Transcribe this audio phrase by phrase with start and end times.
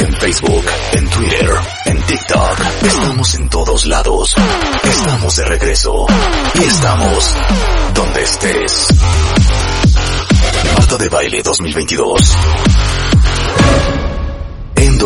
[0.00, 1.50] en Facebook, en Twitter,
[1.86, 2.60] en TikTok.
[2.82, 4.34] Estamos en todos lados.
[4.82, 6.06] Estamos de regreso.
[6.54, 7.34] Y estamos
[7.94, 8.88] donde estés.
[10.76, 12.34] Marta de Baile 2022.
[14.76, 14.98] En.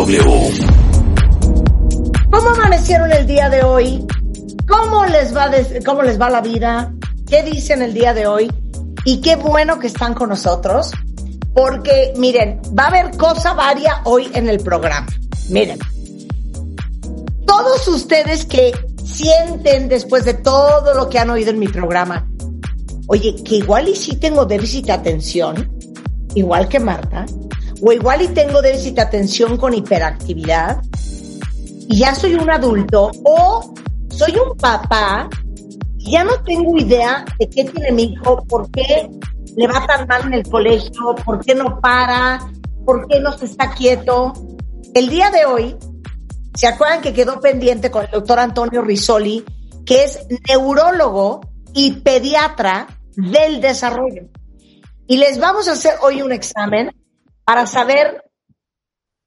[2.31, 4.05] ¿Cómo amanecieron el día de hoy?
[4.69, 6.93] ¿Cómo les va, de- cómo les va la vida?
[7.29, 8.51] ¿Qué dicen el día de hoy?
[9.05, 10.91] Y qué bueno que están con nosotros,
[11.55, 15.07] porque miren, va a haber cosa varia hoy en el programa.
[15.51, 15.79] Miren,
[17.47, 18.73] todos ustedes que
[19.05, 22.29] sienten después de todo lo que han oído en mi programa,
[23.07, 25.71] oye, que igual y sí tengo déficit de atención,
[26.35, 27.25] igual que Marta,
[27.81, 30.83] o igual y tengo déficit de atención con hiperactividad,
[31.89, 33.75] y ya soy un adulto o
[34.09, 35.29] soy un papá
[35.99, 39.09] y ya no tengo idea de qué tiene mi hijo, por qué
[39.57, 42.41] le va tan mal en el colegio, por qué no para,
[42.85, 44.33] por qué no se está quieto.
[44.95, 45.77] El día de hoy,
[46.55, 49.45] ¿se acuerdan que quedó pendiente con el doctor Antonio Risoli,
[49.87, 51.41] que es neurólogo
[51.73, 54.29] y pediatra del desarrollo?
[55.07, 56.91] Y les vamos a hacer hoy un examen
[57.45, 58.25] para saber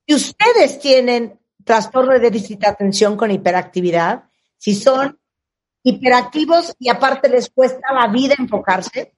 [0.08, 4.23] si ustedes tienen trastorno de déficit de atención con hiperactividad,
[4.58, 5.20] si son
[5.83, 9.16] hiperactivos y aparte les cuesta la vida enfocarse,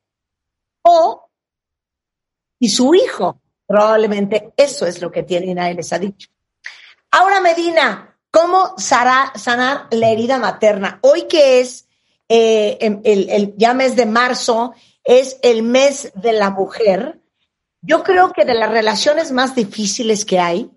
[0.83, 1.29] o
[2.59, 6.29] si su hijo probablemente eso es lo que tiene y nadie les ha dicho.
[7.11, 10.99] Ahora, Medina, ¿cómo sara- sanar la herida materna?
[11.03, 11.87] Hoy que es
[12.27, 14.73] eh, em- el, el- ya mes de marzo,
[15.03, 17.19] es el mes de la mujer,
[17.81, 20.69] yo creo que de las relaciones más difíciles que hay,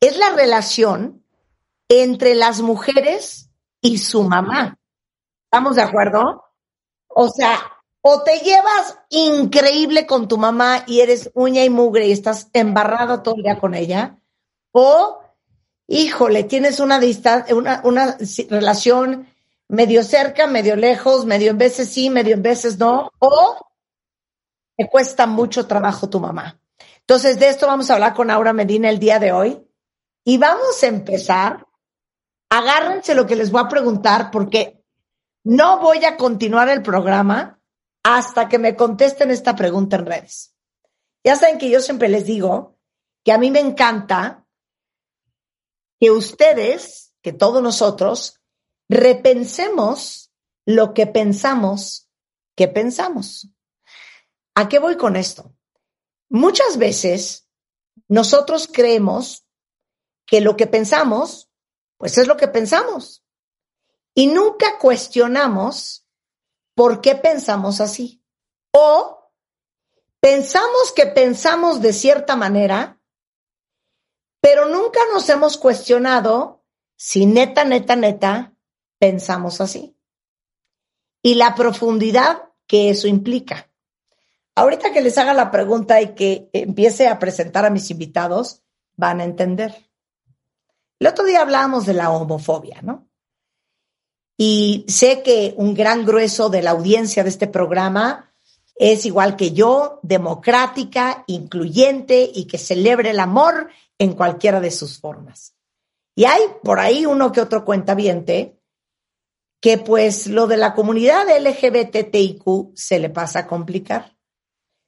[0.00, 1.24] es la relación
[1.88, 3.50] entre las mujeres
[3.80, 4.76] y su mamá.
[5.50, 6.44] ¿Estamos de acuerdo?
[7.08, 7.58] O sea,
[8.00, 13.22] o te llevas increíble con tu mamá y eres uña y mugre y estás embarrado
[13.22, 14.18] todo el día con ella,
[14.72, 15.20] o,
[15.86, 18.16] híjole, tienes una distancia, una, una
[18.48, 19.28] relación
[19.68, 23.68] medio cerca, medio lejos, medio en veces sí, medio en veces no, o
[24.76, 26.60] te cuesta mucho trabajo tu mamá.
[27.00, 29.66] Entonces, de esto vamos a hablar con Aura Medina el día de hoy.
[30.24, 31.66] Y vamos a empezar.
[32.50, 34.84] Agárrense lo que les voy a preguntar porque
[35.42, 37.57] no voy a continuar el programa
[38.10, 40.54] hasta que me contesten esta pregunta en redes.
[41.22, 42.78] Ya saben que yo siempre les digo
[43.22, 44.46] que a mí me encanta
[46.00, 48.40] que ustedes, que todos nosotros,
[48.88, 50.32] repensemos
[50.64, 52.08] lo que pensamos
[52.56, 53.50] que pensamos.
[54.54, 55.54] ¿A qué voy con esto?
[56.30, 57.46] Muchas veces
[58.08, 59.44] nosotros creemos
[60.24, 61.50] que lo que pensamos,
[61.98, 63.22] pues es lo que pensamos.
[64.14, 66.07] Y nunca cuestionamos
[66.78, 68.22] por qué pensamos así.
[68.70, 69.32] O
[70.20, 73.00] pensamos que pensamos de cierta manera,
[74.40, 78.54] pero nunca nos hemos cuestionado si neta, neta, neta,
[79.00, 79.98] pensamos así.
[81.20, 83.72] Y la profundidad que eso implica.
[84.54, 88.62] Ahorita que les haga la pregunta y que empiece a presentar a mis invitados,
[88.94, 89.90] van a entender.
[91.00, 93.07] El otro día hablábamos de la homofobia, ¿no?
[94.40, 98.32] Y sé que un gran grueso de la audiencia de este programa
[98.76, 103.68] es igual que yo, democrática, incluyente y que celebre el amor
[103.98, 105.56] en cualquiera de sus formas.
[106.14, 108.60] Y hay por ahí uno que otro cuentaviente
[109.60, 114.16] que pues lo de la comunidad LGBTIQ se le pasa a complicar.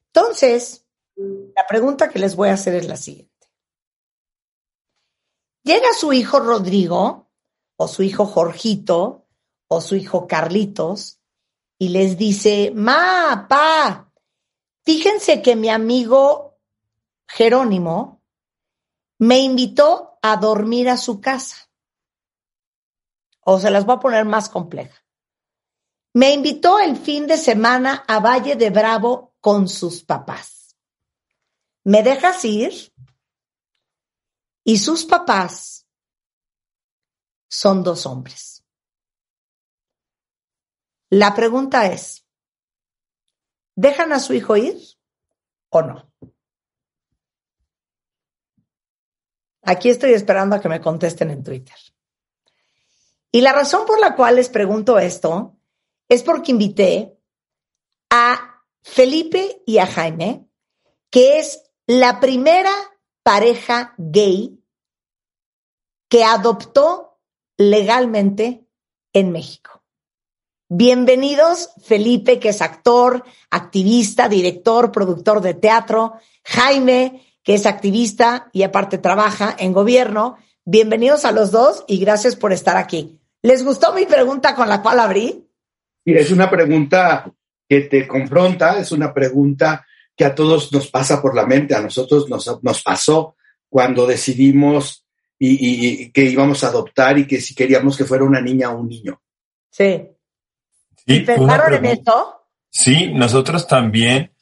[0.07, 0.87] Entonces,
[1.17, 3.31] la pregunta que les voy a hacer es la siguiente.
[5.65, 7.31] Llega su hijo Rodrigo,
[7.83, 9.20] o su hijo Jorgito,
[9.73, 11.21] o su hijo Carlitos,
[11.79, 14.13] y les dice, ma, pa,
[14.85, 16.59] fíjense que mi amigo
[17.29, 18.21] Jerónimo
[19.19, 21.71] me invitó a dormir a su casa.
[23.43, 25.05] O se las voy a poner más compleja.
[26.15, 30.77] Me invitó el fin de semana a Valle de Bravo con sus papás.
[31.85, 32.93] ¿Me dejas ir?
[34.65, 35.87] Y sus papás
[37.49, 38.60] son dos hombres.
[41.11, 42.25] La pregunta es,
[43.75, 44.79] ¿dejan a su hijo ir
[45.71, 46.13] o no?
[49.63, 51.77] Aquí estoy esperando a que me contesten en Twitter.
[53.33, 55.59] Y la razón por la cual les pregunto esto
[56.09, 57.19] es porque invité
[58.11, 60.49] a Felipe y a Jaime,
[61.11, 62.73] que es la primera
[63.25, 64.63] pareja gay
[66.09, 67.21] que adoptó
[67.57, 68.67] legalmente
[69.13, 69.80] en México.
[70.73, 76.13] Bienvenidos, Felipe, que es actor, activista, director, productor de teatro,
[76.45, 80.39] Jaime, que es activista y aparte trabaja en gobierno.
[80.65, 83.19] Bienvenidos a los dos y gracias por estar aquí.
[83.43, 85.45] ¿Les gustó mi pregunta con la cual abrí?
[86.05, 87.29] Sí, es una pregunta
[87.69, 89.85] que te confronta, es una pregunta
[90.15, 93.35] que a todos nos pasa por la mente, a nosotros nos, nos pasó
[93.69, 95.05] cuando decidimos
[95.37, 98.89] y, que íbamos a adoptar y que si queríamos que fuera una niña o un
[98.89, 99.21] niño.
[99.69, 100.07] Sí.
[101.07, 102.47] ¿Y pensaron en esto?
[102.71, 104.33] Sí, nosotros también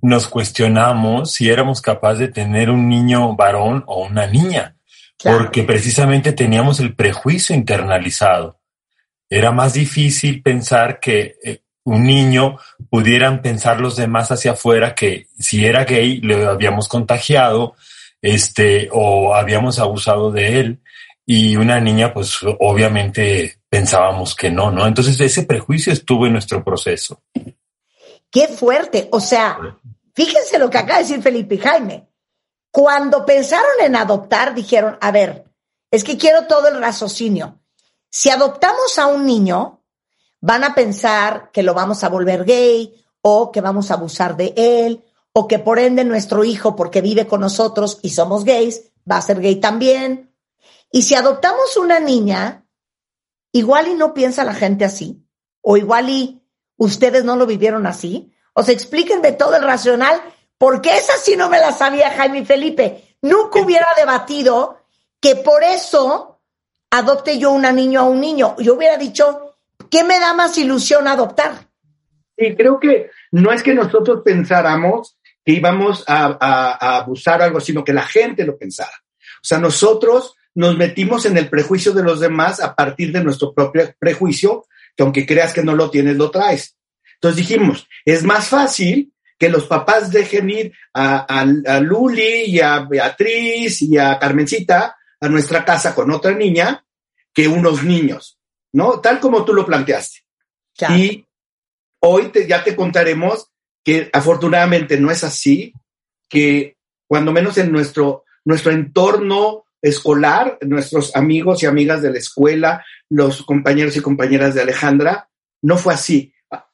[0.00, 4.76] nos cuestionamos si éramos capaces de tener un niño varón o una niña,
[5.22, 8.60] porque precisamente teníamos el prejuicio internalizado.
[9.30, 12.58] Era más difícil pensar que eh, un niño
[12.90, 17.74] pudieran pensar los demás hacia afuera que si era gay le habíamos contagiado,
[18.20, 20.80] este, o habíamos abusado de él
[21.26, 24.86] y una niña, pues obviamente pensábamos que no, ¿no?
[24.86, 27.24] Entonces ese prejuicio estuvo en nuestro proceso.
[28.30, 29.08] Qué fuerte.
[29.10, 29.58] O sea,
[30.14, 32.08] fíjense lo que acaba de decir Felipe y Jaime.
[32.70, 35.50] Cuando pensaron en adoptar, dijeron, a ver,
[35.90, 37.58] es que quiero todo el raciocinio.
[38.08, 39.82] Si adoptamos a un niño,
[40.40, 44.54] van a pensar que lo vamos a volver gay o que vamos a abusar de
[44.56, 49.16] él o que por ende nuestro hijo, porque vive con nosotros y somos gays, va
[49.16, 50.32] a ser gay también.
[50.92, 52.63] Y si adoptamos una niña,
[53.54, 55.24] igual y no piensa la gente así,
[55.62, 56.42] o igual y
[56.76, 58.34] ustedes no lo vivieron así.
[58.52, 60.20] O sea, explíquenme todo el racional,
[60.58, 63.16] porque esa sí no me la sabía Jaime Felipe.
[63.22, 64.80] Nunca hubiera debatido
[65.20, 66.40] que por eso
[66.90, 68.56] adopte yo una niña a un niño.
[68.58, 69.56] Yo hubiera dicho,
[69.88, 71.68] ¿qué me da más ilusión adoptar?
[72.36, 77.84] Sí, creo que no es que nosotros pensáramos que íbamos a, abusar o algo, sino
[77.84, 79.04] que la gente lo pensara.
[79.16, 83.52] O sea, nosotros nos metimos en el prejuicio de los demás a partir de nuestro
[83.52, 84.66] propio prejuicio,
[84.96, 86.76] que aunque creas que no lo tienes, lo traes.
[87.14, 92.80] Entonces dijimos, es más fácil que los papás dejen ir a, a, Luli y a
[92.80, 96.84] Beatriz y a Carmencita a nuestra casa con otra niña
[97.32, 98.38] que unos niños,
[98.72, 99.00] ¿no?
[99.00, 100.20] Tal como tú lo planteaste.
[100.90, 101.26] Y
[102.00, 103.50] hoy ya te contaremos
[103.82, 105.72] que afortunadamente no es así,
[106.28, 112.84] que cuando menos en nuestro, nuestro entorno escolar, nuestros amigos y amigas de la escuela,
[113.10, 115.28] los compañeros y compañeras de Alejandra,
[115.62, 116.32] no fue así.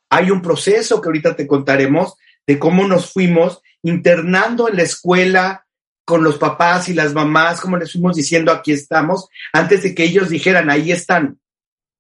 [0.09, 2.15] Hay un proceso que ahorita te contaremos
[2.47, 5.67] de cómo nos fuimos internando en la escuela
[6.05, 10.05] con los papás y las mamás, como les fuimos diciendo, aquí estamos, antes de que
[10.05, 11.41] ellos dijeran, ahí están.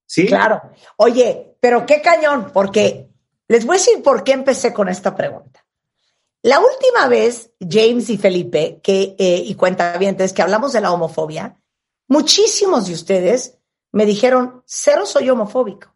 [0.06, 0.26] ¿Sí?
[0.26, 0.62] Claro.
[0.96, 3.08] Oye, pero qué cañón, porque
[3.48, 5.59] les voy a decir por qué empecé con esta pregunta.
[6.42, 11.60] La última vez, James y Felipe, que, eh, y cuentavientes, que hablamos de la homofobia,
[12.08, 13.58] muchísimos de ustedes
[13.92, 15.94] me dijeron, cero soy homofóbico.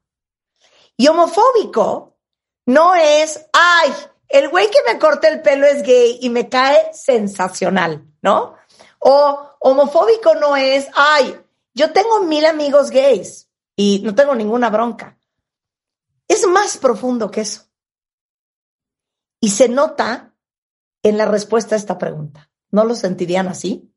[0.97, 2.19] Y homofóbico
[2.67, 3.93] no es, ay,
[4.29, 8.57] el güey que me corta el pelo es gay y me cae sensacional, ¿no?
[8.99, 11.41] O homofóbico no es, ay,
[11.73, 15.19] yo tengo mil amigos gays y no tengo ninguna bronca.
[16.29, 17.63] Es más profundo que eso.
[19.41, 20.34] Y se nota
[21.05, 22.51] en la respuesta a esta pregunta.
[22.73, 23.93] ¿No lo sentirían así?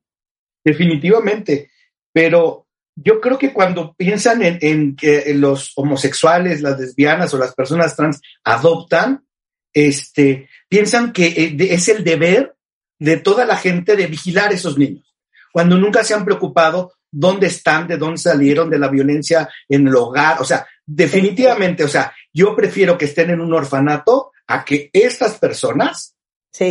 [0.64, 1.72] Definitivamente,
[2.14, 7.96] pero yo creo que cuando piensan en, que los homosexuales, las lesbianas o las personas
[7.96, 9.26] trans adoptan,
[9.74, 12.56] este, piensan que eh, es el deber
[13.00, 15.16] de toda la gente de vigilar esos niños,
[15.54, 19.96] cuando nunca se han preocupado dónde están, de dónde salieron, de la violencia en el
[19.96, 24.90] hogar, o sea, definitivamente, o sea, yo prefiero que estén en un orfanato a que
[24.92, 26.17] estas personas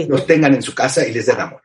[0.09, 1.63] los tengan en su casa y les den amor.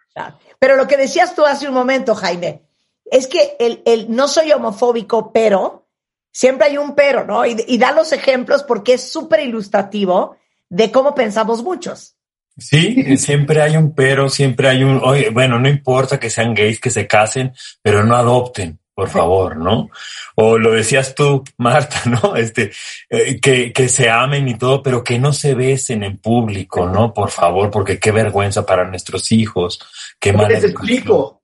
[0.60, 2.62] Pero lo que decías tú hace un momento, Jaime,
[3.06, 5.88] es que el, el no soy homofóbico, pero
[6.32, 7.46] siempre hay un pero, ¿no?
[7.46, 10.38] Y, y da los ejemplos porque es súper ilustrativo
[10.70, 12.16] de cómo pensamos muchos.
[12.58, 16.80] Sí, siempre hay un pero, siempre hay un, oye, bueno, no importa que sean gays,
[16.80, 19.90] que se casen, pero no adopten por favor, ¿no?
[20.36, 22.36] O lo decías tú, Marta, ¿no?
[22.38, 22.72] Este,
[23.10, 27.12] eh, que, que se amen y todo, pero que no se besen en público, ¿no?
[27.12, 29.82] Por favor, porque qué vergüenza para nuestros hijos,
[30.20, 30.50] qué mal.
[30.50, 31.42] Les explico.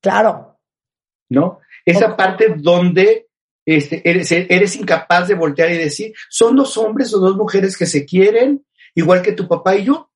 [0.00, 0.58] Claro.
[1.28, 1.60] ¿No?
[1.86, 3.28] Esa parte donde
[3.64, 7.86] este, eres, eres incapaz de voltear y decir, son dos hombres o dos mujeres que
[7.86, 10.10] se quieren, igual que tu papá y yo.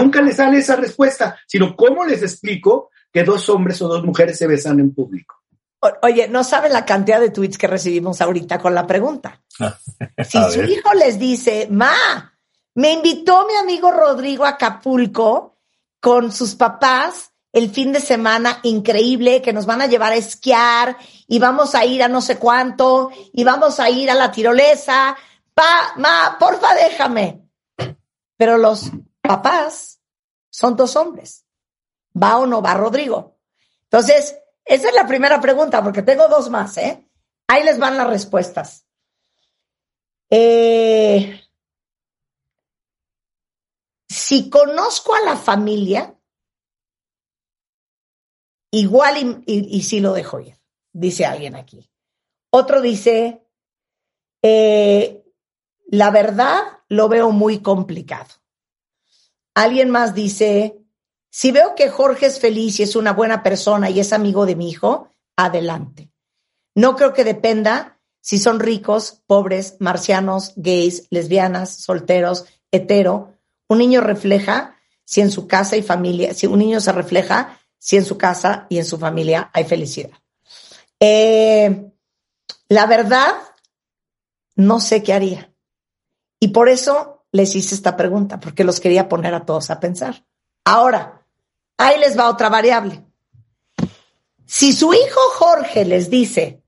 [0.00, 4.38] Nunca les sale esa respuesta, sino cómo les explico que dos hombres o dos mujeres
[4.38, 5.36] se besan en público.
[6.02, 9.42] oye, no saben la cantidad de tweets que recibimos ahorita con la pregunta.
[10.28, 12.32] si su hijo les dice, ma,
[12.74, 15.56] me invitó mi amigo Rodrigo a Acapulco
[16.00, 20.96] con sus papás el fin de semana increíble que nos van a llevar a esquiar
[21.26, 25.16] y vamos a ir a no sé cuánto y vamos a ir a la tirolesa.
[25.54, 27.42] Pa, ma, porfa, déjame.
[28.36, 29.98] Pero los papás
[30.50, 31.47] son dos hombres.
[32.20, 33.38] ¿Va o no va Rodrigo?
[33.84, 37.08] Entonces, esa es la primera pregunta, porque tengo dos más, ¿eh?
[37.46, 38.86] Ahí les van las respuestas.
[40.30, 41.40] Eh,
[44.08, 46.14] si conozco a la familia,
[48.70, 50.58] igual y, si lo dejo ir,
[50.92, 51.90] dice alguien aquí.
[52.50, 53.42] Otro dice,
[54.42, 55.24] eh,
[55.86, 58.28] la verdad lo veo muy complicado.
[59.54, 60.78] Alguien más dice,
[61.30, 64.56] si veo que Jorge es feliz y es una buena persona y es amigo de
[64.56, 66.10] mi hijo, adelante.
[66.74, 73.34] No creo que dependa si son ricos, pobres, marcianos, gays, lesbianas, solteros, hetero.
[73.68, 77.96] Un niño refleja si en su casa y familia, si un niño se refleja si
[77.96, 80.10] en su casa y en su familia hay felicidad.
[81.00, 81.90] Eh,
[82.68, 83.34] la verdad,
[84.56, 85.54] no sé qué haría.
[86.40, 90.26] Y por eso les hice esta pregunta, porque los quería poner a todos a pensar.
[90.64, 91.17] Ahora,
[91.78, 93.02] ahí les va otra variable.
[94.44, 96.62] Si su hijo Jorge les dice,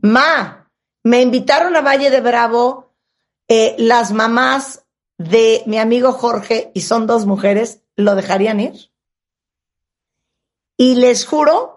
[0.00, 0.70] Ma,
[1.02, 2.94] me invitaron a Valle de Bravo
[3.48, 4.84] eh, las mamás
[5.18, 8.90] de mi amigo Jorge y son dos mujeres, ¿lo dejarían ir?
[10.76, 11.76] Y les juro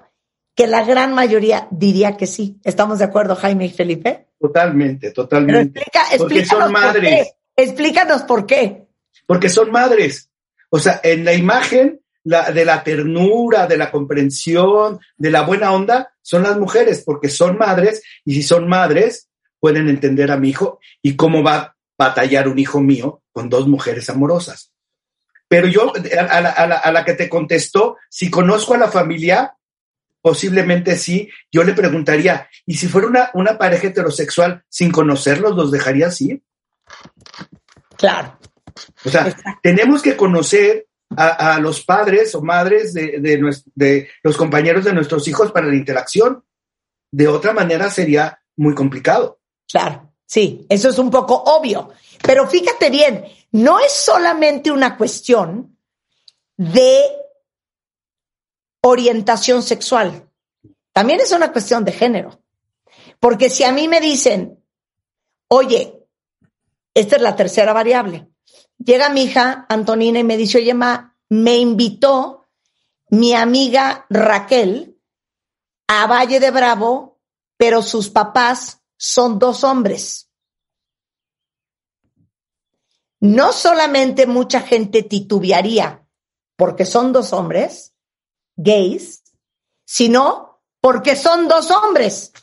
[0.55, 2.59] que la gran mayoría diría que sí.
[2.63, 4.27] ¿Estamos de acuerdo, Jaime y Felipe?
[4.39, 5.85] Totalmente, totalmente.
[6.17, 7.33] Porque son madres.
[7.55, 8.87] Explícanos por qué.
[9.25, 10.29] Porque son madres.
[10.69, 15.71] O sea, en la imagen la, de la ternura, de la comprensión, de la buena
[15.71, 20.49] onda, son las mujeres, porque son madres, y si son madres, pueden entender a mi
[20.49, 24.71] hijo y cómo va a batallar un hijo mío con dos mujeres amorosas.
[25.47, 29.55] Pero yo, a la, a la, que te contestó, si conozco a la familia,
[30.21, 35.71] posiblemente sí, yo le preguntaría, ¿y si fuera una, una pareja heterosexual sin conocerlos, los
[35.71, 36.43] dejaría así?
[37.97, 38.37] Claro.
[39.03, 40.87] O sea, tenemos que conocer
[41.21, 46.45] a, los padres o madres de, de, los compañeros de nuestros hijos para la interacción.
[47.11, 49.39] De otra manera sería muy complicado.
[49.67, 51.89] Claro, sí, eso es un poco obvio.
[52.21, 55.77] Pero fíjate bien, no es solamente una cuestión
[56.55, 57.01] de
[58.81, 60.29] orientación sexual,
[60.93, 62.41] también es una cuestión de género.
[63.19, 64.63] Porque si a mí me dicen,
[65.49, 65.99] oye,
[66.93, 68.29] esta es la tercera variable,
[68.79, 72.47] llega mi hija Antonina y me dice, oye, ma, me invitó
[73.11, 74.99] mi amiga Raquel
[75.87, 77.19] a Valle de Bravo,
[77.57, 80.29] pero sus papás son dos hombres
[83.19, 86.05] no solamente mucha gente titubearía
[86.55, 87.93] porque son dos hombres
[88.55, 89.23] gays,
[89.85, 92.33] sino porque son dos hombres.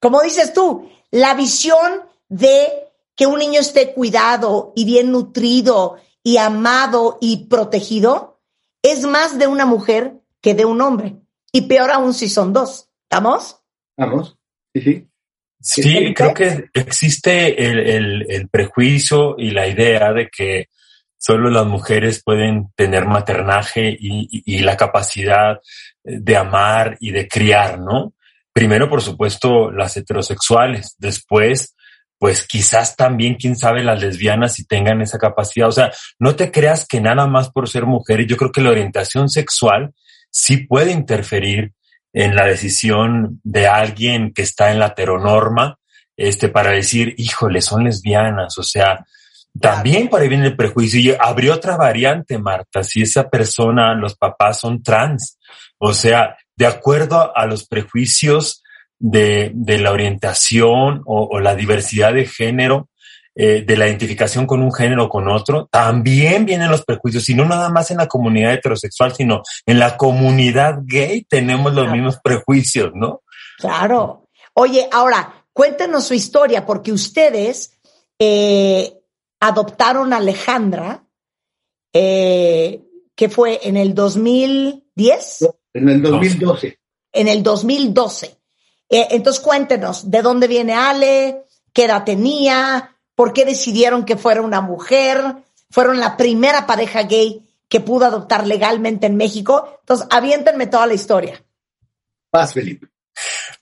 [0.00, 2.91] Como dices tú, la visión de
[3.22, 8.40] que un niño esté cuidado y bien nutrido y amado y protegido
[8.82, 11.18] es más de una mujer que de un hombre.
[11.52, 12.88] Y peor aún si son dos.
[13.04, 13.60] ¿Estamos?
[13.96, 14.36] Vamos.
[14.74, 15.08] Sí, sí.
[15.60, 20.66] Sí, creo que existe el, prejuicio y la idea de que
[21.16, 25.60] solo las mujeres pueden tener maternaje y, la capacidad
[26.02, 28.14] de amar y de criar, ¿no?
[28.52, 31.76] Primero, por supuesto, las heterosexuales, después,
[32.22, 35.66] pues quizás también, quién sabe, las lesbianas si tengan esa capacidad.
[35.66, 38.70] O sea, no te creas que nada más por ser mujer, yo creo que la
[38.70, 39.92] orientación sexual
[40.30, 41.72] sí puede interferir
[42.12, 45.80] en la decisión de alguien que está en la heteronorma,
[46.16, 49.04] este, para decir, híjole, son lesbianas, o sea,
[49.60, 51.16] también por ahí viene el prejuicio.
[51.20, 55.40] Habría otra variante, Marta, si esa persona, los papás son trans,
[55.76, 58.61] o sea, de acuerdo a los prejuicios
[59.02, 62.88] de, de la orientación o, o la diversidad de género,
[63.34, 67.34] eh, de la identificación con un género o con otro, también vienen los prejuicios, y
[67.34, 72.18] no nada más en la comunidad heterosexual, sino en la comunidad gay tenemos los mismos
[72.22, 73.22] prejuicios, ¿no?
[73.58, 74.28] Claro.
[74.54, 77.76] Oye, ahora, cuéntenos su historia, porque ustedes
[78.20, 79.00] eh,
[79.40, 81.04] adoptaron a Alejandra,
[81.92, 82.82] eh,
[83.16, 85.48] que fue en el 2010.
[85.74, 86.78] En el 2012.
[87.12, 88.41] En el 2012.
[88.92, 91.44] Entonces cuéntenos, ¿de dónde viene Ale?
[91.72, 92.92] ¿Qué edad tenía?
[93.14, 95.20] por qué decidieron que fuera una mujer,
[95.70, 99.78] fueron la primera pareja gay que pudo adoptar legalmente en México.
[99.80, 101.40] Entonces, aviéntenme toda la historia.
[102.30, 102.88] Paz, Felipe.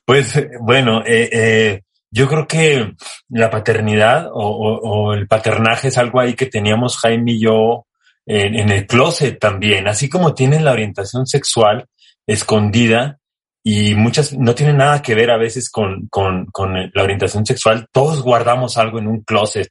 [0.05, 2.95] Pues bueno, eh, eh, yo creo que
[3.29, 7.87] la paternidad o, el paternaje es algo ahí que teníamos Jaime y yo
[8.27, 11.87] en, el closet también, así como tienen la orientación sexual
[12.27, 13.20] escondida
[13.63, 17.89] y muchas no tienen nada que ver a veces con, con, con la orientación sexual,
[17.93, 19.71] todos guardamos algo en un closet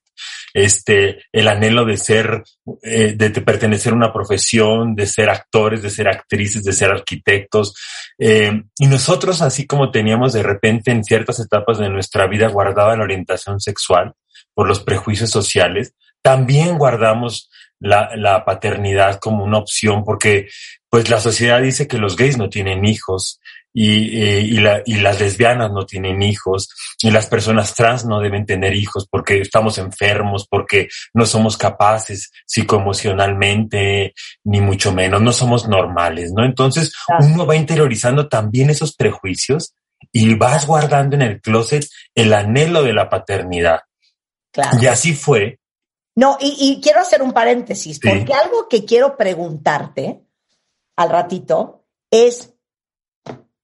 [0.53, 2.43] este, el anhelo de ser,
[2.83, 7.73] eh, de, pertenecer a una profesión, de ser actores, de ser actrices, de ser arquitectos.
[8.17, 12.95] Eh, y nosotros, así como teníamos de repente en ciertas etapas de nuestra vida guardada
[12.95, 14.13] la orientación sexual
[14.53, 20.49] por los prejuicios sociales, también guardamos la, la paternidad como una opción porque
[20.89, 23.39] pues la sociedad dice que los gays no tienen hijos,
[23.81, 26.67] y, eh, y, la, y las lesbianas no tienen hijos
[27.01, 32.29] y las personas trans no deben tener hijos porque estamos enfermos, porque no somos capaces
[32.45, 36.43] psicoemocionalmente, ni mucho menos, no somos normales, ¿no?
[36.43, 39.73] Entonces uno va interiorizando también esos prejuicios
[40.11, 43.79] y vas guardando en el closet el anhelo de la paternidad.
[44.81, 45.57] Y así fue.
[46.17, 50.19] No, y, y quiero hacer un paréntesis, porque algo que quiero preguntarte
[50.97, 52.48] al ratito es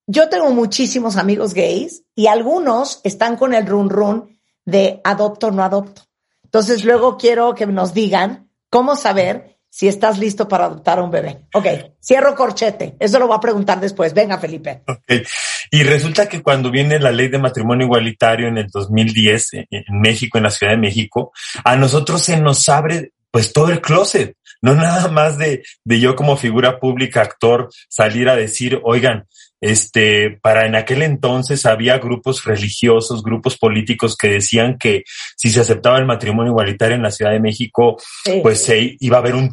[0.06, 5.50] yo tengo muchísimos amigos gays y algunos están con el run run de adopto o
[5.50, 6.02] no adopto.
[6.44, 11.10] Entonces luego quiero que nos digan cómo saber si estás listo para adoptar a un
[11.10, 11.44] bebé.
[11.52, 11.66] Ok,
[12.00, 12.96] cierro corchete.
[12.98, 14.14] Eso lo voy a preguntar después.
[14.14, 14.82] Venga, Felipe.
[14.86, 15.22] Okay.
[15.70, 20.38] Y resulta que cuando viene la ley de matrimonio igualitario en el 2010 en México,
[20.38, 21.32] en la Ciudad de México,
[21.62, 24.34] a nosotros se nos abre pues todo el closet.
[24.62, 29.26] No nada más de, de yo como figura pública, actor, salir a decir, oigan,
[29.60, 35.04] este, para en aquel entonces había grupos religiosos, grupos políticos que decían que
[35.36, 37.96] si se aceptaba el matrimonio igualitario en la Ciudad de México,
[38.42, 39.50] pues se iba a haber un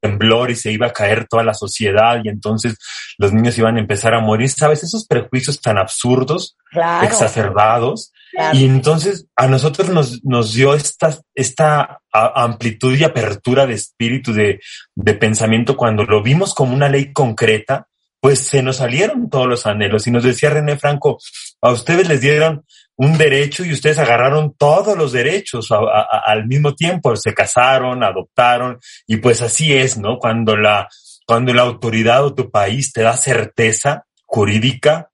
[0.00, 2.76] temblor y se iba a caer toda la sociedad y entonces
[3.18, 4.48] los niños iban a empezar a morir.
[4.50, 4.82] ¿Sabes?
[4.82, 6.56] Esos prejuicios tan absurdos,
[7.02, 8.12] exacerbados.
[8.52, 14.60] Y entonces a nosotros nos, nos dio esta, esta amplitud y apertura de espíritu, de,
[14.94, 17.88] de pensamiento cuando lo vimos como una ley concreta
[18.20, 20.06] pues se nos salieron todos los anhelos.
[20.06, 21.18] Y nos decía René Franco,
[21.60, 22.64] a ustedes les dieron
[22.96, 29.18] un derecho y ustedes agarraron todos los derechos al mismo tiempo, se casaron, adoptaron, y
[29.18, 30.18] pues así es, ¿no?
[30.18, 30.88] Cuando la,
[31.26, 35.10] cuando la autoridad o tu país te da certeza jurídica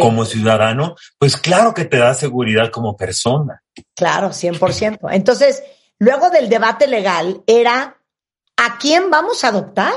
[0.00, 3.62] como ciudadano, pues claro que te da seguridad como persona.
[3.94, 4.98] Claro, 100%.
[5.12, 5.62] Entonces,
[5.98, 7.96] luego del debate legal era,
[8.56, 9.92] ¿a quién vamos a adoptar?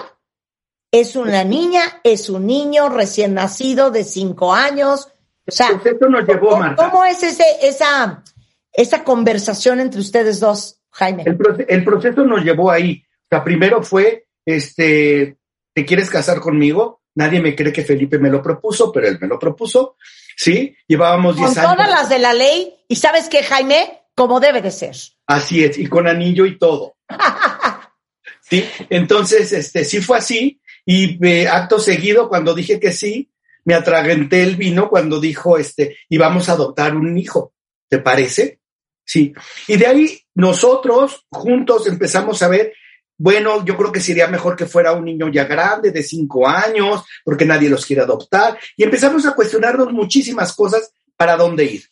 [0.91, 5.10] Es una niña, es un niño recién nacido de cinco años.
[5.47, 8.23] O sea, pues nos llevó, ¿cómo, ¿cómo es ese, esa,
[8.71, 11.23] esa conversación entre ustedes dos, Jaime?
[11.25, 13.04] El, proceso nos llevó ahí.
[13.23, 15.38] O sea, primero fue, este,
[15.73, 17.02] ¿te quieres casar conmigo?
[17.15, 19.95] Nadie me cree que Felipe me lo propuso, pero él me lo propuso.
[20.36, 21.65] Sí, llevábamos 10 años.
[21.65, 24.95] Con todas las de la ley, y sabes qué, Jaime, como debe de ser.
[25.28, 26.95] Así es, y con anillo y todo.
[28.41, 33.30] sí, entonces, este, sí fue así, y eh, acto seguido, cuando dije que sí,
[33.65, 37.54] me atragenté el vino cuando dijo, este, íbamos a adoptar un hijo.
[37.88, 38.60] ¿Te parece?
[39.06, 39.34] Sí.
[39.68, 42.74] Y de ahí nosotros juntos empezamos a ver,
[43.18, 47.04] bueno, yo creo que sería mejor que fuera un niño ya grande, de cinco años,
[47.24, 48.58] porque nadie los quiere adoptar.
[48.78, 51.84] Y empezamos a cuestionarnos muchísimas cosas para dónde ir.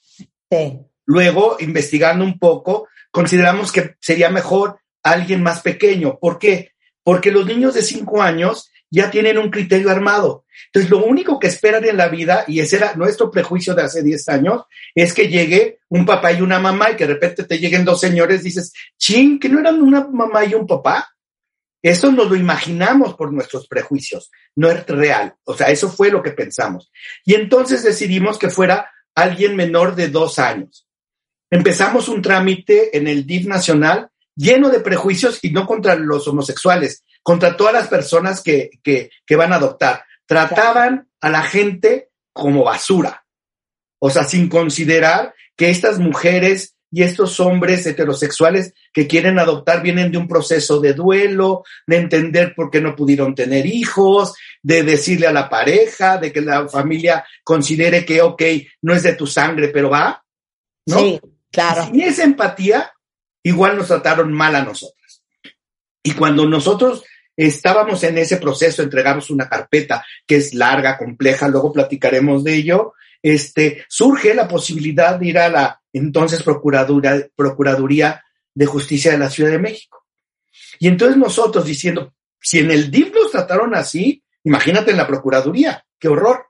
[0.50, 0.80] Sí.
[1.06, 6.18] Luego, investigando un poco, consideramos que sería mejor alguien más pequeño.
[6.20, 6.72] ¿Por qué?
[7.04, 10.46] Porque los niños de cinco años ya tienen un criterio armado.
[10.68, 14.04] Entonces, lo único que esperan en la vida, y ese era nuestro prejuicio de hace
[14.04, 14.64] 10 años,
[14.96, 18.00] es que llegue un papá y una mamá y que de repente te lleguen dos
[18.00, 21.10] señores, dices, ching, que no eran una mamá y un papá.
[21.82, 25.36] Eso nos lo imaginamos por nuestros prejuicios, no es real.
[25.44, 26.92] O sea, eso fue lo que pensamos.
[27.24, 30.88] Y entonces decidimos que fuera alguien menor de dos años.
[31.50, 37.04] Empezamos un trámite en el DIF nacional lleno de prejuicios y no contra los homosexuales,
[37.28, 40.06] contra todas las personas que, que, van a adoptar.
[40.26, 43.26] Trataban a la gente como basura.
[44.00, 50.10] O sea, sin considerar que estas mujeres y estos hombres heterosexuales que quieren adoptar vienen
[50.10, 55.28] de un proceso de duelo, de entender por qué no pudieron tener hijos, de decirle
[55.28, 58.42] a la pareja, de que la familia considere que, ok,
[58.84, 60.24] no es de tu sangre, pero va.
[60.86, 60.98] ¿no?
[60.98, 61.20] Sí,
[61.52, 61.90] claro.
[61.94, 62.90] Y esa empatía,
[63.44, 65.24] igual nos trataron mal a nosotras.
[66.02, 67.04] Y cuando nosotros
[67.38, 72.94] estábamos en ese proceso, entregamos una carpeta que es larga, compleja, luego platicaremos de ello,
[73.22, 78.24] este, surge la posibilidad de ir a la entonces Procuraduría, Procuraduría
[78.54, 80.06] de Justicia de la Ciudad de México.
[80.80, 85.86] Y entonces nosotros diciendo, si en el DIF los trataron así, imagínate en la Procuraduría,
[86.00, 86.48] qué horror.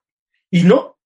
[0.50, 0.97] Y no,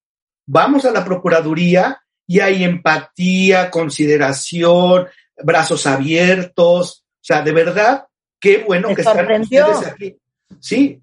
[0.45, 5.07] vamos a la Procuraduría y hay empatía, consideración,
[5.43, 8.05] brazos abiertos, o sea, de verdad,
[8.41, 10.17] qué bueno que están ustedes aquí.
[10.59, 11.01] Sí,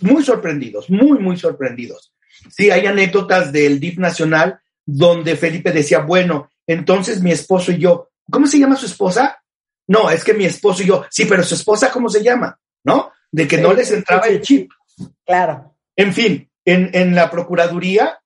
[0.00, 2.12] muy sorprendidos, muy, muy sorprendidos.
[2.50, 8.10] Sí, hay anécdotas del DIF nacional donde Felipe decía, bueno, entonces mi esposo y yo,
[8.30, 9.40] ¿cómo se llama su esposa?
[9.86, 12.58] No, es que mi esposo y yo, sí, pero su esposa, ¿cómo se llama?
[12.82, 13.12] ¿No?
[13.30, 14.70] De que no les entraba el chip.
[15.24, 15.76] Claro.
[15.94, 18.20] En fin, en, en la Procuraduría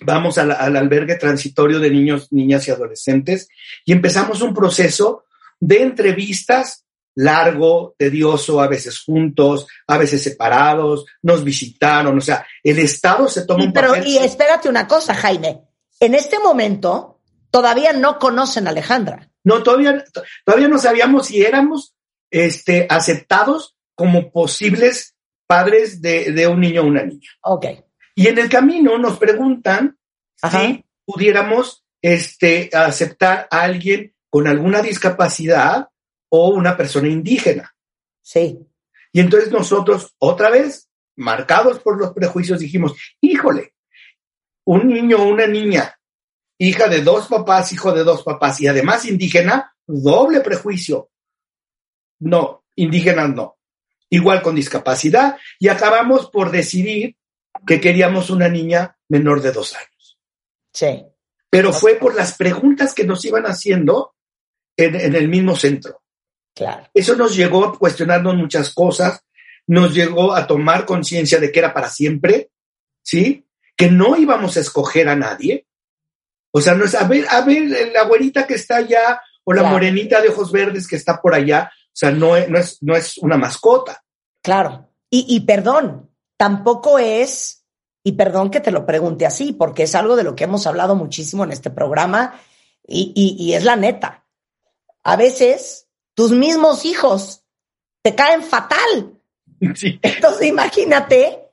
[0.00, 3.48] vamos al, albergue transitorio de niños, niñas y adolescentes
[3.84, 5.24] y empezamos un proceso
[5.60, 6.85] de entrevistas
[7.16, 13.46] largo, tedioso, a veces juntos, a veces separados, nos visitaron, o sea, el Estado se
[13.46, 15.62] toma un pero, Y espérate una cosa, Jaime,
[15.98, 19.30] en este momento todavía no conocen a Alejandra.
[19.44, 20.04] No, todavía,
[20.44, 21.94] todavía no sabíamos si éramos
[22.30, 27.30] este, aceptados como posibles padres de, de un niño o una niña.
[27.42, 27.66] Ok.
[28.14, 29.96] Y en el camino nos preguntan
[30.50, 35.88] si pudiéramos este, aceptar a alguien con alguna discapacidad
[36.28, 37.74] o una persona indígena.
[38.22, 38.58] Sí.
[39.12, 43.74] Y entonces nosotros, otra vez, marcados por los prejuicios, dijimos, híjole,
[44.64, 45.98] un niño o una niña,
[46.58, 51.10] hija de dos papás, hijo de dos papás, y además indígena, doble prejuicio.
[52.20, 53.58] No, indígenas no.
[54.10, 57.16] Igual con discapacidad, y acabamos por decidir
[57.66, 60.18] que queríamos una niña menor de dos años.
[60.72, 61.06] Sí.
[61.48, 64.14] Pero fue por las preguntas que nos iban haciendo
[64.76, 66.02] en, en el mismo centro.
[66.56, 66.88] Claro.
[66.94, 69.22] Eso nos llegó a cuestionarnos muchas cosas,
[69.66, 72.50] nos llegó a tomar conciencia de que era para siempre,
[73.02, 73.46] ¿sí?
[73.76, 75.66] Que no íbamos a escoger a nadie.
[76.50, 79.64] O sea, no es, a ver, a ver, la güerita que está allá o la
[79.64, 82.96] morenita de ojos verdes que está por allá, o sea, no es, no es, no
[82.96, 84.02] es una mascota.
[84.40, 84.88] Claro.
[85.10, 87.66] Y, y perdón, tampoco es,
[88.02, 90.94] y perdón que te lo pregunte así, porque es algo de lo que hemos hablado
[90.94, 92.40] muchísimo en este programa
[92.86, 94.24] y, y, y es la neta.
[95.04, 95.85] A veces
[96.16, 97.44] tus mismos hijos
[98.02, 99.20] te caen fatal.
[99.60, 101.50] Entonces imagínate,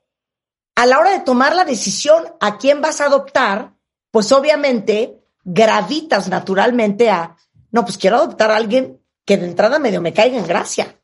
[0.75, 3.73] a la hora de tomar la decisión a quién vas a adoptar,
[4.09, 7.35] pues obviamente gravitas naturalmente a,
[7.71, 10.95] no, pues quiero adoptar a alguien que de entrada medio me caiga en gracia.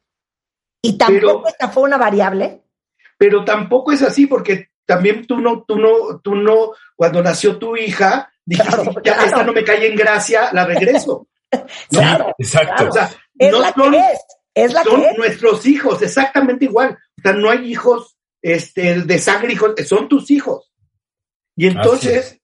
[0.82, 2.64] Y tampoco esta fue una variable.
[3.18, 7.76] Pero tampoco es así porque también tú no, tú no, tú no, cuando nació tu
[7.76, 11.28] hija, dijiste, ya esta no me cae en gracia, la regreso.
[11.90, 12.90] claro, exacto.
[13.40, 14.20] Es la que es.
[14.54, 15.18] Es la son que es.
[15.18, 16.98] nuestros hijos, exactamente igual.
[17.18, 20.72] O sea, no hay hijos este, de sangre, hijos, son tus hijos.
[21.56, 22.40] Y entonces,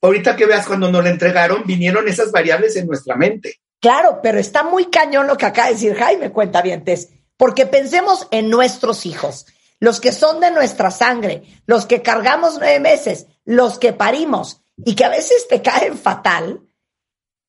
[0.00, 3.60] ahorita que veas cuando nos la entregaron, vinieron esas variables en nuestra mente.
[3.80, 8.26] Claro, pero está muy cañón lo que acaba de decir Jaime, cuenta vientes, porque pensemos
[8.30, 9.46] en nuestros hijos,
[9.80, 14.94] los que son de nuestra sangre, los que cargamos nueve meses, los que parimos y
[14.94, 16.62] que a veces te caen fatal,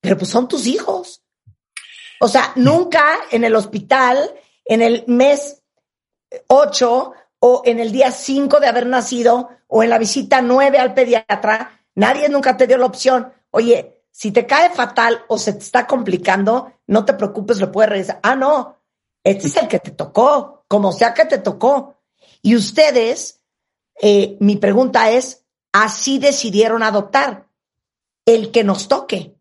[0.01, 1.23] pero pues son tus hijos.
[2.25, 4.33] O sea, nunca en el hospital,
[4.65, 5.61] en el mes
[6.47, 10.95] 8 o en el día 5 de haber nacido o en la visita 9 al
[10.95, 15.59] pediatra, nadie nunca te dio la opción, oye, si te cae fatal o se te
[15.59, 18.21] está complicando, no te preocupes, lo puedes regresar.
[18.23, 18.75] Ah, no,
[19.23, 21.99] este es el que te tocó, como sea que te tocó.
[22.41, 23.43] Y ustedes,
[24.01, 27.49] eh, mi pregunta es, así decidieron adoptar
[28.25, 29.34] el que nos toque.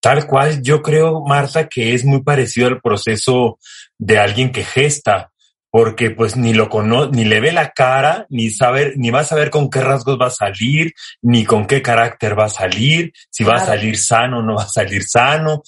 [0.00, 3.58] Tal cual, yo creo, Marta, que es muy parecido al proceso
[3.98, 5.32] de alguien que gesta,
[5.70, 9.24] porque pues ni lo conoce, ni le ve la cara, ni saber, ni va a
[9.24, 13.44] saber con qué rasgos va a salir, ni con qué carácter va a salir, si
[13.44, 15.62] va a salir sano o no va a salir sano.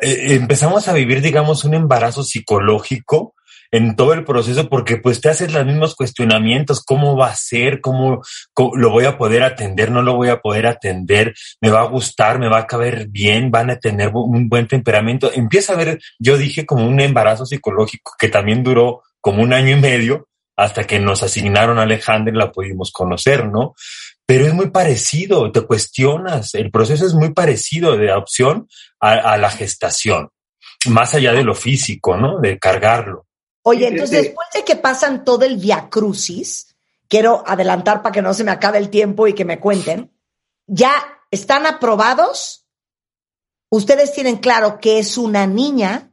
[0.00, 3.34] Eh, empezamos a vivir, digamos, un embarazo psicológico
[3.72, 7.80] en todo el proceso porque pues te haces los mismos cuestionamientos, cómo va a ser,
[7.80, 8.22] cómo,
[8.74, 12.38] lo voy a poder atender, no lo voy a poder atender, me va a gustar,
[12.38, 15.32] me va a caber bien, van a tener un buen temperamento.
[15.32, 19.74] Empieza a ver, yo dije como un embarazo psicológico que también duró como un año
[19.74, 23.74] y medio hasta que nos asignaron a Alejandra y la pudimos conocer, ¿no?
[24.26, 28.68] Pero es muy parecido, te cuestionas, el proceso es muy parecido de adopción
[29.00, 30.28] a, a la gestación,
[30.88, 32.38] más allá de lo físico, ¿no?
[32.38, 33.26] De cargarlo.
[33.62, 36.74] Oye, entonces después de que pasan todo el via crucis,
[37.08, 40.10] quiero adelantar para que no se me acabe el tiempo y que me cuenten,
[40.66, 40.92] ya
[41.30, 42.66] están aprobados,
[43.70, 46.12] ustedes tienen claro que es una niña,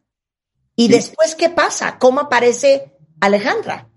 [0.79, 1.99] y después, ¿qué pasa?
[1.99, 3.89] ¿Cómo aparece Alejandra?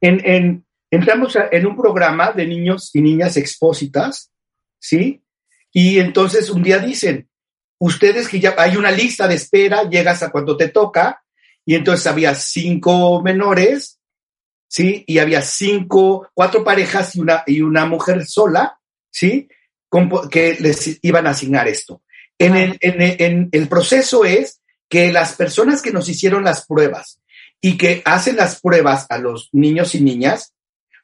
[0.00, 4.32] En, en, entramos en un programa de niños y niñas expósitas,
[4.78, 5.22] ¿sí?
[5.70, 7.28] Y entonces un día dicen,
[7.78, 11.22] ustedes que ya hay una lista de espera, llegas a cuando te toca,
[11.64, 14.00] y entonces había cinco menores
[14.70, 15.04] ¿sí?
[15.06, 18.78] Y había cinco, cuatro parejas y una, y una mujer sola,
[19.10, 19.48] ¿sí?
[20.30, 22.02] que les iban a asignar esto.
[22.38, 27.20] En el, en el proceso es que las personas que nos hicieron las pruebas
[27.60, 30.54] y que hacen las pruebas a los niños y niñas,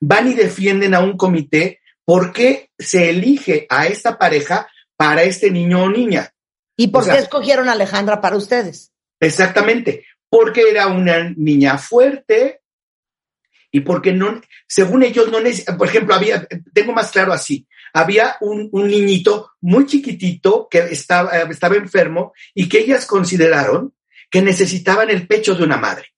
[0.00, 5.50] van y defienden a un comité por qué se elige a esta pareja para este
[5.50, 6.32] niño o niña.
[6.76, 8.92] ¿Y por qué escogieron a Alejandra para ustedes?
[9.18, 12.62] Exactamente, porque era una niña fuerte
[13.70, 15.38] y porque no, según ellos no
[15.76, 21.76] por ejemplo, había, tengo más claro así, había un, niñito muy chiquitito que estaba, estaba
[21.76, 23.94] enfermo y que ellas consideraron
[24.30, 26.08] que necesitaban el pecho de una madre,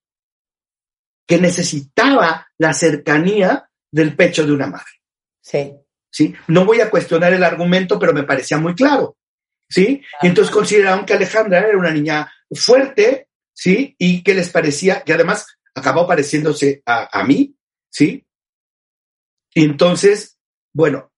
[1.26, 4.92] que necesitaba la cercanía del pecho de una madre.
[5.40, 5.72] Sí.
[6.10, 6.34] ¿Sí?
[6.48, 9.16] No voy a cuestionar el argumento, pero me parecía muy claro.
[9.68, 10.02] ¿Sí?
[10.22, 13.27] Y entonces consideraron que Alejandra era una niña fuerte,
[13.58, 13.96] ¿sí?
[13.98, 17.56] Y que les parecía, que además acabó pareciéndose a, mí,
[17.90, 18.24] ¿sí?
[19.52, 20.38] Y entonces,
[20.72, 21.10] bueno,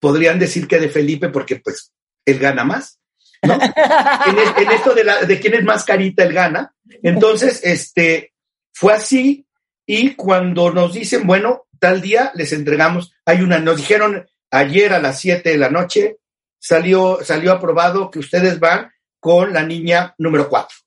[0.00, 1.92] podrían decir que de Felipe porque pues
[2.24, 2.98] él gana más,
[3.42, 3.54] ¿no?
[4.56, 6.74] en, esto de, la, de quién es más carita, él gana.
[7.02, 8.32] Entonces, este,
[8.72, 9.46] fue así
[9.84, 14.98] y cuando nos dicen, bueno, tal día les entregamos, hay una, nos dijeron ayer a
[14.98, 16.16] las 7 de la noche,
[16.58, 20.81] salió, salió aprobado que ustedes van con la niña número 4.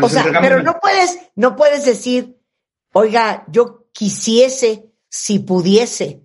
[0.00, 2.38] O sea, pero no puedes, no puedes decir,
[2.92, 6.22] oiga, yo quisiese, si pudiese,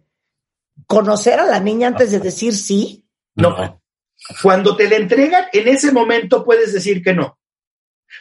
[0.86, 3.06] conocer a la niña antes de decir sí.
[3.36, 3.82] No.
[4.42, 7.40] Cuando te la entregan, en ese momento puedes decir que no,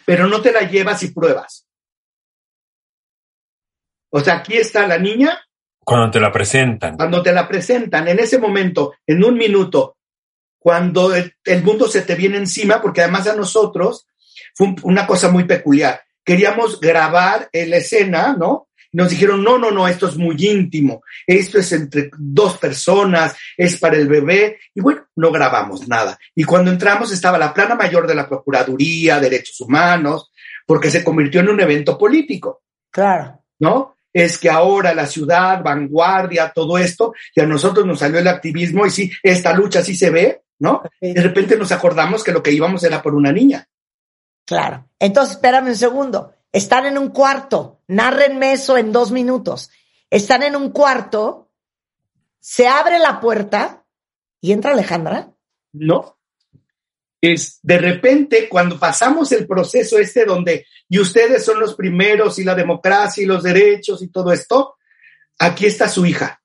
[0.05, 1.67] pero no te la llevas y pruebas.
[4.11, 5.39] O sea, aquí está la niña.
[5.79, 6.97] Cuando te la presentan.
[6.97, 9.99] Cuando te la presentan, en ese momento, en un minuto,
[10.59, 14.07] cuando el, mundo se te viene encima, porque además a nosotros
[14.57, 16.01] fue una cosa muy peculiar.
[16.25, 18.69] Queríamos grabar la escena, ¿no?
[18.93, 23.79] Nos dijeron, no, no, no, esto es muy íntimo, esto es entre dos personas, es
[23.79, 26.19] para el bebé, y bueno, no grabamos nada.
[26.35, 30.33] Y cuando entramos estaba la plana mayor de la Procuraduría, Derechos Humanos,
[30.65, 32.63] porque se convirtió en un evento político.
[32.91, 33.43] Claro.
[33.59, 33.97] ¿No?
[34.17, 38.87] es que ahora la ciudad, vanguardia, todo esto, y a nosotros nos salió el activismo
[38.87, 40.83] y sí, esta lucha sí se ve, ¿no?
[40.99, 43.69] De repente nos acordamos que lo que íbamos era por una niña.
[44.47, 44.89] Claro.
[44.99, 46.35] Entonces, espérame un segundo.
[46.53, 49.71] Están en un cuarto, nárrenme eso en dos minutos.
[50.09, 51.51] Están en un cuarto,
[52.41, 53.85] se abre la puerta
[54.41, 55.35] y entra Alejandra.
[55.73, 56.17] No,
[57.21, 62.45] es de repente cuando pasamos el proceso este donde, y ustedes son los primeros y
[62.45, 64.77] la democracia y los derechos y todo esto,
[65.39, 66.43] aquí está su hija.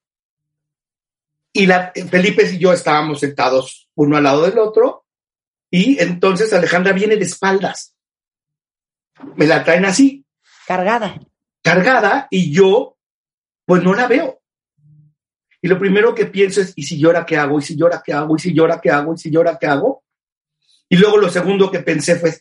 [1.53, 5.05] Y la, Felipe y yo estábamos sentados uno al lado del otro
[5.69, 7.90] y entonces Alejandra viene de espaldas.
[9.35, 10.25] Me la traen así.
[10.67, 11.19] Cargada.
[11.61, 12.97] Cargada y yo
[13.65, 14.41] pues no la veo.
[15.61, 17.59] Y lo primero que pienso es, ¿y si llora qué hago?
[17.59, 18.35] ¿Y si llora qué hago?
[18.35, 19.13] ¿Y si llora qué hago?
[19.13, 20.03] ¿Y si llora qué hago?
[20.89, 22.35] Y luego lo segundo que pensé fue,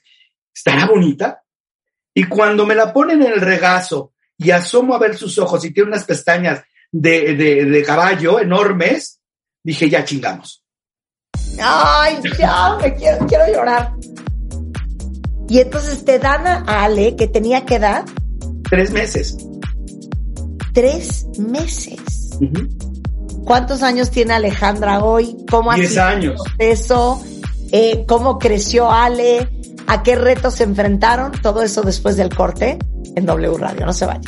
[0.53, 1.43] ¿estará bonita?
[2.15, 5.73] Y cuando me la ponen en el regazo y asomo a ver sus ojos y
[5.73, 9.21] tiene unas pestañas de, caballo enormes,
[9.63, 10.65] dije, ya chingamos.
[11.63, 13.93] Ay, ya, me quiero, quiero llorar.
[15.51, 18.05] Y entonces te dan a Ale, que tenía que edad?
[18.71, 19.37] Tres meses.
[20.73, 22.39] Tres meses.
[23.45, 25.37] ¿Cuántos años tiene Alejandra hoy?
[25.51, 26.41] ¿Cómo ha Diez años.
[26.57, 27.21] Eso.
[27.73, 29.49] Eh, cómo creció Ale,
[29.89, 32.79] a qué retos se enfrentaron, todo eso después del corte
[33.17, 33.87] en W Radio.
[33.87, 34.21] No se vaya.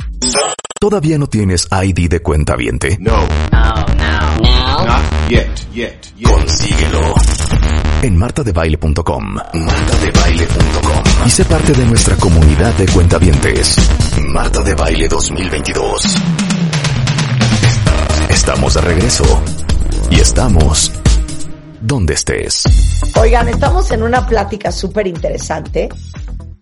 [0.81, 2.99] ¿Todavía no tienes ID de cuenta viente?
[3.01, 3.17] No.
[3.53, 4.87] No, no, no.
[4.87, 6.29] Not yet, yet, yet.
[6.29, 7.15] Consíguelo.
[8.03, 9.35] En martadebaile.com.
[9.35, 11.03] Martadebaile.com.
[11.25, 13.77] Y sé parte de nuestra comunidad de cuentavientes.
[14.27, 16.17] Marta de Baile 2022.
[18.29, 19.23] Estamos de regreso.
[20.11, 20.91] Y estamos
[21.81, 22.65] donde estés.
[23.21, 25.89] Oigan, estamos en una plática súper interesante,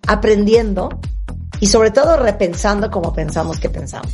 [0.06, 0.90] aprendiendo
[1.58, 4.10] y sobre todo repensando como pensamos que pensamos.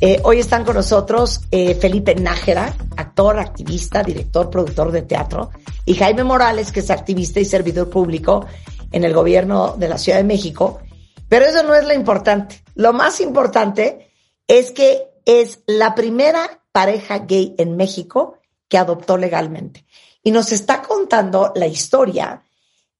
[0.00, 5.50] Eh, hoy están con nosotros eh, Felipe Nájera, actor, activista, director, productor de teatro,
[5.86, 8.46] y Jaime Morales, que es activista y servidor público
[8.90, 10.80] en el gobierno de la Ciudad de México.
[11.28, 12.62] Pero eso no es lo importante.
[12.74, 14.10] Lo más importante
[14.46, 19.86] es que es la primera pareja gay en México que adoptó legalmente
[20.22, 22.42] y nos está contando la historia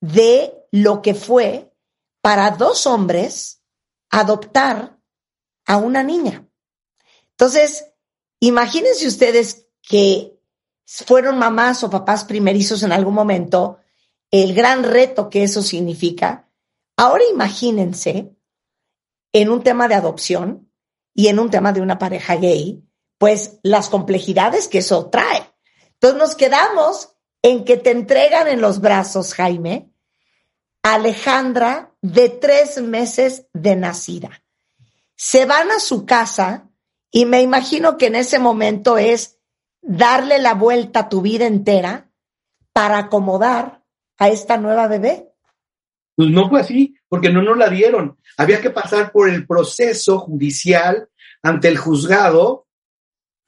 [0.00, 1.72] de lo que fue
[2.20, 3.62] para dos hombres
[4.10, 4.98] adoptar
[5.66, 6.46] a una niña.
[7.30, 7.86] Entonces,
[8.40, 10.33] imagínense ustedes que
[10.86, 13.78] fueron mamás o papás primerizos en algún momento,
[14.30, 16.50] el gran reto que eso significa.
[16.96, 18.34] Ahora imagínense
[19.32, 20.70] en un tema de adopción
[21.14, 22.84] y en un tema de una pareja gay,
[23.18, 25.50] pues las complejidades que eso trae.
[25.94, 27.10] Entonces nos quedamos
[27.42, 29.90] en que te entregan en los brazos, Jaime,
[30.82, 34.44] Alejandra de tres meses de nacida.
[35.16, 36.68] Se van a su casa
[37.10, 39.33] y me imagino que en ese momento es
[39.84, 42.10] darle la vuelta a tu vida entera
[42.72, 43.82] para acomodar
[44.18, 45.28] a esta nueva bebé.
[46.16, 48.18] Pues no fue así, porque no nos la dieron.
[48.36, 51.08] Había que pasar por el proceso judicial
[51.42, 52.66] ante el juzgado.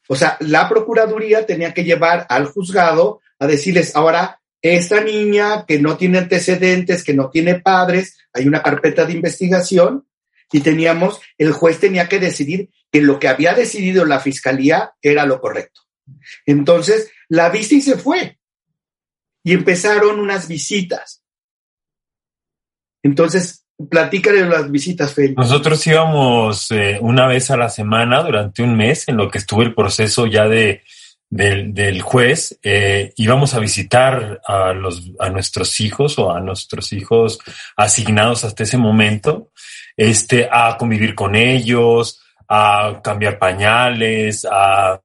[0.08, 5.78] O sea, la Procuraduría tenía que llevar al juzgado a decirles, ahora esta niña que
[5.78, 10.06] no tiene antecedentes, que no tiene padres, hay una carpeta de investigación
[10.50, 15.26] y teníamos, el juez tenía que decidir que lo que había decidido la fiscalía era
[15.26, 15.85] lo correcto.
[16.44, 18.38] Entonces, la vista y se fue.
[19.44, 21.22] Y empezaron unas visitas.
[23.02, 25.36] Entonces, platícale las visitas, Félix.
[25.36, 29.62] Nosotros íbamos eh, una vez a la semana durante un mes en lo que estuvo
[29.62, 30.82] el proceso ya de
[31.28, 37.38] del, juez, eh, íbamos a visitar a, los, a nuestros hijos o a nuestros hijos
[37.76, 39.50] asignados hasta ese momento,
[39.96, 45.00] este, a convivir con ellos, a cambiar pañales, a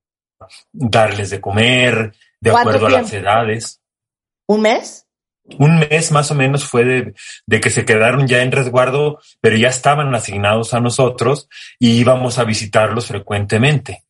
[0.71, 3.81] darles de comer, de acuerdo a las edades.
[4.47, 5.07] ¿Un mes?
[5.57, 7.13] Un mes más o menos fue de,
[7.45, 12.37] de, que se quedaron ya en resguardo, pero ya estaban asignados a nosotros y íbamos
[12.37, 14.03] a visitarlos frecuentemente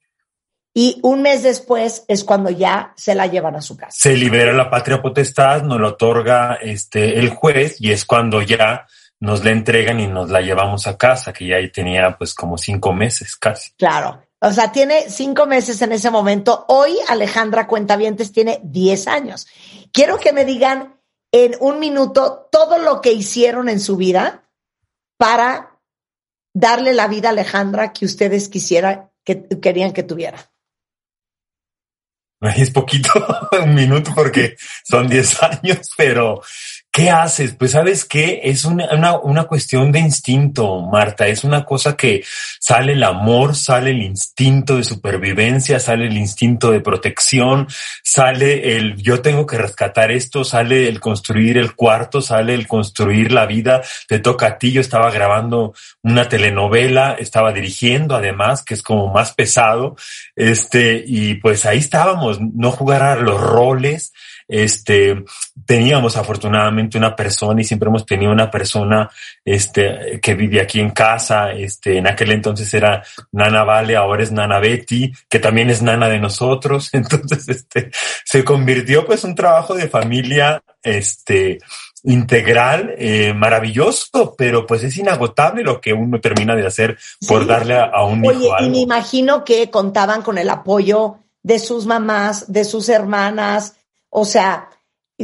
[0.73, 3.91] y un mes después es cuando ya se la llevan a su casa.
[3.91, 8.87] Se libera la patria potestad, nos lo otorga este el juez y es cuando ya
[9.19, 12.57] nos la entregan y nos la llevamos a casa, que ya ahí tenía pues como
[12.57, 13.71] cinco meses casi.
[13.77, 14.23] Claro.
[14.43, 16.65] O sea, tiene cinco meses en ese momento.
[16.67, 19.47] Hoy Alejandra Cuentavientes tiene diez años.
[19.93, 20.99] Quiero que me digan
[21.31, 24.49] en un minuto todo lo que hicieron en su vida
[25.17, 25.79] para
[26.53, 30.51] darle la vida a Alejandra que ustedes quisieran, que querían que tuviera.
[32.41, 33.11] Es poquito,
[33.63, 36.41] un minuto porque son 10 años, pero
[36.93, 37.55] ¿Qué haces?
[37.55, 42.21] Pues sabes qué, es una, una, una, cuestión de instinto, Marta, es una cosa que
[42.59, 47.69] sale el amor, sale el instinto de supervivencia, sale el instinto de protección,
[48.03, 53.31] sale el yo tengo que rescatar esto, sale el construir el cuarto, sale el construir
[53.31, 58.73] la vida, te toca a ti, yo estaba grabando una telenovela, estaba dirigiendo además, que
[58.73, 59.95] es como más pesado,
[60.35, 64.11] este, y pues ahí estábamos, no jugar a los roles,
[64.49, 65.23] este,
[65.71, 69.09] teníamos afortunadamente una persona y siempre hemos tenido una persona,
[69.45, 74.33] este, que vive aquí en casa, este, en aquel entonces era Nana Vale, ahora es
[74.33, 76.89] Nana Betty, que también es Nana de nosotros.
[76.93, 77.89] Entonces, este,
[78.25, 81.59] se convirtió pues un trabajo de familia, este,
[82.03, 87.79] integral, eh, maravilloso, pero pues es inagotable lo que uno termina de hacer por darle
[87.79, 88.67] a, un hijo algo.
[88.67, 93.77] Y me imagino que contaban con el apoyo de sus mamás, de sus hermanas,
[94.09, 94.67] o sea,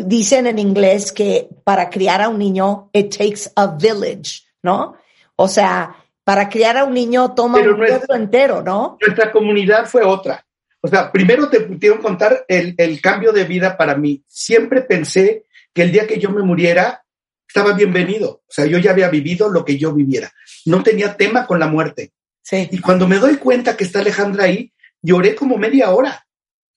[0.06, 4.96] dicen en inglés que para criar a un niño, it takes a village, ¿no?
[5.36, 8.98] O sea, para criar a un niño toma un pueblo entero, ¿no?
[9.00, 10.46] Nuestra comunidad fue otra.
[10.82, 14.24] O sea, primero te pudieron contar el, el cambio de vida para mí.
[14.28, 17.04] Siempre pensé que el día que yo me muriera,
[17.48, 18.42] estaba bienvenido.
[18.48, 20.32] O sea, yo ya había vivido lo que yo viviera.
[20.66, 22.12] No tenía tema con la muerte.
[22.42, 22.68] Sí.
[22.72, 26.28] Y cuando me doy cuenta que está Alejandra ahí, lloré como media hora.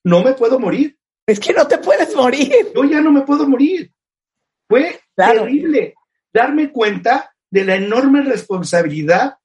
[0.03, 0.97] No me puedo morir.
[1.31, 2.51] Es que no te puedes morir.
[2.75, 3.89] Yo ya no me puedo morir.
[4.67, 5.95] Fue terrible
[6.33, 9.35] darme cuenta de la enorme responsabilidad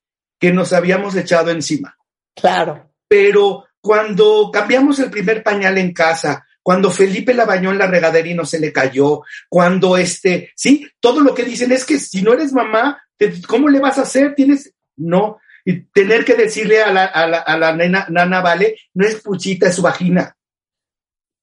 [0.41, 1.97] que nos habíamos echado encima.
[2.35, 2.91] Claro.
[3.07, 8.29] Pero cuando cambiamos el primer pañal en casa, cuando Felipe la bañó en la regadera
[8.29, 12.21] y no se le cayó, cuando este, sí, todo lo que dicen es que si
[12.21, 13.01] no eres mamá,
[13.47, 14.35] ¿cómo le vas a hacer?
[14.35, 18.77] Tienes, no, y tener que decirle a la, a la, a la nena, nana, vale,
[18.95, 20.36] no es puchita, es su vagina.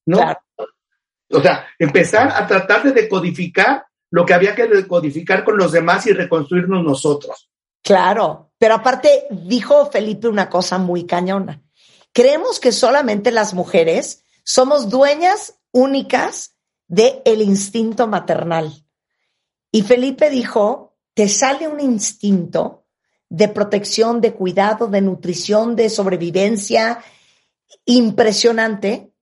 [0.06, 0.20] ¿No?
[1.32, 6.06] O sea, empezar a tratar de decodificar lo que había que decodificar con los demás
[6.06, 7.50] y reconstruirnos nosotros.
[7.82, 11.62] Claro, pero aparte dijo Felipe una cosa muy cañona.
[12.12, 16.56] Creemos que solamente las mujeres somos dueñas únicas
[16.88, 18.72] del el instinto maternal.
[19.72, 22.86] Y Felipe dijo, te sale un instinto
[23.30, 27.04] de protección, de cuidado, de nutrición, de sobrevivencia
[27.86, 29.13] impresionante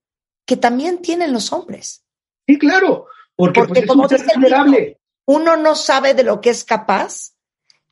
[0.51, 2.03] que también tienen los hombres.
[2.45, 4.99] Sí, claro, porque, pues, como es vulnerable.
[5.25, 7.35] Uno no sabe de lo que es capaz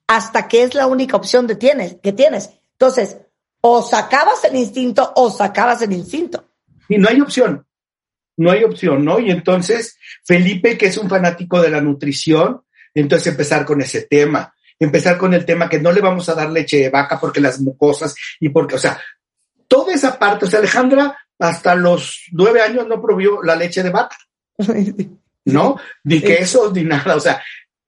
[0.07, 2.49] hasta que es la única opción de tienes, que tienes.
[2.73, 3.15] Entonces,
[3.61, 6.49] o sacabas el instinto o sacabas el instinto.
[6.89, 7.65] Y no hay opción,
[8.35, 9.21] no hay opción, ¿no?
[9.21, 14.53] Y entonces, Felipe, que es un fanático de la nutrición, entonces empezar con ese tema.
[14.77, 17.61] empezar con el tema que no le vamos a dar leche de vaca porque las
[17.61, 18.99] mucosas y porque, o sea,
[19.69, 23.89] toda esa parte, o sea, Alejandra hasta los nueve años no probió la leche de
[23.89, 24.17] vaca,
[25.45, 25.77] ¿no?
[26.03, 27.41] Ni queso, ni nada, o sea,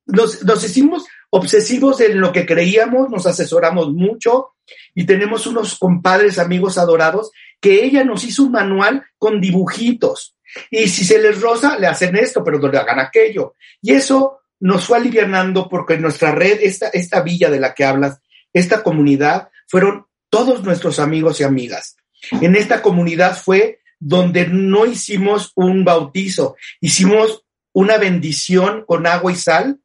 [0.05, 4.53] nos, nos hicimos obsesivos en lo que creíamos, nos asesoramos mucho
[4.95, 10.35] y tenemos unos compadres, amigos adorados, que ella nos hizo un manual con dibujitos.
[10.69, 13.55] Y si se les roza, le hacen esto, pero no le hagan aquello.
[13.81, 18.19] Y eso nos fue alivianando porque nuestra red, esta, esta villa de la que hablas,
[18.51, 21.95] esta comunidad, fueron todos nuestros amigos y amigas.
[22.29, 27.43] En esta comunidad fue donde no hicimos un bautizo, hicimos
[27.73, 29.79] una bendición con agua y sal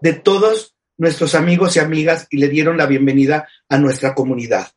[0.00, 4.68] de todos nuestros amigos y amigas y le dieron la bienvenida a nuestra comunidad.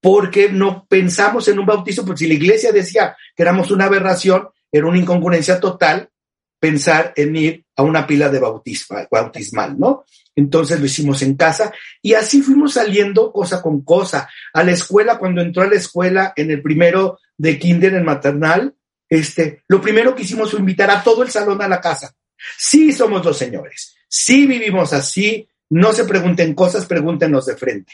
[0.00, 4.48] Porque no pensamos en un bautizo, porque si la iglesia decía que éramos una aberración,
[4.70, 6.10] era una incongruencia total
[6.58, 10.04] pensar en ir a una pila de bautismal, bautismal, ¿no?
[10.36, 11.72] Entonces lo hicimos en casa
[12.02, 14.28] y así fuimos saliendo cosa con cosa.
[14.52, 18.74] A la escuela, cuando entró a la escuela en el primero de kinder en maternal,
[19.08, 22.14] este, lo primero que hicimos fue invitar a todo el salón a la casa.
[22.58, 27.92] Sí somos los señores, sí vivimos así, no se pregunten cosas, pregúntenos de frente.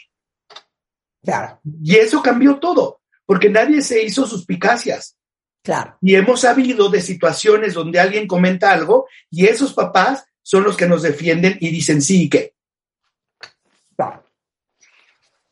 [1.22, 1.60] Claro.
[1.82, 5.16] Y eso cambió todo, porque nadie se hizo suspicacias.
[5.62, 5.98] Claro.
[6.00, 10.86] Y hemos sabido de situaciones donde alguien comenta algo y esos papás son los que
[10.86, 12.54] nos defienden y dicen sí y qué.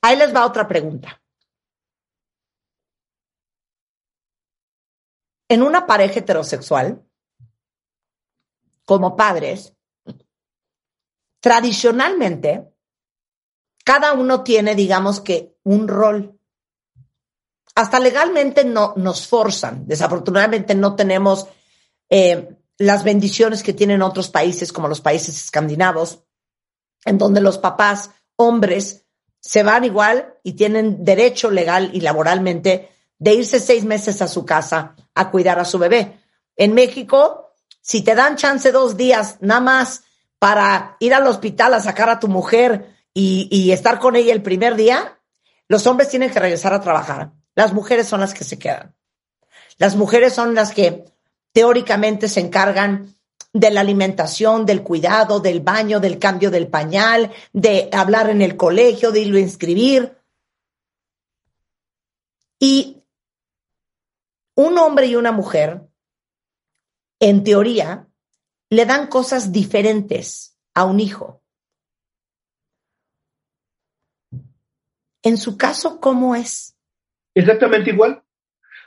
[0.00, 1.20] Ahí les va otra pregunta.
[5.48, 7.04] En una pareja heterosexual,
[8.84, 9.74] como padres,
[11.40, 12.68] tradicionalmente,
[13.84, 16.38] cada uno tiene, digamos que, un rol.
[17.74, 19.86] Hasta legalmente no nos forzan.
[19.86, 21.46] Desafortunadamente no tenemos
[22.10, 26.24] eh, las bendiciones que tienen otros países, como los países escandinavos,
[27.04, 29.04] en donde los papás, hombres,
[29.40, 34.46] se van igual y tienen derecho legal y laboralmente de irse seis meses a su
[34.46, 36.20] casa a cuidar a su bebé.
[36.56, 40.02] En México, si te dan chance dos días nada más
[40.38, 44.42] para ir al hospital a sacar a tu mujer y, y estar con ella el
[44.42, 45.20] primer día,
[45.66, 47.32] los hombres tienen que regresar a trabajar.
[47.54, 48.94] Las mujeres son las que se quedan.
[49.78, 51.04] Las mujeres son las que
[51.52, 53.18] teóricamente se encargan
[53.52, 58.56] de la alimentación, del cuidado, del baño, del cambio del pañal, de hablar en el
[58.56, 60.16] colegio, de irlo a inscribir.
[62.60, 63.02] Y
[64.54, 65.88] un hombre y una mujer,
[67.20, 68.08] en teoría,
[68.70, 71.42] le dan cosas diferentes a un hijo.
[75.22, 76.76] En su caso, ¿cómo es?
[77.34, 78.22] Exactamente igual.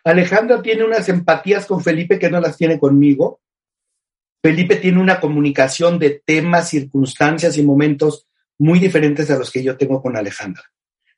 [0.04, 3.42] Alejandra tiene unas empatías con Felipe que no las tiene conmigo.
[4.44, 8.28] Felipe tiene una comunicación de temas, circunstancias y momentos
[8.58, 10.64] muy diferentes a los que yo tengo con Alejandra.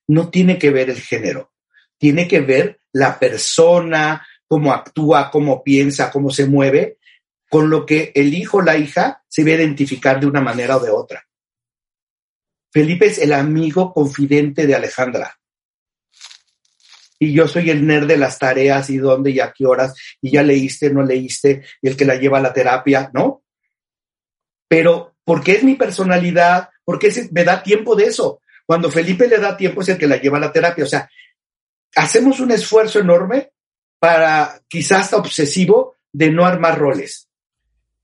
[0.07, 1.53] No tiene que ver el género,
[1.97, 6.97] tiene que ver la persona, cómo actúa, cómo piensa, cómo se mueve,
[7.49, 10.77] con lo que el hijo o la hija se va a identificar de una manera
[10.77, 11.25] o de otra.
[12.71, 15.39] Felipe es el amigo confidente de Alejandra
[17.24, 20.32] y yo soy el nerd de las tareas y dónde y a qué horas, y
[20.32, 23.43] ya leíste, no leíste, y el que la lleva a la terapia, ¿no?
[24.67, 26.69] Pero, ¿por qué es mi personalidad?
[26.84, 28.41] ¿Por qué me da tiempo de eso?
[28.65, 30.84] Cuando Felipe le da tiempo es el que la lleva a la terapia.
[30.84, 31.09] O sea,
[31.95, 33.51] hacemos un esfuerzo enorme
[33.99, 37.30] para quizás hasta obsesivo de no armar roles.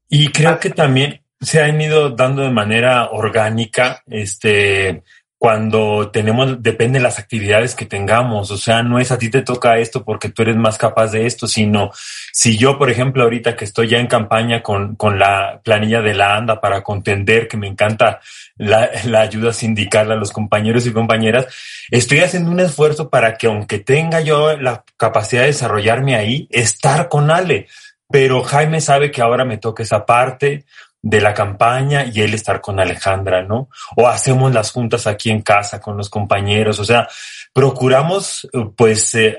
[0.09, 5.03] Y creo que también se han ido dando de manera orgánica, este,
[5.39, 9.41] cuando tenemos, depende de las actividades que tengamos, o sea, no es a ti te
[9.41, 11.91] toca esto porque tú eres más capaz de esto, sino
[12.33, 16.13] si yo, por ejemplo, ahorita que estoy ya en campaña con, con la planilla de
[16.13, 18.19] la ANDA para contender, que me encanta
[18.57, 21.47] la, la ayuda sindical a los compañeros y compañeras,
[21.89, 27.07] estoy haciendo un esfuerzo para que aunque tenga yo la capacidad de desarrollarme ahí, estar
[27.07, 27.67] con Ale.
[28.11, 30.65] Pero Jaime sabe que ahora me toca esa parte,
[31.01, 33.69] de la campaña y él estar con Alejandra, ¿no?
[33.95, 37.07] O hacemos las juntas aquí en casa con los compañeros, o sea,
[37.53, 39.37] procuramos pues eh,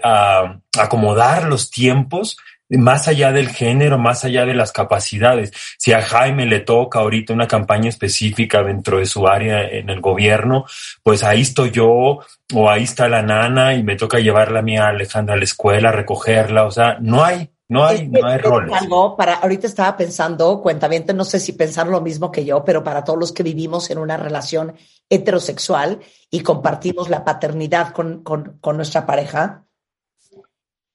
[0.79, 2.37] acomodar los tiempos
[2.79, 5.53] más allá del género, más allá de las capacidades.
[5.77, 10.01] Si a Jaime le toca ahorita una campaña específica dentro de su área en el
[10.01, 10.65] gobierno,
[11.03, 12.21] pues ahí estoy yo
[12.55, 15.91] o ahí está la nana y me toca llevarla a mi Alejandra a la escuela,
[15.91, 18.73] recogerla, o sea, no hay no hay, no hay roles.
[19.16, 23.05] para, ahorita estaba pensando, cuentaviente, no sé si pensar lo mismo que yo, pero para
[23.05, 24.75] todos los que vivimos en una relación
[25.09, 26.01] heterosexual
[26.31, 29.66] y compartimos la paternidad con, con, con nuestra pareja,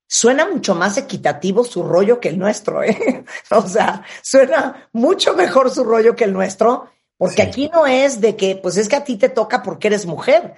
[0.05, 3.23] suena mucho más equitativo su rollo que el nuestro, ¿eh?
[3.51, 8.35] O sea, suena mucho mejor su rollo que el nuestro, Porque aquí no es de
[8.35, 10.55] que, pues es que a ti te toca porque eres mujer.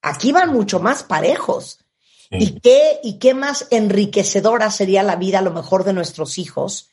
[0.00, 1.84] Aquí van mucho más parejos.
[2.30, 6.90] ¿Y, qué, ¿Y qué más enriquecedora sería la vida a lo mejor de nuestros hijos?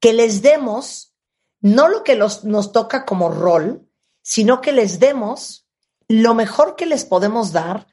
[0.00, 1.14] Que les demos
[1.60, 3.86] no lo que nos toca como rol,
[4.22, 5.66] sino que les demos
[6.08, 7.86] lo mejor que les podemos dar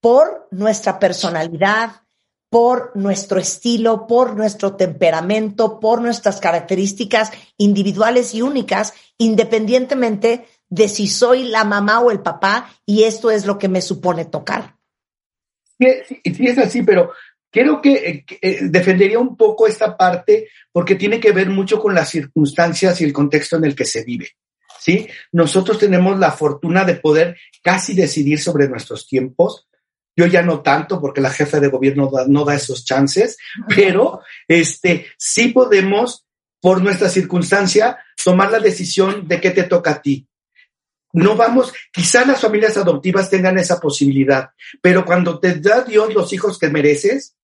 [0.00, 2.02] por nuestra personalidad,
[2.48, 11.08] por nuestro estilo, por nuestro temperamento, por nuestras características individuales y únicas, independientemente de si
[11.08, 14.75] soy la mamá o el papá y esto es lo que me supone tocar.
[15.78, 15.86] Sí,
[16.24, 17.12] es así, pero
[17.50, 22.10] quiero que, eh, defendería un poco esta parte porque tiene que ver mucho con las
[22.10, 24.30] circunstancias y el contexto en el que se vive.
[24.80, 25.08] ¿sí?
[25.32, 29.66] Nosotros tenemos la fortuna de poder casi decidir sobre nuestros tiempos,
[30.16, 33.36] yo ya no tanto porque la jefa de gobierno no da esos chances,
[33.74, 36.26] pero este, sí podemos,
[36.60, 40.26] por nuestra circunstancia, tomar la decisión de qué te toca a ti.
[41.16, 44.50] No vamos, quizás las familias adoptivas tengan esa posibilidad,
[44.82, 47.34] pero cuando te da Dios los hijos que mereces,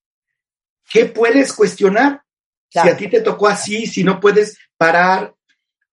[0.91, 2.23] ¿qué puedes cuestionar?
[2.69, 5.35] Si a ti te tocó así, si no puedes parar,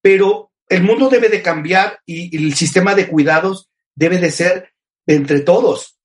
[0.01, 4.73] pero el mundo debe de cambiar y el sistema de cuidados debe de ser
[5.07, 5.97] entre todos.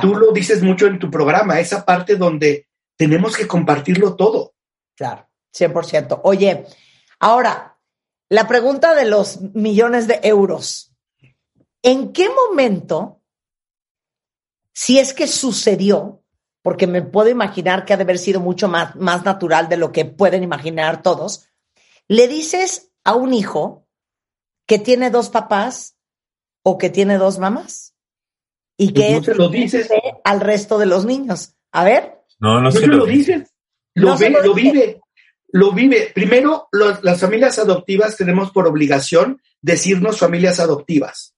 [0.00, 2.66] Tú lo dices mucho en tu programa, esa parte donde
[2.96, 4.54] tenemos que compartirlo todo.
[4.96, 6.20] Claro, 100%.
[6.24, 6.66] Oye,
[7.20, 7.78] ahora,
[8.28, 10.91] la pregunta de los millones de euros.
[11.82, 13.20] ¿En qué momento,
[14.72, 16.22] si es que sucedió,
[16.62, 19.90] porque me puedo imaginar que ha de haber sido mucho más, más natural de lo
[19.92, 21.48] que pueden imaginar todos,
[22.08, 23.86] le dices a un hijo
[24.66, 25.96] que tiene dos papás
[26.62, 27.92] o que tiene dos mamás?
[28.76, 29.88] y pues que no lo dices
[30.24, 31.54] al resto de los niños.
[31.70, 32.18] A ver.
[32.38, 33.54] No, no, se, lo, dices.
[33.94, 35.00] Lo, ve, lo, vive.
[35.48, 36.10] Lo vive.
[36.14, 36.68] Primero,
[37.02, 41.34] las familias adoptivas tenemos por obligación decirnos familias adoptivas.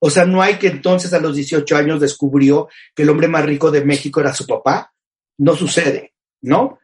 [0.00, 3.44] O sea, no hay que entonces a los 18 años descubrió que el hombre más
[3.44, 4.92] rico de México era su papá.
[5.38, 6.78] No sucede, ¿no?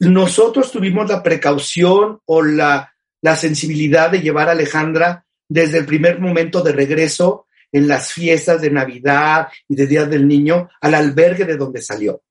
[0.00, 2.92] Nosotros tuvimos la precaución o la,
[3.22, 8.60] la sensibilidad de llevar a Alejandra desde el primer momento de regreso en las fiestas
[8.60, 12.22] de Navidad y de Día del Niño al albergue de donde salió.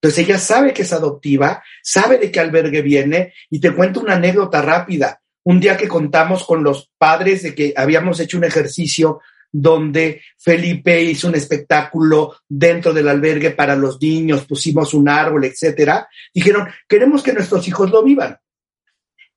[0.00, 4.16] Entonces ella sabe que es adoptiva, sabe de qué albergue viene y te cuento una
[4.16, 5.22] anécdota rápida.
[5.44, 9.20] Un día que contamos con los padres de que habíamos hecho un ejercicio
[9.52, 16.08] donde Felipe hizo un espectáculo dentro del albergue para los niños, pusimos un árbol, etcétera.
[16.34, 18.36] Dijeron, queremos que nuestros hijos lo vivan.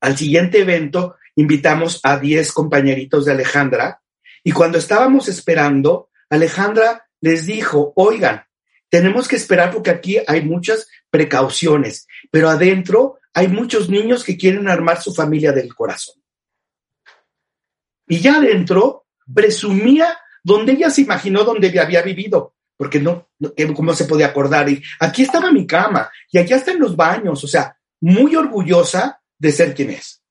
[0.02, 4.02] Al siguiente evento invitamos a 10 compañeritos de Alejandra
[4.44, 8.44] y cuando estábamos esperando, Alejandra les dijo, oigan,
[8.90, 14.68] tenemos que esperar porque aquí hay muchas precauciones, pero adentro hay muchos niños que quieren
[14.68, 16.16] armar su familia del corazón.
[18.08, 23.30] Y ya adentro presumía donde ella se imaginó donde había vivido, porque no,
[23.76, 24.68] cómo se podía acordar.
[24.70, 29.52] Y aquí estaba mi cama, y allá están los baños, o sea, muy orgullosa de
[29.52, 30.24] ser quien es.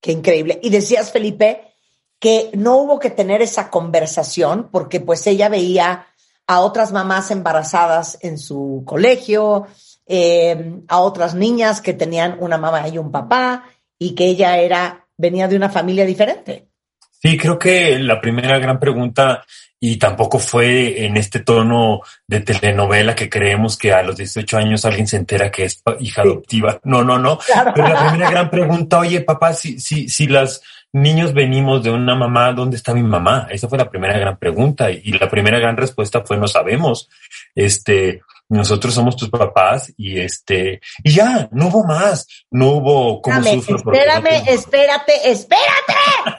[0.00, 0.60] Qué increíble.
[0.62, 1.74] Y decías, Felipe,
[2.20, 6.06] que no hubo que tener esa conversación porque pues ella veía
[6.46, 9.66] a otras mamás embarazadas en su colegio,
[10.06, 13.64] eh, a otras niñas que tenían una mamá y un papá
[13.98, 16.68] y que ella era venía de una familia diferente.
[17.10, 19.44] Sí, creo que la primera gran pregunta
[19.80, 24.84] y tampoco fue en este tono de telenovela que creemos que a los 18 años
[24.84, 26.80] alguien se entera que es hija adoptiva.
[26.84, 27.38] No, no, no.
[27.74, 32.14] Pero la primera gran pregunta, oye, papá, si, si, si las niños venimos de una
[32.14, 33.46] mamá, ¿dónde está mi mamá?
[33.50, 37.10] Esa fue la primera gran pregunta y la primera gran respuesta fue no sabemos.
[37.54, 43.42] Este, nosotros somos tus papás y este, y ya, no hubo más, no hubo cómo
[43.42, 43.92] sufro.
[43.92, 45.94] Espérame, espérate, espérate.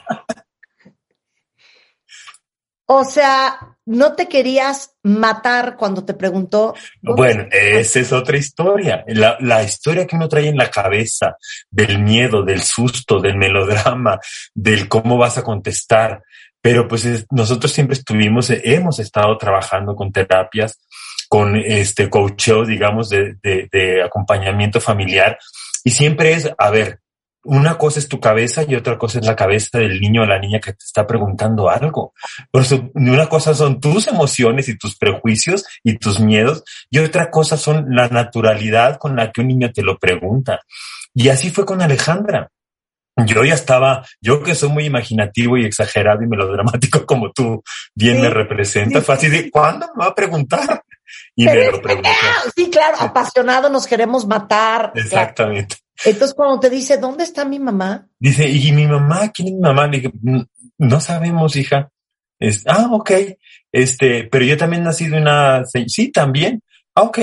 [2.86, 6.74] o sea, no te querías matar cuando te preguntó.
[7.02, 9.04] Bueno, esa es otra historia.
[9.08, 11.36] La, la, historia que uno trae en la cabeza
[11.70, 14.18] del miedo, del susto, del melodrama,
[14.54, 16.22] del cómo vas a contestar.
[16.60, 20.80] Pero pues nosotros siempre estuvimos, hemos estado trabajando con terapias,
[21.28, 25.38] con este coacheo, digamos, de, de, de acompañamiento familiar.
[25.84, 27.00] Y siempre es, a ver,
[27.46, 30.38] una cosa es tu cabeza y otra cosa es la cabeza del niño o la
[30.38, 32.12] niña que te está preguntando algo.
[32.50, 37.30] Por eso, una cosa son tus emociones y tus prejuicios y tus miedos y otra
[37.30, 40.60] cosa son la naturalidad con la que un niño te lo pregunta.
[41.14, 42.50] Y así fue con Alejandra.
[43.24, 47.62] Yo ya estaba, yo que soy muy imaginativo y exagerado y melodramático como tú
[47.94, 50.82] bien me representas, fue así de, ¿cuándo me va a preguntar?
[51.34, 52.10] Y me lo preguntó.
[52.54, 54.92] Sí, claro, apasionado, nos queremos matar.
[54.94, 55.76] Exactamente.
[56.04, 58.08] Entonces, cuando te dice, ¿dónde está mi mamá?
[58.18, 59.30] Dice, ¿y mi mamá?
[59.32, 59.86] ¿Quién es mi mamá?
[59.86, 60.12] Le dije,
[60.78, 61.90] no sabemos, hija.
[62.38, 63.10] Es, ah, ok.
[63.72, 66.62] Este, pero yo también nací de una, sí, también.
[66.94, 67.18] Ah, ok.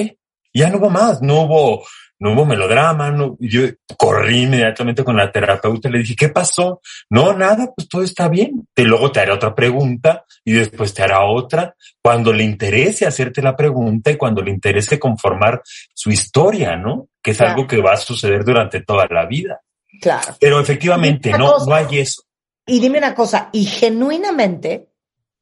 [0.53, 1.83] Ya no hubo más, no hubo,
[2.23, 3.63] no hubo melodrama, no, yo
[3.97, 6.79] corrí inmediatamente con la terapeuta, le dije, ¿qué pasó?
[7.09, 8.65] No, nada, pues todo está bien.
[8.77, 11.75] Y luego te haré otra pregunta y después te hará otra.
[12.01, 15.63] Cuando le interese hacerte la pregunta y cuando le interese conformar
[15.93, 17.09] su historia, ¿no?
[17.21, 19.59] Que es algo que va a suceder durante toda la vida.
[19.99, 20.37] Claro.
[20.39, 22.23] Pero efectivamente, no, no hay eso.
[22.65, 24.93] Y dime una cosa, y genuinamente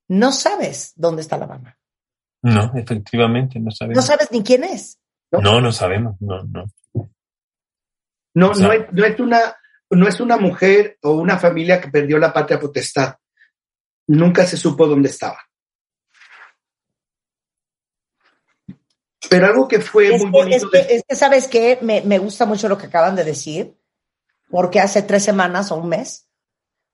[0.08, 1.78] no sabes dónde está la mamá.
[2.42, 3.98] No, efectivamente, no sabemos.
[3.98, 4.98] No sabes ni quién es.
[5.32, 6.66] No, no, sabemos, no, no.
[8.34, 9.56] No, no, es, no, es una,
[9.90, 13.16] no es una mujer o una familia que perdió la patria potestad.
[14.08, 15.40] Nunca se supo dónde estaba.
[19.30, 20.70] Pero algo que fue muy bonito.
[20.74, 21.80] Es que, ¿sabes qué?
[21.82, 23.78] Me, me gusta mucho lo que acaban de decir,
[24.50, 26.28] porque hace tres semanas o un mes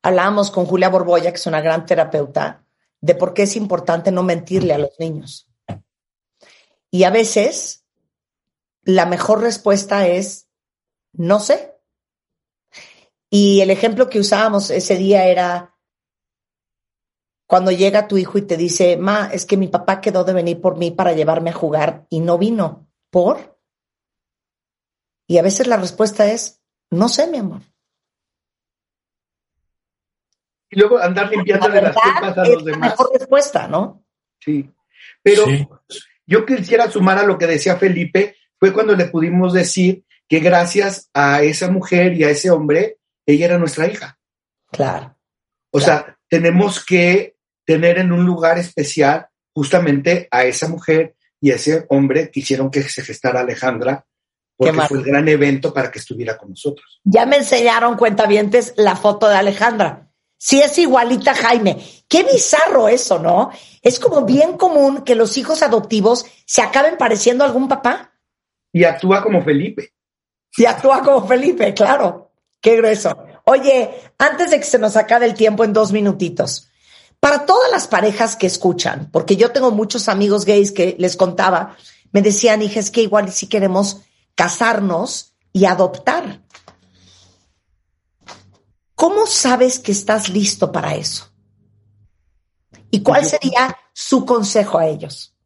[0.03, 2.63] hablábamos con Julia Borboya, que es una gran terapeuta,
[3.01, 5.49] de por qué es importante no mentirle a los niños.
[6.91, 7.86] Y a veces
[8.87, 10.49] la mejor respuesta es,
[11.11, 11.75] no sé.
[13.29, 15.77] Y el ejemplo que usábamos ese día era
[17.47, 20.61] cuando llega tu hijo y te dice, ma, es que mi papá quedó de venir
[20.61, 22.89] por mí para llevarme a jugar y no vino.
[23.09, 23.59] ¿Por?
[25.27, 27.63] Y a veces la respuesta es, no sé, mi amor.
[30.69, 32.79] Y luego andar limpiando las culpas a los demás.
[32.79, 34.05] La mejor respuesta, ¿no?
[34.39, 34.73] Sí.
[35.21, 35.45] Pero
[36.25, 41.09] yo quisiera sumar a lo que decía Felipe, fue cuando le pudimos decir que gracias
[41.13, 44.19] a esa mujer y a ese hombre, ella era nuestra hija.
[44.71, 45.15] Claro.
[45.71, 47.35] O sea, tenemos que
[47.65, 52.71] tener en un lugar especial justamente a esa mujer y a ese hombre que hicieron
[52.71, 54.05] que se gestara Alejandra,
[54.55, 56.99] porque fue el gran evento para que estuviera con nosotros.
[57.03, 60.09] Ya me enseñaron cuentavientes la foto de Alejandra.
[60.37, 61.77] Sí es igualita Jaime.
[62.07, 63.51] Qué bizarro eso, ¿no?
[63.81, 68.13] Es como bien común que los hijos adoptivos se acaben pareciendo a algún papá.
[68.71, 69.93] Y actúa como Felipe.
[70.57, 72.31] Y actúa como Felipe, claro.
[72.61, 73.15] Qué grueso.
[73.45, 76.69] Oye, antes de que se nos acabe el tiempo en dos minutitos,
[77.19, 81.77] para todas las parejas que escuchan, porque yo tengo muchos amigos gays que les contaba,
[82.11, 84.01] me decían, hija, es que igual si queremos
[84.35, 86.41] casarnos y adoptar.
[88.95, 91.31] ¿Cómo sabes que estás listo para eso?
[92.89, 95.36] ¿Y cuál sería su consejo a ellos?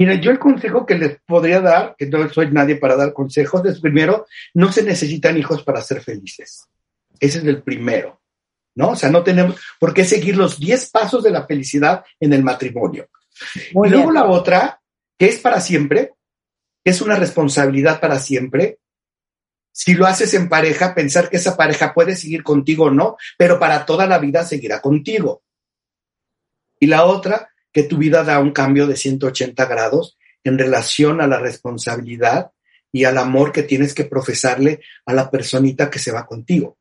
[0.00, 3.62] Mira, yo el consejo que les podría dar, que no soy nadie para dar consejos,
[3.66, 4.24] es primero,
[4.54, 6.66] no se necesitan hijos para ser felices.
[7.20, 8.22] Ese es el primero,
[8.76, 8.92] ¿no?
[8.92, 12.42] O sea, no tenemos por qué seguir los 10 pasos de la felicidad en el
[12.42, 13.10] matrimonio.
[13.54, 14.80] y luego la otra,
[15.18, 16.14] que es para siempre,
[16.82, 18.78] que es una responsabilidad para siempre.
[19.70, 23.58] Si lo haces en pareja, pensar que esa pareja puede seguir contigo o no, pero
[23.58, 25.42] para toda la vida seguirá contigo.
[26.78, 31.26] Y la otra, que tu vida da un cambio de 180 grados en relación a
[31.26, 32.50] la responsabilidad
[32.92, 36.78] y al amor que tienes que profesarle a la personita que se va contigo.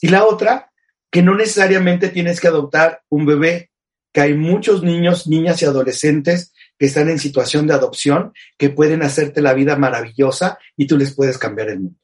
[0.00, 0.72] Y la otra,
[1.10, 3.70] que no necesariamente tienes que adoptar un bebé,
[4.12, 9.02] que hay muchos niños, niñas y adolescentes que están en situación de adopción, que pueden
[9.02, 11.98] hacerte la vida maravillosa y tú les puedes cambiar el mundo.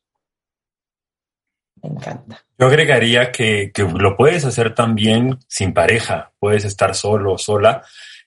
[1.83, 2.45] Me encanta.
[2.59, 7.83] Yo agregaría que, que, lo puedes hacer también sin pareja, puedes estar solo o sola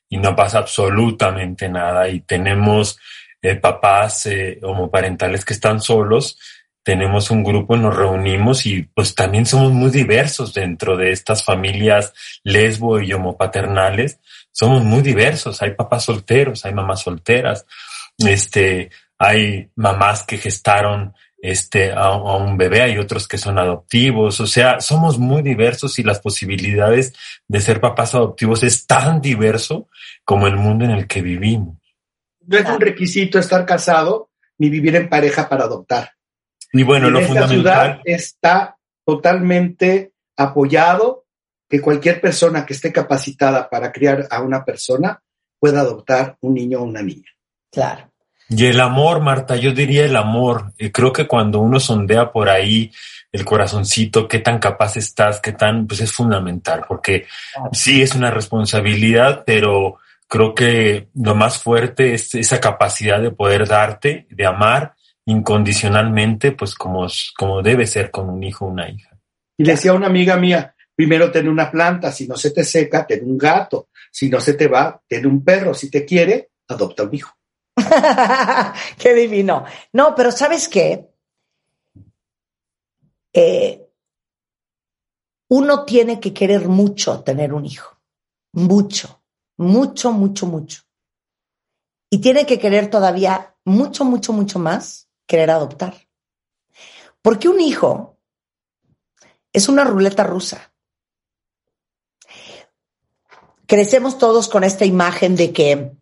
[0.09, 2.09] y no pasa absolutamente nada.
[2.09, 2.99] Y tenemos
[3.41, 6.37] eh, papás eh, homoparentales que están solos,
[6.83, 12.13] tenemos un grupo, nos reunimos y pues también somos muy diversos dentro de estas familias
[12.43, 14.19] lesbo y homopaternales.
[14.51, 17.65] Somos muy diversos, hay papás solteros, hay mamás solteras,
[18.17, 24.47] este, hay mamás que gestaron este, a, un bebé, hay otros que son adoptivos, o
[24.47, 27.13] sea, somos muy diversos y las posibilidades
[27.47, 29.89] de ser papás adoptivos es tan diverso
[30.23, 31.77] como el mundo en el que vivimos.
[32.47, 36.11] No es un requisito estar casado ni vivir en pareja para adoptar.
[36.71, 37.49] Y bueno, lo fundamental.
[37.49, 41.25] Ciudad está totalmente apoyado
[41.69, 45.21] que cualquier persona que esté capacitada para criar a una persona
[45.59, 47.31] pueda adoptar un niño o una niña.
[47.71, 48.11] Claro.
[48.49, 50.73] Y el amor, Marta, yo diría el amor.
[50.77, 52.91] Eh, creo que cuando uno sondea por ahí
[53.31, 57.25] el corazoncito, qué tan capaz estás, qué tan, pues es fundamental, porque
[57.73, 63.67] sí es una responsabilidad, pero creo que lo más fuerte es esa capacidad de poder
[63.67, 64.93] darte, de amar
[65.25, 69.17] incondicionalmente, pues como, como debe ser con un hijo o una hija.
[69.57, 73.25] Y decía una amiga mía, primero ten una planta, si no se te seca, ten
[73.25, 77.15] un gato, si no se te va, ten un perro, si te quiere, adopta un
[77.15, 77.35] hijo.
[78.97, 79.65] qué divino.
[79.93, 81.15] No, pero ¿sabes qué?
[83.36, 83.91] eh,
[85.49, 87.99] uno tiene que querer mucho tener un hijo,
[88.53, 89.21] mucho,
[89.57, 90.84] mucho, mucho, mucho.
[92.09, 96.07] Y tiene que querer todavía mucho, mucho, mucho más querer adoptar.
[97.21, 98.17] Porque un hijo
[99.51, 100.73] es una ruleta rusa.
[103.67, 105.97] Crecemos todos con esta imagen de que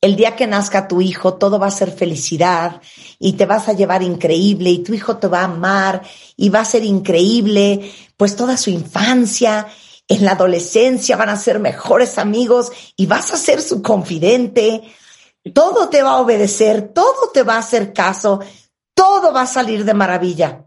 [0.00, 2.80] el día que nazca tu hijo, todo va a ser felicidad
[3.18, 6.02] y te vas a llevar increíble y tu hijo te va a amar
[6.36, 9.66] y va a ser increíble, pues toda su infancia,
[10.10, 14.82] en la adolescencia van a ser mejores amigos y vas a ser su confidente.
[15.54, 18.40] Todo te va a obedecer, todo te va a hacer caso,
[18.92, 20.66] todo va a salir de maravilla.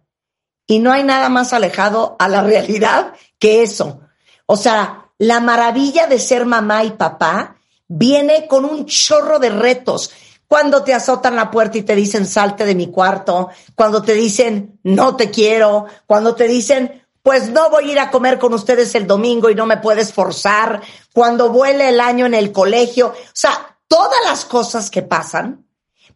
[0.66, 4.00] Y no hay nada más alejado a la realidad que eso.
[4.46, 7.58] O sea, la maravilla de ser mamá y papá
[7.96, 10.12] viene con un chorro de retos.
[10.48, 14.80] Cuando te azotan la puerta y te dicen salte de mi cuarto, cuando te dicen
[14.84, 18.94] no te quiero, cuando te dicen pues no voy a ir a comer con ustedes
[18.96, 20.82] el domingo y no me puedes forzar,
[21.14, 25.66] cuando vuele el año en el colegio, o sea, todas las cosas que pasan,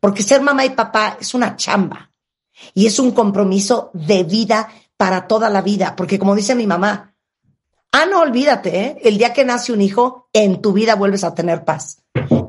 [0.01, 2.11] porque ser mamá y papá es una chamba
[2.73, 4.67] y es un compromiso de vida
[4.97, 7.15] para toda la vida, porque como dice mi mamá,
[7.99, 8.97] Ah, no, olvídate, ¿eh?
[9.05, 12.03] el día que nace un hijo, en tu vida vuelves a tener paz.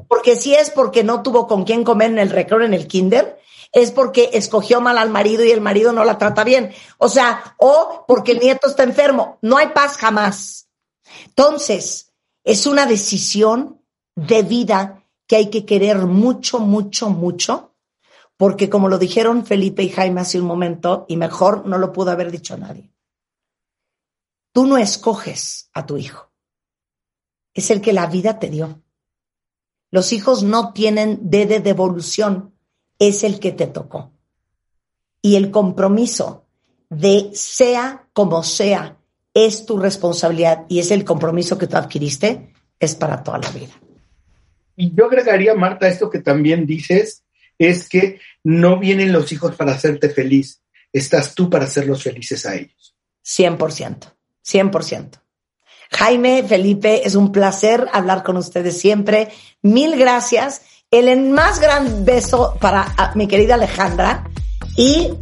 [0.07, 3.41] Porque si es porque no tuvo con quién comer en el recreo, en el kinder,
[3.73, 6.71] es porque escogió mal al marido y el marido no la trata bien.
[6.99, 9.39] O sea, o porque el nieto está enfermo.
[9.41, 10.69] No hay paz jamás.
[11.29, 12.13] Entonces,
[12.45, 13.81] es una decisión
[14.17, 17.75] de vida que hay que querer mucho, mucho, mucho,
[18.37, 22.11] porque como lo dijeron Felipe y Jaime hace un momento, y mejor no lo pudo
[22.11, 22.91] haber dicho nadie
[24.59, 26.33] Tú no escoges a tu hijo.
[27.55, 28.83] Es el que la vida te dio.
[29.93, 32.57] Los hijos no tienen de devolución.
[32.99, 34.11] Es el que te tocó.
[35.23, 36.49] Y el compromiso
[36.91, 38.99] de sea como sea
[39.33, 43.81] es tu responsabilidad y es el compromiso que tú adquiriste, es para toda la vida.
[44.75, 47.23] Y yo agregaría, Marta, esto que también dices,
[47.59, 50.61] es que no vienen los hijos para hacerte feliz,
[50.93, 52.97] estás tú para hacerlos felices a ellos.
[53.25, 54.18] 100%.
[54.51, 55.21] 100%.
[55.91, 59.29] Jaime, Felipe, es un placer hablar con ustedes siempre.
[59.63, 60.63] Mil gracias.
[60.91, 64.25] El más gran beso para ah, mi querida Alejandra
[64.77, 65.13] y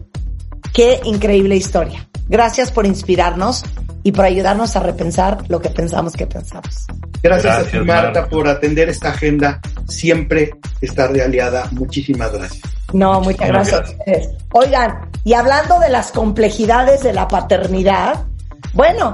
[0.73, 2.09] qué increíble historia.
[2.29, 3.65] Gracias por inspirarnos
[4.03, 6.87] y por ayudarnos a repensar lo que pensamos que pensamos.
[7.23, 9.61] Gracias, a ti, Marta, por atender esta agenda.
[9.89, 11.69] Siempre está aliada.
[11.73, 12.63] Muchísimas gracias.
[12.93, 13.97] No, muchas gracias.
[14.07, 14.35] gracias.
[14.53, 18.27] Oigan, y hablando de las complejidades de la paternidad,
[18.73, 19.13] bueno,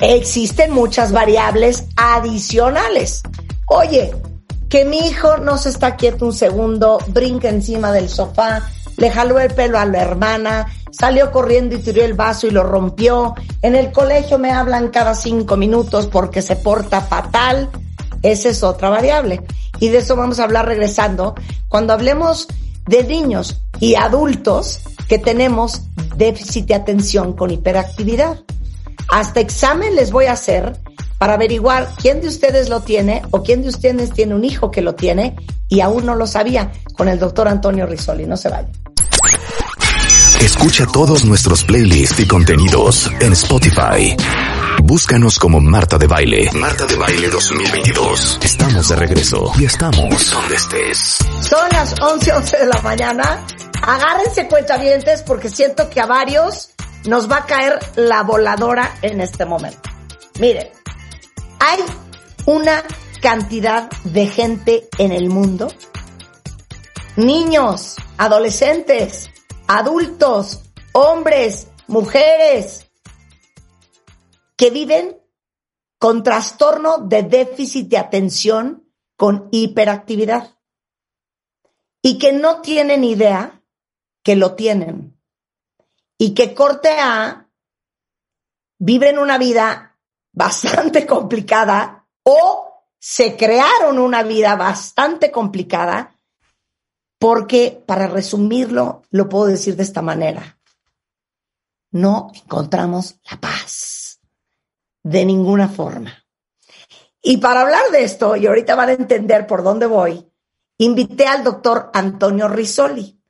[0.00, 3.22] existen muchas variables adicionales.
[3.66, 4.12] Oye,
[4.68, 8.62] que mi hijo no se está quieto un segundo, brinca encima del sofá,
[8.96, 12.62] le jaló el pelo a la hermana, salió corriendo y tiró el vaso y lo
[12.62, 13.34] rompió.
[13.62, 17.70] En el colegio me hablan cada cinco minutos porque se porta fatal.
[18.22, 19.42] Esa es otra variable.
[19.80, 21.34] Y de eso vamos a hablar regresando
[21.68, 22.48] cuando hablemos
[22.86, 25.82] de niños y adultos que tenemos
[26.16, 28.38] déficit de atención con hiperactividad.
[29.10, 30.76] Hasta examen les voy a hacer
[31.18, 34.82] para averiguar quién de ustedes lo tiene o quién de ustedes tiene un hijo que
[34.82, 35.36] lo tiene
[35.68, 38.26] y aún no lo sabía con el doctor Antonio Risoli.
[38.26, 38.68] No se vaya.
[40.40, 44.16] Escucha todos nuestros playlists y contenidos en Spotify.
[44.82, 46.50] Búscanos como Marta de Baile.
[46.54, 48.40] Marta de Baile 2022.
[48.42, 51.18] Estamos de regreso y estamos donde estés.
[51.40, 53.46] Son las 11, 11 de la mañana.
[53.82, 56.71] Agárrense cuentavientes porque siento que a varios
[57.06, 59.90] nos va a caer la voladora en este momento.
[60.40, 60.68] Miren,
[61.58, 61.80] hay
[62.46, 62.82] una
[63.20, 65.68] cantidad de gente en el mundo,
[67.16, 69.30] niños, adolescentes,
[69.66, 72.90] adultos, hombres, mujeres,
[74.56, 75.20] que viven
[75.98, 80.58] con trastorno de déficit de atención con hiperactividad
[82.02, 83.62] y que no tienen idea
[84.24, 85.16] que lo tienen
[86.22, 87.48] y que corte A
[88.78, 89.98] viven una vida
[90.32, 96.16] bastante complicada o se crearon una vida bastante complicada
[97.18, 100.60] porque, para resumirlo, lo puedo decir de esta manera,
[101.90, 104.20] no encontramos la paz
[105.02, 106.24] de ninguna forma.
[107.20, 110.24] Y para hablar de esto, y ahorita van a entender por dónde voy,
[110.78, 113.21] invité al doctor Antonio Risoli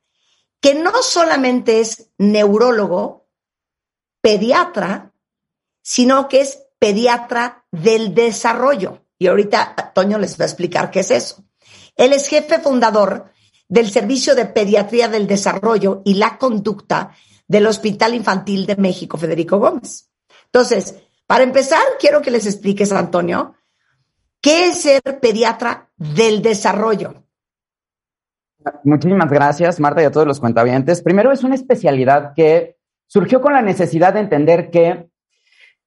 [0.63, 3.27] que no solamente es neurólogo,
[4.21, 5.11] pediatra,
[5.81, 9.03] sino que es pediatra del desarrollo.
[9.19, 11.43] Y ahorita Toño les va a explicar qué es eso.
[11.97, 13.29] Él es jefe fundador
[13.67, 17.13] del Servicio de Pediatría del Desarrollo y la Conducta
[17.45, 20.09] del Hospital Infantil de México, Federico Gómez.
[20.45, 20.95] Entonces,
[21.27, 23.53] para empezar, quiero que les expliques, Antonio,
[24.39, 27.22] qué es ser pediatra del desarrollo.
[28.83, 31.01] Muchísimas gracias, Marta, y a todos los cuentavientes.
[31.01, 35.09] Primero, es una especialidad que surgió con la necesidad de entender que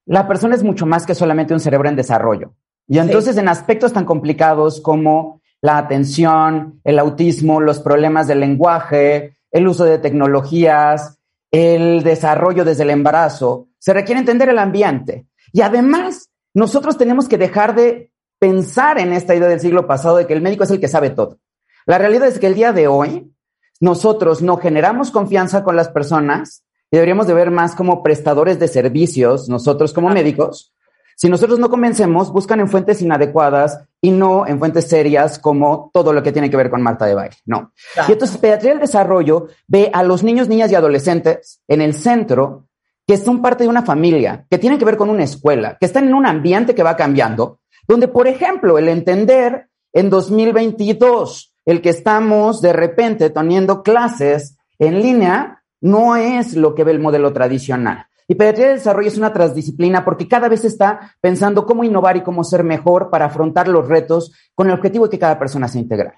[0.06, 2.54] la persona es mucho más que solamente un cerebro en desarrollo.
[2.86, 9.38] Y entonces, en aspectos tan complicados como la atención, el autismo, los problemas del lenguaje,
[9.50, 11.18] el uso de tecnologías,
[11.50, 15.26] el desarrollo desde el embarazo, se requiere entender el ambiente.
[15.52, 20.26] Y además, nosotros tenemos que dejar de pensar en esta idea del siglo pasado de
[20.26, 21.38] que el médico es el que sabe todo.
[21.86, 23.32] La realidad es que el día de hoy
[23.80, 28.66] nosotros no generamos confianza con las personas y deberíamos de ver más como prestadores de
[28.66, 30.74] servicios, nosotros como médicos.
[31.14, 36.12] Si nosotros no convencemos, buscan en fuentes inadecuadas y no en fuentes serias como todo
[36.12, 37.72] lo que tiene que ver con Marta de Baile, no.
[38.08, 42.66] Y entonces Pediatría del Desarrollo ve a los niños, niñas y adolescentes en el centro
[43.06, 46.08] que son parte de una familia, que tienen que ver con una escuela, que están
[46.08, 51.90] en un ambiente que va cambiando, donde, por ejemplo, el entender en 2022 el que
[51.90, 58.06] estamos de repente teniendo clases en línea no es lo que ve el modelo tradicional.
[58.28, 62.22] Y pediatría de desarrollo es una transdisciplina porque cada vez está pensando cómo innovar y
[62.22, 65.78] cómo ser mejor para afrontar los retos con el objetivo de que cada persona se
[65.78, 66.12] integre.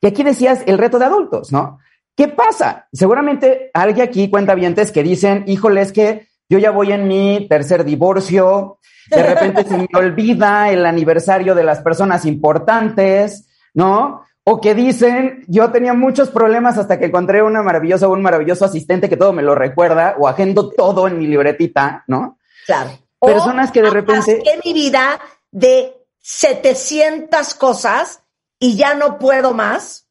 [0.00, 1.78] Y aquí decías el reto de adultos, ¿no?
[2.16, 2.88] ¿Qué pasa?
[2.92, 7.46] Seguramente alguien aquí cuenta vientes que dicen, híjole, es que yo ya voy en mi
[7.48, 8.78] tercer divorcio,
[9.08, 14.22] de repente se me olvida el aniversario de las personas importantes, ¿no?
[14.44, 18.64] O que dicen, yo tenía muchos problemas hasta que encontré una maravillosa o un maravilloso
[18.64, 22.38] asistente que todo me lo recuerda o agendo todo en mi libretita, ¿no?
[22.66, 22.90] Claro.
[23.20, 24.42] Personas que de repente...
[24.42, 25.20] que mi vida
[25.50, 28.22] de 700 cosas
[28.58, 30.06] y ya no puedo más.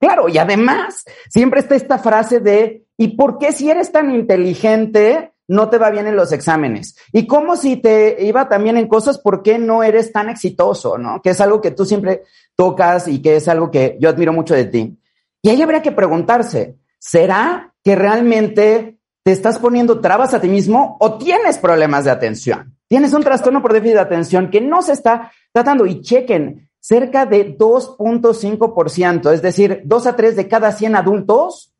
[0.00, 5.32] Claro, y además siempre está esta frase de, ¿y por qué si eres tan inteligente
[5.46, 6.96] no te va bien en los exámenes?
[7.12, 11.22] ¿Y cómo si te iba también en cosas, por qué no eres tan exitoso, no?
[11.22, 12.22] Que es algo que tú siempre
[12.62, 14.96] tocas y que es algo que yo admiro mucho de ti.
[15.42, 20.96] Y ahí habría que preguntarse, ¿será que realmente te estás poniendo trabas a ti mismo
[21.00, 22.76] o tienes problemas de atención?
[22.86, 27.26] Tienes un trastorno por déficit de atención que no se está tratando y chequen, cerca
[27.26, 31.74] de 2.5%, es decir, 2 a 3 de cada 100 adultos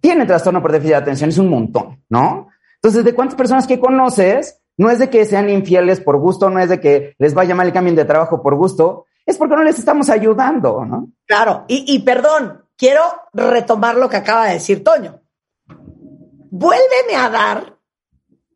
[0.00, 2.48] tienen trastorno por déficit de atención, es un montón, ¿no?
[2.74, 4.60] Entonces, ¿de cuántas personas que conoces?
[4.76, 7.68] No es de que sean infieles por gusto, no es de que les vaya mal
[7.68, 11.12] el cambio de trabajo por gusto, es porque no les estamos ayudando, ¿no?
[11.26, 13.02] Claro, y, y perdón, quiero
[13.32, 15.22] retomar lo que acaba de decir Toño.
[16.50, 17.78] Vuélveme a dar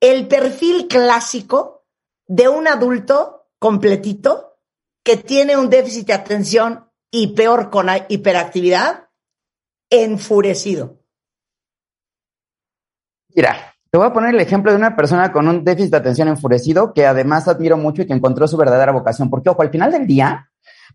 [0.01, 1.87] el perfil clásico
[2.27, 4.59] de un adulto completito
[5.03, 9.09] que tiene un déficit de atención y peor con hiperactividad,
[9.91, 10.99] enfurecido.
[13.35, 13.57] Mira,
[13.91, 16.93] te voy a poner el ejemplo de una persona con un déficit de atención enfurecido
[16.93, 20.07] que además admiro mucho y que encontró su verdadera vocación, porque ojo, al final del
[20.07, 20.48] día,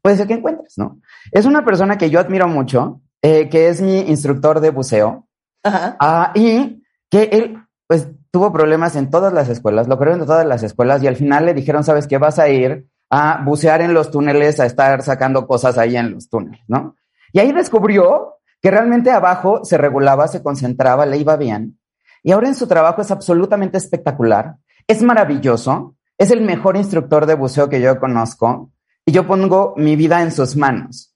[0.03, 0.99] puede ser que encuentres, ¿no?
[1.31, 5.27] Es una persona que yo admiro mucho, eh, que es mi instructor de buceo,
[5.65, 10.45] uh, y que él, pues, tuvo problemas en todas las escuelas, lo creo en todas
[10.45, 12.17] las escuelas, y al final le dijeron, ¿sabes qué?
[12.17, 16.29] Vas a ir a bucear en los túneles, a estar sacando cosas ahí en los
[16.29, 16.95] túneles, ¿no?
[17.31, 21.79] Y ahí descubrió que realmente abajo se regulaba, se concentraba, le iba bien.
[22.23, 27.35] Y ahora en su trabajo es absolutamente espectacular, es maravilloso, es el mejor instructor de
[27.35, 28.71] buceo que yo conozco
[29.05, 31.13] y yo pongo mi vida en sus manos.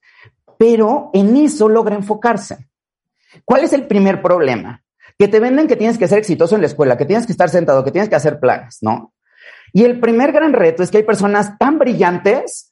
[0.58, 2.68] Pero en eso logra enfocarse.
[3.44, 4.82] ¿Cuál es el primer problema?
[5.18, 7.48] Que te venden que tienes que ser exitoso en la escuela, que tienes que estar
[7.50, 9.12] sentado, que tienes que hacer planes, ¿no?
[9.72, 12.70] Y el primer gran reto es que hay personas tan brillantes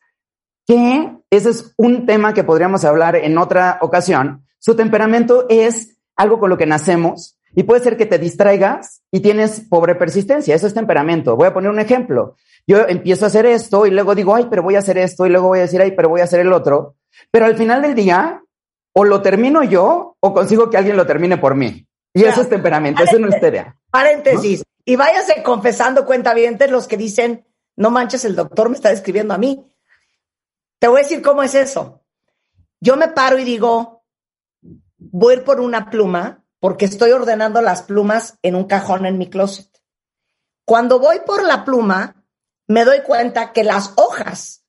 [0.66, 4.44] que ese es un tema que podríamos hablar en otra ocasión.
[4.58, 9.20] Su temperamento es algo con lo que nacemos y puede ser que te distraigas y
[9.20, 10.54] tienes pobre persistencia.
[10.54, 11.36] Eso es temperamento.
[11.36, 12.36] Voy a poner un ejemplo
[12.66, 15.30] yo empiezo a hacer esto y luego digo, ay, pero voy a hacer esto y
[15.30, 16.96] luego voy a decir, ay, pero voy a hacer el otro.
[17.30, 18.42] Pero al final del día,
[18.92, 21.86] o lo termino yo o consigo que alguien lo termine por mí.
[22.12, 23.78] Y eso es temperamento, eso no es idea.
[23.90, 24.64] Paréntesis.
[24.84, 27.46] Y váyase confesando cuentavientes los que dicen,
[27.76, 29.70] no manches, el doctor me está describiendo a mí.
[30.78, 32.02] Te voy a decir cómo es eso.
[32.80, 34.04] Yo me paro y digo,
[34.98, 39.18] voy a ir por una pluma porque estoy ordenando las plumas en un cajón en
[39.18, 39.68] mi closet.
[40.64, 42.15] Cuando voy por la pluma,
[42.66, 44.64] me doy cuenta que las hojas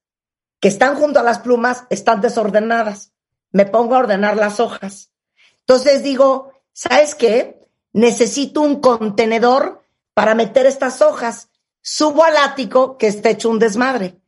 [0.59, 3.13] que están junto a las plumas están desordenadas.
[3.51, 5.11] Me pongo a ordenar las hojas.
[5.59, 7.67] Entonces digo, ¿sabes qué?
[7.93, 9.83] Necesito un contenedor
[10.13, 11.49] para meter estas hojas.
[11.81, 14.19] Subo al ático que está hecho un desmadre.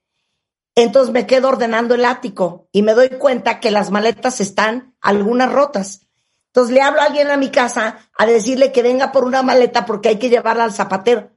[0.76, 5.52] Entonces me quedo ordenando el ático y me doy cuenta que las maletas están algunas
[5.52, 6.02] rotas.
[6.48, 9.86] Entonces le hablo a alguien a mi casa a decirle que venga por una maleta
[9.86, 11.32] porque hay que llevarla al zapatero.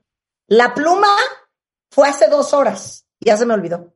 [0.47, 1.09] La pluma
[1.93, 3.07] fue hace dos horas.
[3.21, 3.93] Ya se me olvidó.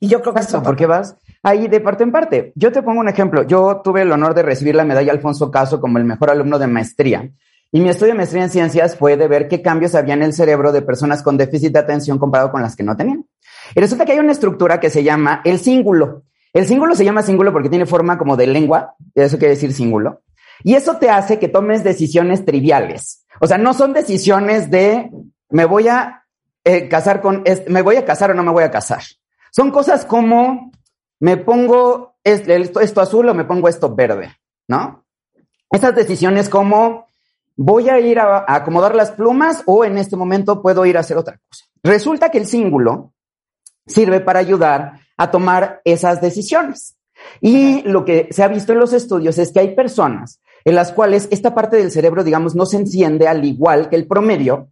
[0.00, 0.62] Y yo creo que esto.
[0.62, 1.16] ¿Por qué vas?
[1.42, 2.52] Ahí de parte en parte.
[2.54, 3.42] Yo te pongo un ejemplo.
[3.42, 6.68] Yo tuve el honor de recibir la medalla Alfonso Caso como el mejor alumno de
[6.68, 7.28] maestría.
[7.72, 10.32] Y mi estudio de maestría en ciencias fue de ver qué cambios había en el
[10.32, 13.26] cerebro de personas con déficit de atención comparado con las que no tenían.
[13.74, 16.22] Y resulta que hay una estructura que se llama el cíngulo.
[16.52, 20.22] El cíngulo se llama cíngulo porque tiene forma como de lengua, eso quiere decir cíngulo.
[20.62, 23.26] Y eso te hace que tomes decisiones triviales.
[23.40, 25.10] O sea, no son decisiones de
[25.50, 26.24] me voy a
[26.64, 29.02] eh, casar con, me voy a casar o no me voy a casar.
[29.50, 30.70] Son cosas como
[31.20, 34.36] me pongo esto, esto azul o me pongo esto verde,
[34.68, 35.04] ¿no?
[35.70, 37.06] Esas decisiones como
[37.56, 41.16] voy a ir a, acomodar las plumas o en este momento puedo ir a hacer
[41.16, 41.64] otra cosa.
[41.82, 43.12] Resulta que el cíngulo
[43.86, 46.96] sirve para ayudar a tomar esas decisiones.
[47.40, 50.92] Y lo que se ha visto en los estudios es que hay personas en las
[50.92, 54.68] cuales esta parte del cerebro, digamos, no se enciende al igual que el promedio,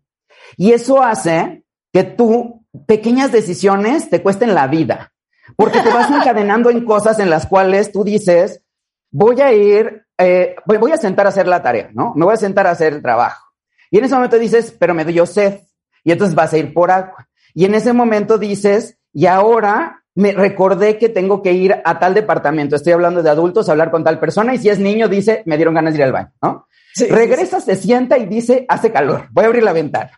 [0.57, 5.13] y eso hace que tú pequeñas decisiones te cuesten la vida,
[5.57, 8.63] porque te vas encadenando en cosas en las cuales tú dices,
[9.11, 12.13] voy a ir, eh, voy, a sentar a hacer la tarea, ¿no?
[12.15, 13.47] Me voy a sentar a hacer el trabajo.
[13.91, 15.61] Y en ese momento dices, pero me dio sed.
[16.05, 17.29] Y entonces vas a ir por agua.
[17.55, 22.15] Y en ese momento dices, y ahora me recordé que tengo que ir a tal
[22.15, 22.77] departamento.
[22.77, 24.55] Estoy hablando de adultos, hablar con tal persona.
[24.55, 26.67] Y si es niño, dice, me dieron ganas de ir al baño, ¿no?
[27.11, 30.11] Regresa, se sienta y dice, hace calor, voy a abrir la ventana.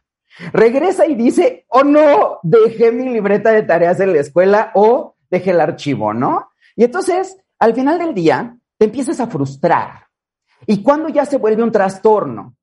[0.53, 5.51] Regresa y dice, oh no, dejé mi libreta de tareas en la escuela o dejé
[5.51, 6.51] el archivo, ¿no?
[6.77, 10.07] Y entonces, al final del día, te empiezas a frustrar.
[10.67, 12.55] ¿Y cuando ya se vuelve un trastorno?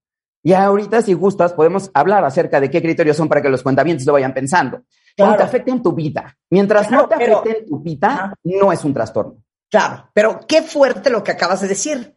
[0.43, 4.05] Y ahorita, si gustas, podemos hablar acerca de qué criterios son para que los cuentamientos
[4.05, 4.83] lo vayan pensando.
[5.17, 6.37] Cuando te afecte en tu vida.
[6.49, 9.37] Mientras no te afecte en tu vida, no es un trastorno.
[9.69, 12.15] Claro, pero qué fuerte lo que acabas de decir.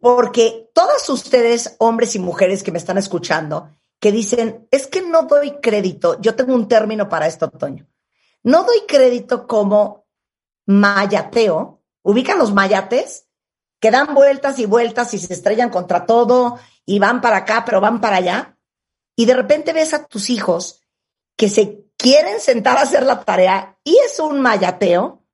[0.00, 3.70] Porque todos ustedes, hombres y mujeres que me están escuchando,
[4.06, 7.88] que dicen, es que no doy crédito, yo tengo un término para esto, Toño,
[8.44, 10.06] no doy crédito como
[10.64, 13.26] mayateo, ubican los mayates
[13.80, 17.80] que dan vueltas y vueltas y se estrellan contra todo y van para acá, pero
[17.80, 18.56] van para allá.
[19.16, 20.82] Y de repente ves a tus hijos
[21.34, 25.24] que se quieren sentar a hacer la tarea y es un mayateo,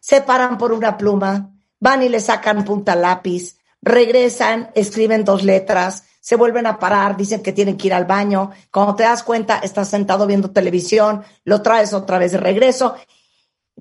[0.00, 6.04] se paran por una pluma, van y le sacan punta lápiz, regresan, escriben dos letras,
[6.26, 8.50] se vuelven a parar, dicen que tienen que ir al baño.
[8.72, 12.96] Cuando te das cuenta, estás sentado viendo televisión, lo traes otra vez de regreso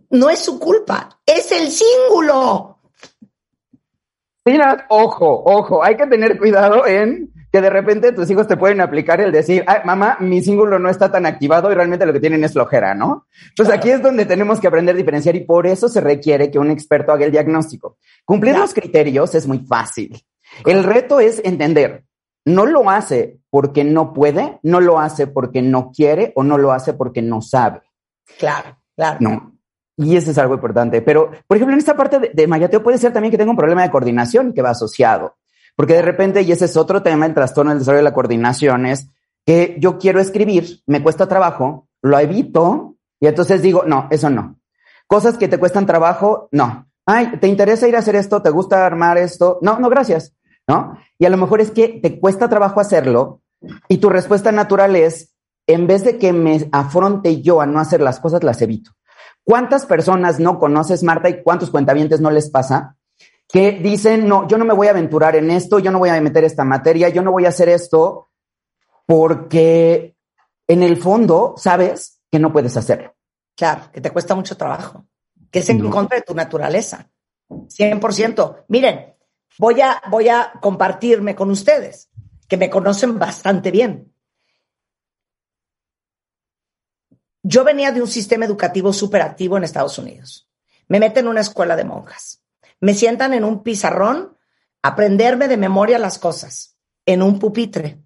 [0.09, 2.79] no es su culpa, es el cíngulo.
[4.45, 8.81] Mira, ojo, ojo, hay que tener cuidado en que de repente tus hijos te pueden
[8.81, 12.19] aplicar el decir, Ay, mamá, mi cíngulo no está tan activado y realmente lo que
[12.19, 13.27] tienen es flojera, ¿no?
[13.49, 16.59] Entonces aquí es donde tenemos que aprender a diferenciar y por eso se requiere que
[16.59, 17.97] un experto haga el diagnóstico.
[18.25, 20.21] Cumplir los criterios es muy fácil.
[20.65, 22.03] El reto es entender,
[22.45, 26.71] no lo hace porque no puede, no lo hace porque no quiere o no lo
[26.71, 27.81] hace porque no sabe.
[28.37, 29.17] Claro, claro.
[29.19, 29.55] No,
[29.97, 31.01] y eso es algo importante.
[31.01, 33.83] Pero, por ejemplo, en esta parte de, mayateo puede ser también que tenga un problema
[33.83, 35.37] de coordinación que va asociado.
[35.75, 38.85] Porque de repente, y ese es otro tema, el trastorno del desarrollo de la coordinación,
[38.85, 39.09] es
[39.45, 44.59] que yo quiero escribir, me cuesta trabajo, lo evito, y entonces digo, no, eso no.
[45.07, 46.87] Cosas que te cuestan trabajo, no.
[47.05, 48.41] Ay, ¿te interesa ir a hacer esto?
[48.41, 49.59] ¿Te gusta armar esto?
[49.61, 50.33] No, no, gracias.
[50.67, 50.97] ¿No?
[51.19, 53.41] Y a lo mejor es que te cuesta trabajo hacerlo
[53.87, 55.33] y tu respuesta natural es,
[55.67, 58.91] en vez de que me afronte yo a no hacer las cosas, las evito.
[59.43, 62.97] ¿Cuántas personas no conoces, Marta, y cuántos cuentavientes no les pasa?
[63.47, 66.19] Que dicen, no, yo no me voy a aventurar en esto, yo no voy a
[66.19, 68.29] meter esta materia, yo no voy a hacer esto,
[69.05, 70.15] porque
[70.67, 73.13] en el fondo sabes que no puedes hacerlo.
[73.55, 75.05] Claro, que te cuesta mucho trabajo,
[75.51, 77.07] que es en contra de tu naturaleza.
[77.49, 78.65] 100%.
[78.67, 79.14] Miren,
[79.57, 82.09] voy a, voy a compartirme con ustedes,
[82.47, 84.13] que me conocen bastante bien.
[87.43, 90.49] Yo venía de un sistema educativo súper activo en Estados Unidos.
[90.87, 92.41] Me meten en una escuela de monjas.
[92.79, 94.37] Me sientan en un pizarrón
[94.81, 96.75] a aprenderme de memoria las cosas,
[97.05, 98.01] en un pupitre.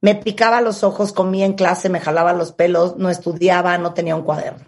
[0.00, 4.16] Me picaba los ojos, comía en clase, me jalaba los pelos, no estudiaba, no tenía
[4.16, 4.64] un cuaderno.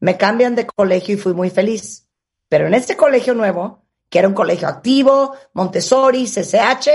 [0.00, 2.08] Me cambian de colegio y fui muy feliz.
[2.48, 6.88] Pero en este colegio nuevo, que era un colegio activo, Montessori, CCH,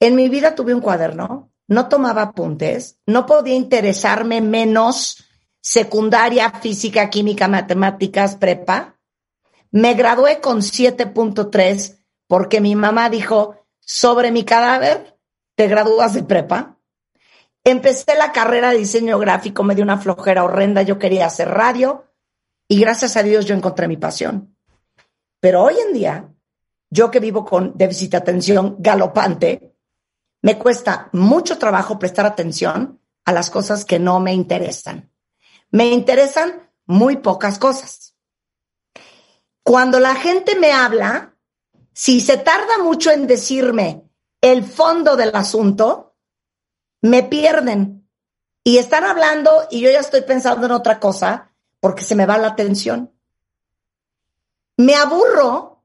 [0.00, 5.24] en mi vida tuve un cuaderno no tomaba apuntes, no podía interesarme menos
[5.60, 8.98] secundaria, física, química, matemáticas, prepa.
[9.70, 15.18] Me gradué con 7.3 porque mi mamá dijo, sobre mi cadáver,
[15.54, 16.78] te gradúas de prepa.
[17.64, 22.04] Empecé la carrera de diseño gráfico, me dio una flojera horrenda, yo quería hacer radio
[22.68, 24.51] y gracias a Dios yo encontré mi pasión.
[25.42, 26.32] Pero hoy en día,
[26.88, 29.74] yo que vivo con déficit de atención galopante,
[30.40, 35.10] me cuesta mucho trabajo prestar atención a las cosas que no me interesan.
[35.72, 38.14] Me interesan muy pocas cosas.
[39.64, 41.34] Cuando la gente me habla,
[41.92, 44.04] si se tarda mucho en decirme
[44.40, 46.14] el fondo del asunto,
[47.00, 48.08] me pierden.
[48.62, 52.38] Y están hablando y yo ya estoy pensando en otra cosa porque se me va
[52.38, 53.12] la atención.
[54.76, 55.82] Me aburro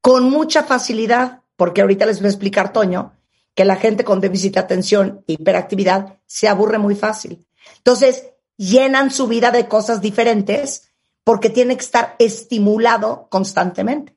[0.00, 3.12] con mucha facilidad, porque ahorita les voy a explicar, Toño,
[3.54, 7.46] que la gente con déficit de atención hiperactividad se aburre muy fácil.
[7.76, 10.90] Entonces, llenan su vida de cosas diferentes
[11.24, 14.16] porque tiene que estar estimulado constantemente.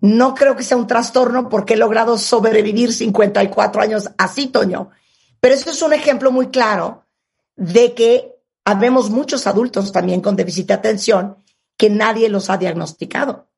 [0.00, 4.90] No creo que sea un trastorno porque he logrado sobrevivir 54 años así, Toño.
[5.40, 7.04] Pero eso es un ejemplo muy claro
[7.56, 8.37] de que
[8.68, 11.38] habemos muchos adultos también con déficit de atención
[11.78, 13.48] que nadie los ha diagnosticado.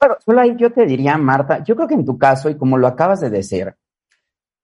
[0.00, 2.78] Pero solo ahí yo te diría, Marta, yo creo que en tu caso, y como
[2.78, 3.74] lo acabas de decir,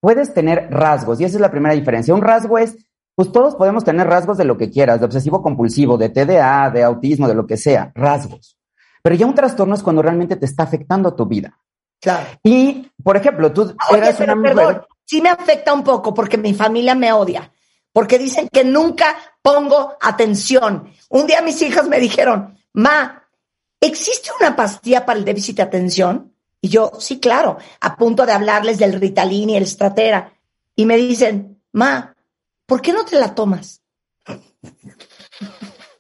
[0.01, 2.15] puedes tener rasgos, y esa es la primera diferencia.
[2.15, 2.79] Un rasgo es,
[3.15, 6.83] pues todos podemos tener rasgos de lo que quieras, de obsesivo compulsivo, de TDA, de
[6.83, 8.57] autismo, de lo que sea, rasgos.
[9.03, 11.59] Pero ya un trastorno es cuando realmente te está afectando tu vida.
[12.01, 12.27] Claro.
[12.43, 14.87] Y, por ejemplo, tú Oye, eras una mujer...
[15.05, 17.53] sí me afecta un poco porque mi familia me odia,
[17.95, 20.91] porque dicen que nunca pongo atención.
[21.09, 23.23] Un día mis hijas me dijeron, ma,
[23.81, 26.35] ¿existe una pastilla para el déficit de atención?
[26.61, 30.33] Y yo, sí, claro, a punto de hablarles del Ritalin y el Stratera.
[30.75, 32.17] Y me dicen, ma,
[32.67, 33.81] ¿por qué no te la tomas?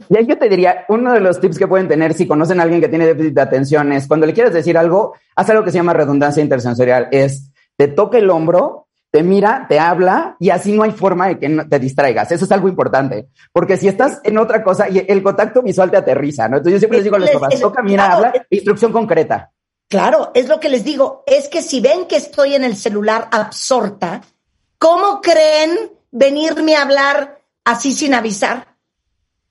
[0.09, 2.81] Ya yo te diría, uno de los tips que pueden tener si conocen a alguien
[2.81, 5.77] que tiene déficit de atención es cuando le quieres decir algo, haz algo que se
[5.77, 7.07] llama redundancia intersensorial.
[7.13, 8.84] Es, te toca el hombro,
[9.15, 12.33] te mira, te habla y así no hay forma de que te distraigas.
[12.33, 15.97] Eso es algo importante, porque si estás en otra cosa y el contacto visual te
[15.97, 16.57] aterriza, ¿no?
[16.57, 19.53] Entonces yo siempre les digo a los papás, toca, mira, habla, instrucción concreta.
[19.89, 23.29] Claro, es lo que les digo, es que si ven que estoy en el celular
[23.31, 24.21] absorta,
[24.79, 28.67] ¿cómo creen venirme a hablar así sin avisar?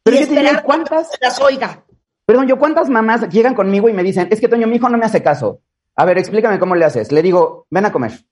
[0.04, 1.86] Pero y esperar cuántas las oiga.
[2.26, 4.98] Perdón, yo cuántas mamás llegan conmigo y me dicen, es que Toño, mi hijo no
[4.98, 5.62] me hace caso.
[5.96, 7.14] A ver, explícame cómo le haces.
[7.14, 8.26] Le digo, ven a comer.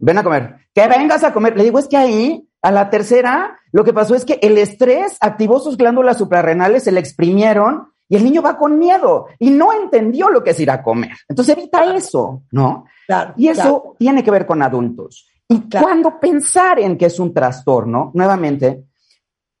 [0.00, 0.56] Ven a comer.
[0.74, 1.56] Que vengas a comer.
[1.56, 5.16] Le digo, es que ahí, a la tercera, lo que pasó es que el estrés
[5.20, 9.72] activó sus glándulas suprarrenales, se le exprimieron y el niño va con miedo y no
[9.72, 11.12] entendió lo que es ir a comer.
[11.28, 12.86] Entonces evita eso, ¿no?
[13.06, 13.96] Claro, y eso claro.
[13.98, 15.28] tiene que ver con adultos.
[15.48, 18.84] Y cuando pensar en que es un trastorno, nuevamente,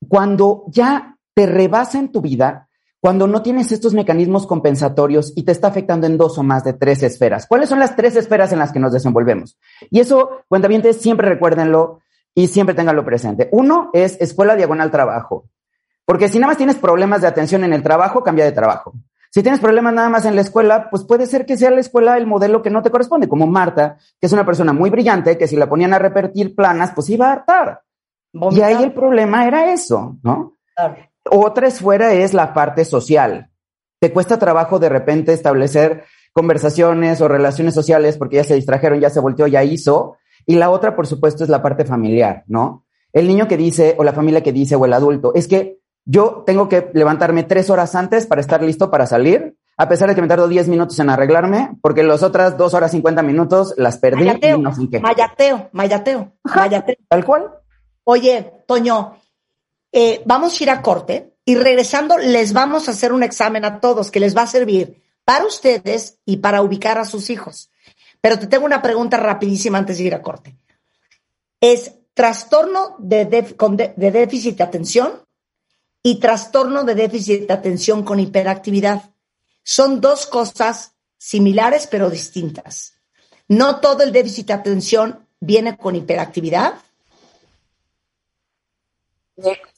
[0.08, 2.68] cuando ya te rebasa en tu vida,
[3.00, 6.74] cuando no tienes estos mecanismos compensatorios y te está afectando en dos o más de
[6.74, 7.46] tres esferas.
[7.46, 9.58] ¿Cuáles son las tres esferas en las que nos desenvolvemos?
[9.90, 12.00] Y eso, cuentavientes, siempre recuérdenlo
[12.34, 13.48] y siempre tenganlo presente.
[13.52, 15.46] Uno es escuela diagonal trabajo.
[16.04, 18.92] Porque si nada más tienes problemas de atención en el trabajo, cambia de trabajo.
[19.30, 22.18] Si tienes problemas nada más en la escuela, pues puede ser que sea la escuela
[22.18, 25.46] el modelo que no te corresponde, como Marta, que es una persona muy brillante, que
[25.46, 27.82] si la ponían a repetir planas, pues iba a hartar.
[28.32, 30.56] Y ahí el problema era eso, ¿no?
[30.74, 31.09] Claro.
[31.28, 33.50] Otra esfera es la parte social.
[34.00, 39.10] Te cuesta trabajo de repente establecer conversaciones o relaciones sociales porque ya se distrajeron, ya
[39.10, 40.16] se volteó, ya hizo.
[40.46, 42.86] Y la otra, por supuesto, es la parte familiar, ¿no?
[43.12, 46.44] El niño que dice, o la familia que dice, o el adulto, es que yo
[46.46, 50.22] tengo que levantarme tres horas antes para estar listo para salir, a pesar de que
[50.22, 54.24] me tardo diez minutos en arreglarme, porque las otras dos horas cincuenta minutos las perdí
[54.24, 55.00] Mayateo, y no sé en qué.
[55.00, 56.96] mayateo, mayateo, mayateo.
[57.08, 57.50] Tal cual.
[58.04, 59.16] Oye, Toño,
[59.92, 63.80] eh, vamos a ir a corte y regresando les vamos a hacer un examen a
[63.80, 67.70] todos que les va a servir para ustedes y para ubicar a sus hijos.
[68.20, 70.56] Pero te tengo una pregunta rapidísima antes de ir a corte.
[71.60, 75.22] ¿Es trastorno de, déficit de atención
[76.02, 79.10] y trastorno de déficit de atención con hiperactividad?
[79.62, 82.94] Son dos cosas similares pero distintas.
[83.48, 86.74] No todo el déficit de atención viene con hiperactividad.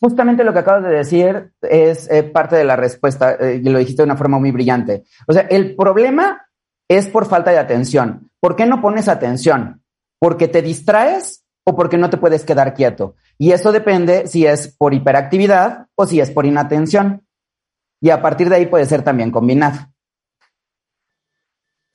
[0.01, 3.78] Justamente lo que acabas de decir es eh, parte de la respuesta eh, y lo
[3.78, 5.05] dijiste de una forma muy brillante.
[5.26, 6.47] O sea, el problema
[6.89, 8.30] es por falta de atención.
[8.40, 9.82] ¿Por qué no pones atención?
[10.18, 13.16] ¿Porque te distraes o porque no te puedes quedar quieto?
[13.39, 17.26] Y eso depende si es por hiperactividad o si es por inatención.
[18.01, 19.78] Y a partir de ahí puede ser también combinado.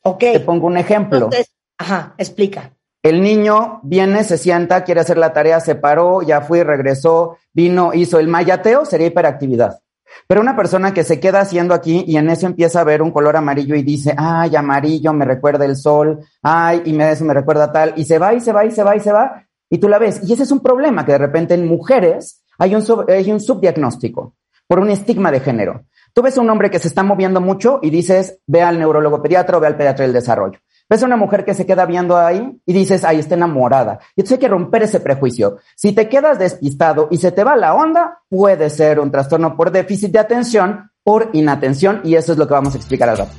[0.04, 0.20] Ok.
[0.20, 1.18] Te pongo un ejemplo.
[1.18, 2.72] Entonces, ajá, explica.
[3.08, 7.94] El niño viene, se sienta, quiere hacer la tarea, se paró, ya fue, regresó, vino,
[7.94, 9.80] hizo el mayateo, sería hiperactividad.
[10.28, 13.12] Pero una persona que se queda haciendo aquí y en eso empieza a ver un
[13.12, 17.34] color amarillo y dice, ay, amarillo, me recuerda el sol, ay, y me, eso me
[17.34, 19.78] recuerda tal, y se va y se va y se va y se va, y
[19.78, 20.20] tú la ves.
[20.28, 23.06] Y ese es un problema, que de repente en mujeres hay un, sub-
[23.40, 24.34] subdiagnóstico
[24.68, 25.86] por un estigma de género.
[26.14, 29.22] Tú ves a un hombre que se está moviendo mucho y dices, ve al neurólogo
[29.22, 30.60] pediatra o ve al pediatra del desarrollo.
[30.90, 34.00] Ves a una mujer que se queda viendo ahí y dices, ahí está enamorada.
[34.16, 35.58] Y entonces hay que romper ese prejuicio.
[35.76, 39.72] Si te quedas despistado y se te va la onda, puede ser un trastorno por
[39.72, 43.34] déficit de atención, por inatención, y eso es lo que vamos a explicar al rato.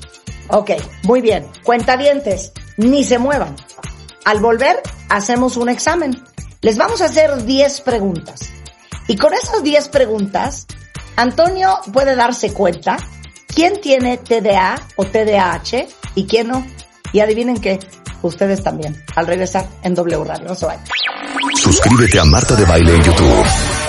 [0.50, 0.72] Ok,
[1.04, 1.46] muy bien.
[1.64, 3.56] Cuentavientes, ni se muevan.
[4.24, 6.22] Al volver, hacemos un examen.
[6.60, 8.52] Les vamos a hacer 10 preguntas.
[9.06, 10.66] Y con esas 10 preguntas,
[11.16, 12.98] Antonio puede darse cuenta
[13.54, 16.64] quién tiene TDA o TDAH y quién no.
[17.12, 17.78] Y adivinen qué,
[18.22, 20.48] ustedes también, al regresar en W Radio.
[20.48, 20.84] No se vayan.
[21.56, 23.44] Suscríbete a Marta de Baile en YouTube.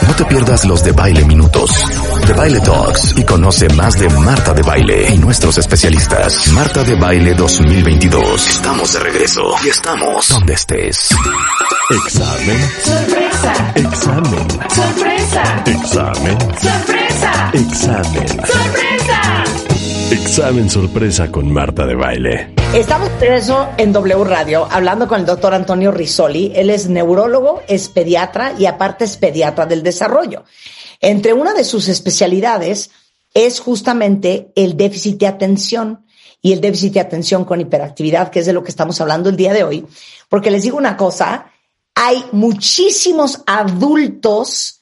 [0.08, 1.70] No te pierdas los de Baile Minutos,
[2.26, 6.48] de Baile Talks y conoce más de Marta de Baile y nuestros especialistas.
[6.54, 8.48] Marta de Baile 2022.
[8.48, 11.10] Estamos de regreso y estamos donde estés.
[11.91, 12.70] Examen.
[12.84, 13.72] Sorpresa.
[13.76, 14.48] Examen.
[14.70, 15.64] Sorpresa.
[15.66, 16.38] Examen.
[16.60, 17.52] Sorpresa.
[17.54, 18.28] Examen.
[18.28, 19.69] Sorpresa.
[20.11, 22.56] Examen sorpresa con Marta de Baile.
[22.73, 26.52] Estamos regreso en W Radio hablando con el doctor Antonio Risoli.
[26.56, 30.45] Él es neurólogo, es pediatra y aparte es pediatra del desarrollo.
[30.99, 32.90] Entre una de sus especialidades
[33.36, 36.07] es justamente el déficit de atención
[36.41, 39.38] y el déficit de atención con hiperactividad, que es de lo que estamos hablando el
[39.38, 39.86] día de hoy.
[40.27, 41.52] Porque les digo una cosa,
[41.94, 44.81] hay muchísimos adultos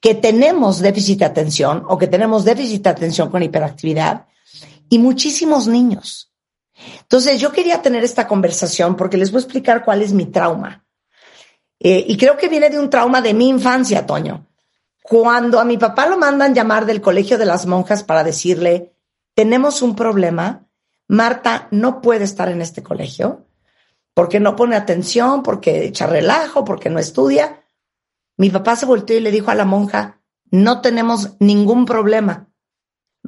[0.00, 4.26] que tenemos déficit de atención o que tenemos déficit de atención con hiperactividad
[4.88, 6.32] y muchísimos niños.
[7.00, 10.84] Entonces yo quería tener esta conversación porque les voy a explicar cuál es mi trauma.
[11.78, 14.46] Eh, y creo que viene de un trauma de mi infancia, Toño.
[15.02, 18.94] Cuando a mi papá lo mandan llamar del colegio de las monjas para decirle,
[19.34, 20.66] tenemos un problema,
[21.08, 23.46] Marta no puede estar en este colegio
[24.14, 27.62] porque no pone atención, porque echa relajo, porque no estudia.
[28.38, 32.48] Mi papá se volteó y le dijo a la monja, no tenemos ningún problema.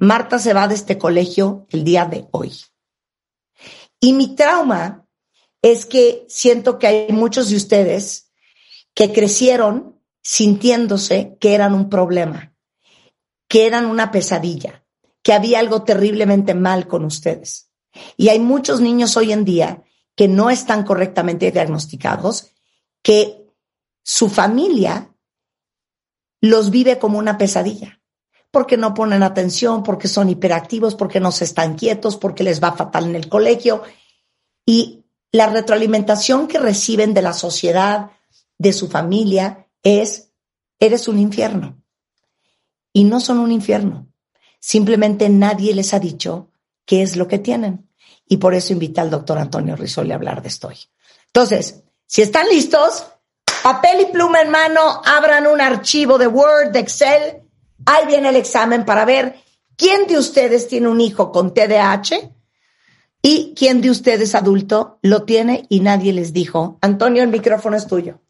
[0.00, 2.52] Marta se va de este colegio el día de hoy.
[4.00, 5.06] Y mi trauma
[5.60, 8.30] es que siento que hay muchos de ustedes
[8.94, 12.54] que crecieron sintiéndose que eran un problema,
[13.48, 14.84] que eran una pesadilla,
[15.22, 17.70] que había algo terriblemente mal con ustedes.
[18.16, 19.82] Y hay muchos niños hoy en día
[20.14, 22.52] que no están correctamente diagnosticados,
[23.02, 23.46] que
[24.04, 25.14] su familia
[26.40, 27.97] los vive como una pesadilla,
[28.58, 32.72] porque no ponen atención, porque son hiperactivos, porque no se están quietos, porque les va
[32.72, 33.84] fatal en el colegio.
[34.66, 38.10] Y la retroalimentación que reciben de la sociedad,
[38.58, 40.32] de su familia, es,
[40.80, 41.80] eres un infierno.
[42.92, 44.08] Y no son un infierno.
[44.58, 46.50] Simplemente nadie les ha dicho
[46.84, 47.88] qué es lo que tienen.
[48.26, 50.68] Y por eso invité al doctor Antonio Risoli a hablar de esto.
[51.26, 53.06] Entonces, si están listos,
[53.62, 57.44] papel y pluma en mano, abran un archivo de Word, de Excel.
[57.86, 59.36] Ahí viene el examen para ver
[59.76, 62.30] quién de ustedes tiene un hijo con TDAH
[63.22, 66.78] y quién de ustedes adulto lo tiene y nadie les dijo.
[66.80, 68.20] Antonio, el micrófono es tuyo.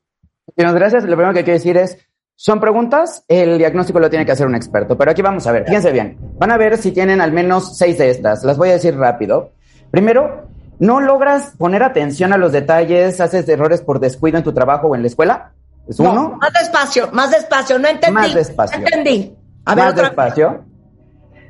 [0.56, 1.04] Muchas gracias.
[1.04, 1.98] Lo primero que quiero decir es,
[2.34, 5.64] son preguntas, el diagnóstico lo tiene que hacer un experto, pero aquí vamos a ver,
[5.66, 8.74] fíjense bien, van a ver si tienen al menos seis de estas, las voy a
[8.74, 9.50] decir rápido.
[9.90, 10.46] Primero,
[10.78, 14.94] ¿no logras poner atención a los detalles, haces errores por descuido en tu trabajo o
[14.94, 15.52] en la escuela?
[15.88, 16.38] ¿Es No, uno?
[16.40, 18.14] más despacio, más despacio, no entendí.
[18.14, 18.78] Más despacio.
[18.78, 19.34] No entendí.
[19.68, 20.64] A ver, Más otra despacio.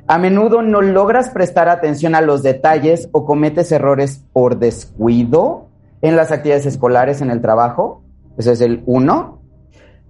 [0.07, 5.67] A menudo no logras prestar atención a los detalles o cometes errores por descuido
[6.01, 8.01] en las actividades escolares, en el trabajo.
[8.37, 9.39] Ese es el uno.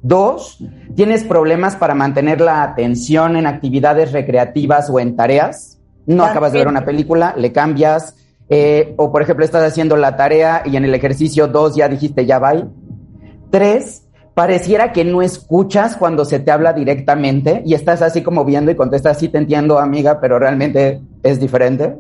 [0.02, 0.64] Dos,
[0.95, 5.80] tienes problemas para mantener la atención en actividades recreativas o en tareas.
[6.06, 6.30] No También.
[6.31, 8.15] acabas de ver una película, le cambias.
[8.52, 12.26] eh, o por ejemplo, estás haciendo la tarea y en el ejercicio dos ya dijiste
[12.26, 12.53] ya va.
[13.52, 18.72] Tres, pareciera que no escuchas cuando se te habla directamente y estás así como viendo
[18.72, 21.98] y contestas, sí te entiendo, amiga, pero realmente es diferente.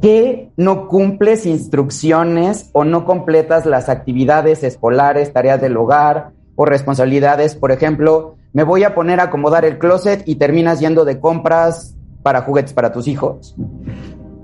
[0.00, 7.54] Que no cumples instrucciones o no completas las actividades escolares, tareas del hogar o responsabilidades.
[7.54, 11.94] Por ejemplo, me voy a poner a acomodar el closet y terminas yendo de compras
[12.22, 13.54] para juguetes para tus hijos.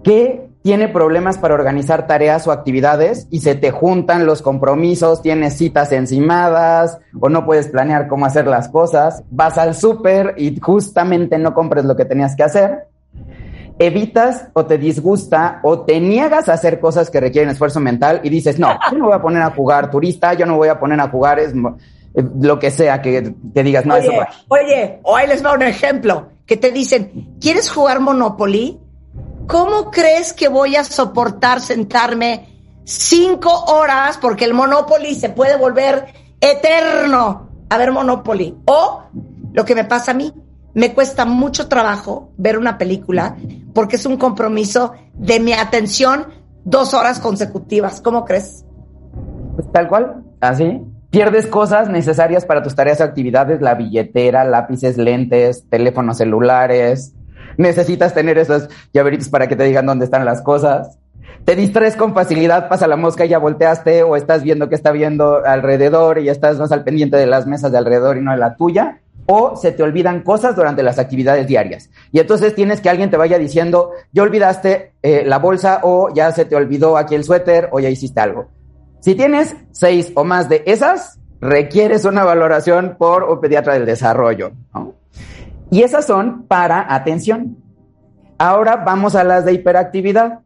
[0.05, 5.57] Que tiene problemas para organizar tareas o actividades y se te juntan los compromisos, tienes
[5.57, 11.39] citas encimadas o no puedes planear cómo hacer las cosas, vas al súper y justamente
[11.39, 12.87] no compres lo que tenías que hacer,
[13.79, 18.31] evitas o te disgusta o te niegas a hacer cosas que requieren esfuerzo mental y
[18.31, 21.01] dices, no, yo no voy a poner a jugar turista, yo no voy a poner
[21.01, 24.29] a jugar es, eh, lo que sea que, que digas, no, eso va.
[24.49, 28.79] oye, o ahí les va un ejemplo, que te dicen, ¿quieres jugar Monopoly?
[29.53, 32.49] ¿Cómo crees que voy a soportar sentarme
[32.85, 36.07] cinco horas porque el Monopoly se puede volver
[36.41, 38.57] eterno a ver Monopoly?
[38.65, 39.03] O
[39.53, 40.33] lo que me pasa a mí,
[40.73, 43.37] me cuesta mucho trabajo ver una película
[43.75, 46.29] porque es un compromiso de mi atención
[46.65, 48.01] dos horas consecutivas.
[48.01, 48.65] ¿Cómo crees?
[49.55, 50.81] Pues tal cual, así.
[51.11, 57.15] Pierdes cosas necesarias para tus tareas o actividades, la billetera, lápices, lentes, teléfonos celulares.
[57.57, 60.99] Necesitas tener esos llaveritos para que te digan dónde están las cosas.
[61.45, 64.93] Te distraes con facilidad, pasa la mosca y ya volteaste o estás viendo qué está
[64.93, 68.39] viendo alrededor y estás más al pendiente de las mesas de alrededor y no de
[68.39, 71.91] la tuya o se te olvidan cosas durante las actividades diarias.
[72.11, 76.33] Y entonces tienes que alguien te vaya diciendo, ya olvidaste eh, la bolsa o ya
[76.33, 78.49] se te olvidó aquí el suéter o ya hiciste algo.
[79.01, 84.53] Si tienes seis o más de esas, requieres una valoración por un pediatra del desarrollo.
[85.73, 87.57] Y esas son para atención.
[88.37, 90.41] Ahora vamos a las de hiperactividad.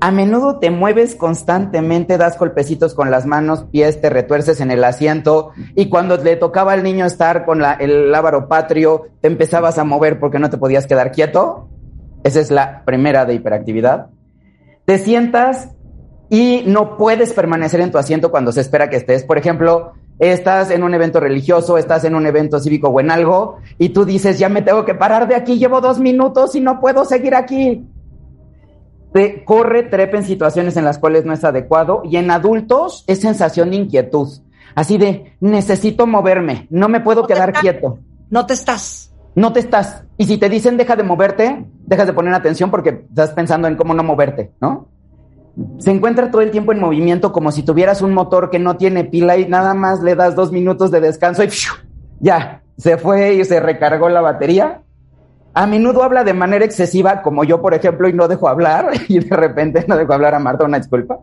[0.00, 4.82] A menudo te mueves constantemente, das golpecitos con las manos, pies, te retuerces en el
[4.82, 9.84] asiento y cuando le tocaba al niño estar con el lábaro patrio, te empezabas a
[9.84, 11.68] mover porque no te podías quedar quieto.
[12.24, 14.06] Esa es la primera de hiperactividad.
[14.86, 15.74] Te sientas
[16.30, 19.24] y no puedes permanecer en tu asiento cuando se espera que estés.
[19.24, 23.58] Por ejemplo, estás en un evento religioso, estás en un evento cívico o en algo
[23.78, 26.80] y tú dices, ya me tengo que parar de aquí, llevo dos minutos y no
[26.80, 27.86] puedo seguir aquí
[29.12, 33.20] te corre, trepa en situaciones en las cuales no es adecuado y en adultos es
[33.20, 34.28] sensación de inquietud,
[34.74, 37.98] así de necesito moverme, no me puedo quedar quieto.
[38.30, 39.12] No te estás.
[39.34, 40.04] No te estás.
[40.18, 43.76] Y si te dicen deja de moverte, dejas de poner atención porque estás pensando en
[43.76, 44.88] cómo no moverte, ¿no?
[45.78, 49.04] Se encuentra todo el tiempo en movimiento como si tuvieras un motor que no tiene
[49.04, 51.48] pila y nada más le das dos minutos de descanso y
[52.20, 54.82] ya, se fue y se recargó la batería
[55.58, 59.18] a menudo habla de manera excesiva, como yo, por ejemplo, y no dejo hablar, y
[59.18, 61.18] de repente no dejo hablar a Marta, una disculpa.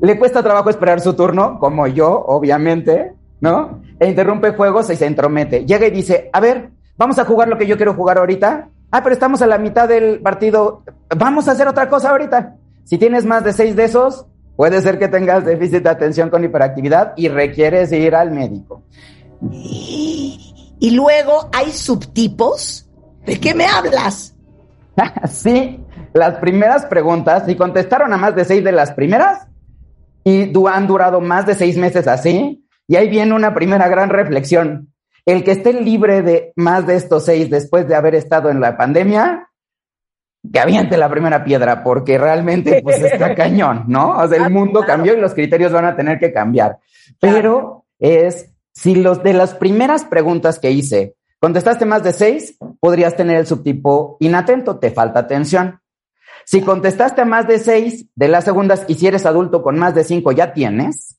[0.00, 3.82] Le cuesta trabajo esperar su turno, como yo, obviamente, ¿no?
[3.98, 5.64] E interrumpe juegos y se entromete.
[5.64, 8.68] Llega y dice, a ver, vamos a jugar lo que yo quiero jugar ahorita.
[8.92, 10.84] Ah, pero estamos a la mitad del partido.
[11.16, 12.54] Vamos a hacer otra cosa ahorita.
[12.84, 14.26] Si tienes más de seis de esos,
[14.56, 18.82] puede ser que tengas déficit de atención con hiperactividad y requieres ir al médico.
[19.50, 22.88] Y luego hay subtipos
[23.24, 24.34] ¿De qué me hablas?
[25.30, 29.46] sí, las primeras preguntas, si contestaron a más de seis de las primeras
[30.24, 34.92] y han durado más de seis meses así, y ahí viene una primera gran reflexión.
[35.24, 38.76] El que esté libre de más de estos seis después de haber estado en la
[38.76, 39.48] pandemia,
[40.50, 44.18] que aviente la primera piedra, porque realmente pues está cañón, ¿no?
[44.18, 46.78] O sea, el mundo cambió y los criterios van a tener que cambiar.
[47.20, 53.16] Pero es, si los de las primeras preguntas que hice Contestaste más de seis, podrías
[53.16, 55.80] tener el subtipo inatento, te falta atención.
[56.44, 60.04] Si contestaste más de seis de las segundas y si eres adulto con más de
[60.04, 61.18] cinco ya tienes,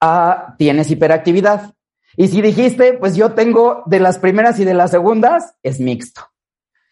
[0.00, 1.74] ah, tienes hiperactividad.
[2.16, 6.22] Y si dijiste, pues yo tengo de las primeras y de las segundas, es mixto.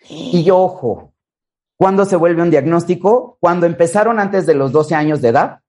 [0.06, 1.13] Y ojo,
[1.76, 3.38] ¿cuándo se vuelve un diagnóstico?
[3.40, 5.60] Cuando empezaron antes de los 12 años de edad,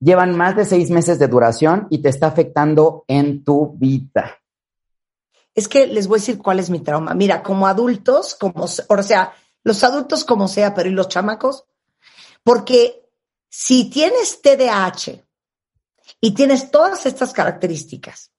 [0.00, 4.38] llevan más de seis meses de duración y te está afectando en tu vida
[5.58, 7.14] es que les voy a decir cuál es mi trauma.
[7.14, 11.64] Mira, como adultos, como, o sea, los adultos como sea, pero ¿y los chamacos?
[12.44, 13.10] Porque
[13.48, 15.24] si tienes TDAH
[16.20, 18.30] y tienes todas estas características,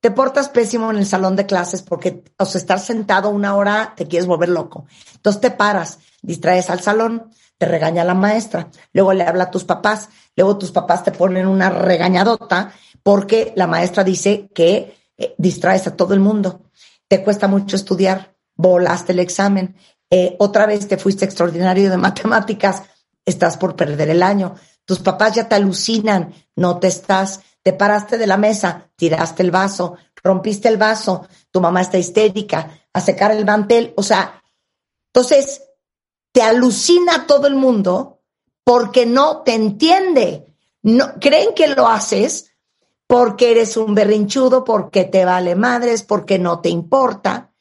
[0.00, 3.94] te portas pésimo en el salón de clases porque, o sea, estar sentado una hora
[3.96, 4.86] te quieres volver loco.
[5.14, 9.64] Entonces te paras, distraes al salón, te regaña la maestra, luego le habla a tus
[9.64, 12.72] papás, luego tus papás te ponen una regañadota
[13.02, 16.62] porque la maestra dice que eh, distraes a todo el mundo,
[17.08, 19.76] te cuesta mucho estudiar, volaste el examen,
[20.10, 22.84] eh, otra vez te fuiste extraordinario de matemáticas,
[23.24, 24.54] estás por perder el año,
[24.84, 29.50] tus papás ya te alucinan, no te estás, te paraste de la mesa, tiraste el
[29.50, 34.42] vaso, rompiste el vaso, tu mamá está histérica, a secar el mantel, o sea,
[35.12, 35.64] entonces
[36.32, 38.22] te alucina todo el mundo
[38.64, 40.46] porque no te entiende.
[40.80, 42.54] No, creen que lo haces
[43.06, 47.52] porque eres un berrinchudo, porque te vale madres, porque no te importa.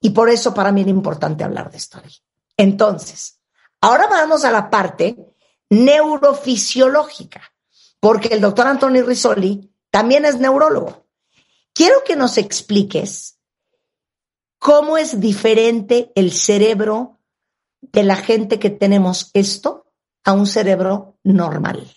[0.00, 2.02] Y por eso para mí era importante hablar de esto.
[2.56, 3.38] Entonces,
[3.80, 5.16] ahora vamos a la parte
[5.70, 7.53] neurofisiológica,
[8.04, 11.06] porque el doctor Antonio Risoli también es neurólogo.
[11.72, 13.40] Quiero que nos expliques
[14.58, 17.18] cómo es diferente el cerebro
[17.80, 19.86] de la gente que tenemos esto
[20.22, 21.94] a un cerebro normal.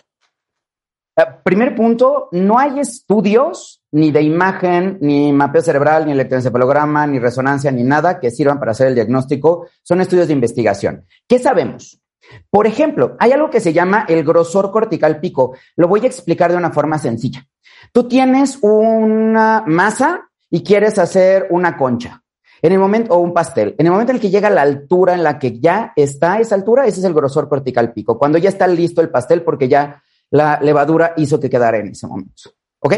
[1.18, 7.20] Eh, primer punto, no hay estudios ni de imagen, ni mapeo cerebral, ni electroencefalograma, ni
[7.20, 9.68] resonancia, ni nada que sirvan para hacer el diagnóstico.
[9.84, 11.06] Son estudios de investigación.
[11.28, 12.00] ¿Qué sabemos?
[12.50, 15.56] Por ejemplo, hay algo que se llama el grosor cortical pico.
[15.76, 17.48] Lo voy a explicar de una forma sencilla.
[17.92, 22.24] Tú tienes una masa y quieres hacer una concha.
[22.62, 25.14] En el momento, o un pastel, en el momento en el que llega la altura
[25.14, 28.18] en la que ya está esa altura, ese es el grosor cortical pico.
[28.18, 32.08] Cuando ya está listo el pastel porque ya la levadura hizo que quedara en ese
[32.08, 32.52] momento.
[32.80, 32.94] ¿Ok?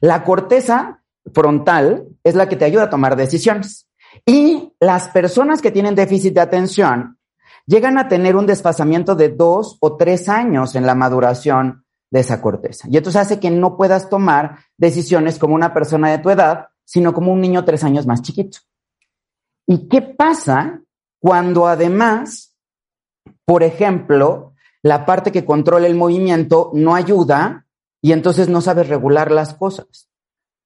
[0.00, 3.88] La corteza frontal es la que te ayuda a tomar decisiones.
[4.26, 7.18] Y las personas que tienen déficit de atención
[7.66, 12.42] llegan a tener un desfasamiento de dos o tres años en la maduración de esa
[12.42, 12.88] corteza.
[12.90, 17.14] Y entonces hace que no puedas tomar decisiones como una persona de tu edad, sino
[17.14, 18.58] como un niño tres años más chiquito.
[19.66, 20.82] ¿Y qué pasa
[21.20, 22.54] cuando además,
[23.44, 24.52] por ejemplo,
[24.82, 27.66] la parte que controla el movimiento no ayuda
[28.02, 30.10] y entonces no sabes regular las cosas?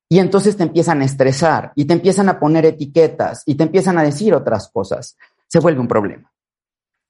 [0.08, 3.98] Y entonces te empiezan a estresar y te empiezan a poner etiquetas y te empiezan
[3.98, 5.16] a decir otras cosas.
[5.46, 6.32] Se vuelve un problema.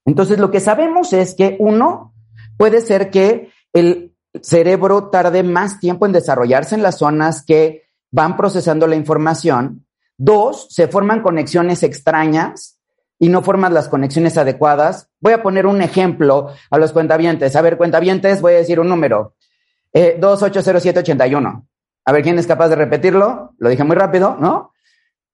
[0.06, 2.14] Entonces lo que sabemos es que uno
[2.56, 8.36] puede ser que el cerebro tarde más tiempo en desarrollarse en las zonas que van
[8.36, 9.86] procesando la información.
[10.16, 12.78] Dos, se forman conexiones extrañas
[13.18, 15.10] y no forman las conexiones adecuadas.
[15.20, 17.56] Voy a poner un ejemplo a los cuentavientes.
[17.56, 19.34] A ver, cuentavientes, voy a decir un número.
[19.92, 21.66] Eh, 280781.
[22.04, 23.54] A ver, ¿quién es capaz de repetirlo?
[23.58, 24.72] Lo dije muy rápido, ¿no?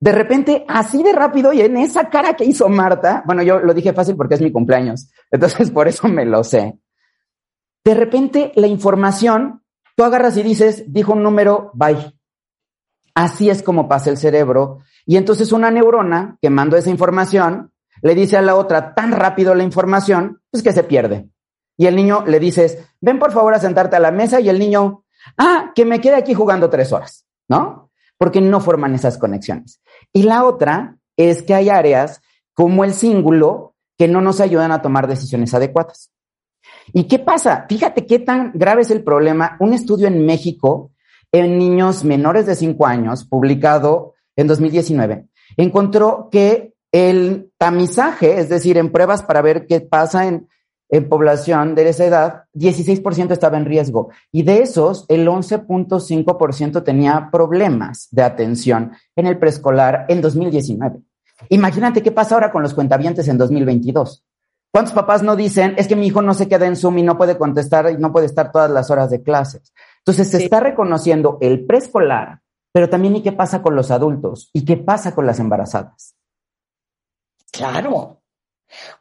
[0.02, 3.72] De repente, así de rápido y en esa cara que hizo Marta, bueno, yo lo
[3.72, 6.76] dije fácil porque es mi cumpleaños, entonces por eso me lo sé.
[7.84, 9.62] De repente, la información,
[9.96, 12.18] tú agarras y dices, dijo un número, bye.
[13.14, 14.80] Así es como pasa el cerebro.
[15.06, 17.70] Y entonces una neurona que mandó esa información
[18.02, 21.28] le dice a la otra tan rápido la información, pues que se pierde.
[21.76, 24.58] Y el niño le dices, ven por favor a sentarte a la mesa y el
[24.58, 25.04] niño,
[25.38, 27.92] ah, que me quede aquí jugando tres horas, ¿no?
[28.18, 29.80] Porque no forman esas conexiones.
[30.12, 32.20] Y la otra es que hay áreas
[32.54, 36.10] como el cíngulo que no nos ayudan a tomar decisiones adecuadas.
[36.92, 37.66] ¿Y qué pasa?
[37.68, 39.56] Fíjate qué tan grave es el problema.
[39.60, 40.90] Un estudio en México
[41.32, 45.26] en niños menores de 5 años, publicado en 2019,
[45.56, 50.48] encontró que el tamizaje, es decir, en pruebas para ver qué pasa en,
[50.92, 54.10] en población de esa edad, 16% estaba en riesgo.
[54.30, 61.00] Y de esos, el 11.5% tenía problemas de atención en el preescolar en 2019.
[61.48, 64.22] Imagínate qué pasa ahora con los cuentavientes en 2022.
[64.70, 67.16] ¿Cuántos papás no dicen, es que mi hijo no se queda en Zoom y no
[67.16, 69.72] puede contestar y no puede estar todas las horas de clases?
[70.00, 74.66] Entonces se está reconociendo el preescolar, pero también y qué pasa con los adultos y
[74.66, 76.16] qué pasa con las embarazadas.
[77.50, 78.21] Claro.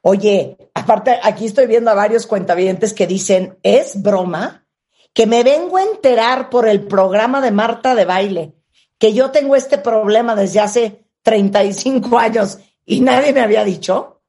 [0.01, 4.65] Oye, aparte, aquí estoy viendo a varios cuentavientes que dicen, es broma
[5.13, 8.53] que me vengo a enterar por el programa de Marta de baile,
[8.97, 14.21] que yo tengo este problema desde hace 35 años y nadie me había dicho.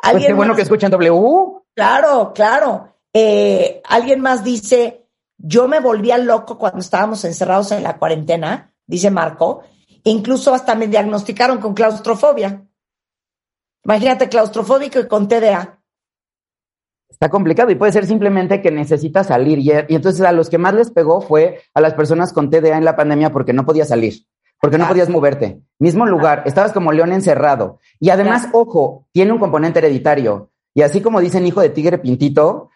[0.00, 1.62] Pues qué bueno que escuchan W.
[1.74, 2.94] Claro, claro.
[3.12, 5.06] Eh, alguien más dice,
[5.38, 9.62] yo me volvía loco cuando estábamos encerrados en la cuarentena, dice Marco.
[10.04, 12.67] Incluso hasta me diagnosticaron con claustrofobia.
[13.84, 15.78] Imagínate, claustrofóbico y con TDA.
[17.08, 19.58] Está complicado y puede ser simplemente que necesita salir.
[19.58, 22.76] Y, y, entonces a los que más les pegó fue a las personas con TDA
[22.76, 24.26] en la pandemia porque no podías salir,
[24.60, 25.60] porque no podías moverte.
[25.78, 27.80] Mismo lugar, estabas como león encerrado.
[27.98, 30.50] Y además, ojo, tiene un componente hereditario.
[30.74, 32.70] Y así como dicen hijo de tigre pintito,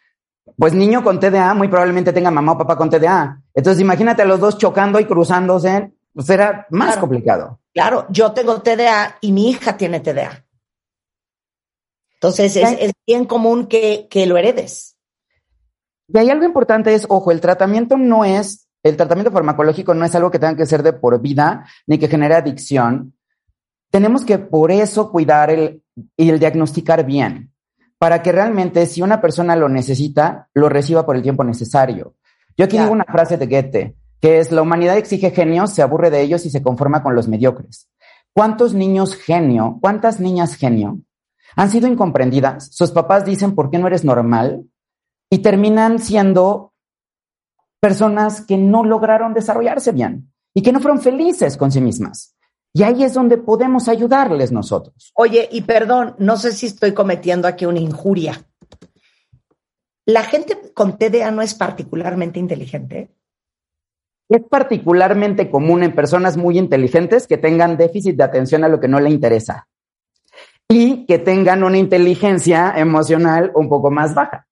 [0.56, 3.42] pues niño con TDA muy probablemente tenga mamá o papá con TDA.
[3.54, 7.60] Entonces imagínate a los dos chocando y cruzándose, pues era más claro, complicado.
[7.72, 10.44] Claro, yo tengo TDA y mi hija tiene TDA.
[12.22, 14.96] Entonces es, es bien común que, que lo heredes.
[16.06, 20.14] Y hay algo importante es, ojo, el tratamiento no es, el tratamiento farmacológico no es
[20.14, 23.14] algo que tenga que ser de por vida ni que genere adicción.
[23.90, 25.82] Tenemos que por eso cuidar el,
[26.16, 27.52] y el diagnosticar bien,
[27.98, 32.14] para que realmente si una persona lo necesita, lo reciba por el tiempo necesario.
[32.56, 32.84] Yo aquí claro.
[32.84, 36.46] digo una frase de Goethe, que es, la humanidad exige genios, se aburre de ellos
[36.46, 37.88] y se conforma con los mediocres.
[38.32, 41.00] ¿Cuántos niños genio, cuántas niñas genio
[41.56, 42.74] han sido incomprendidas?
[42.74, 44.64] Sus papás dicen, ¿por qué no eres normal?
[45.30, 46.72] Y terminan siendo
[47.80, 52.36] personas que no lograron desarrollarse bien y que no fueron felices con sí mismas.
[52.74, 55.12] Y ahí es donde podemos ayudarles nosotros.
[55.14, 58.46] Oye, y perdón, no sé si estoy cometiendo aquí una injuria.
[60.06, 63.14] ¿La gente con TDA no es particularmente inteligente?
[64.28, 68.88] Es particularmente común en personas muy inteligentes que tengan déficit de atención a lo que
[68.88, 69.68] no le interesa
[70.72, 74.46] y que tengan una inteligencia emocional un poco más baja.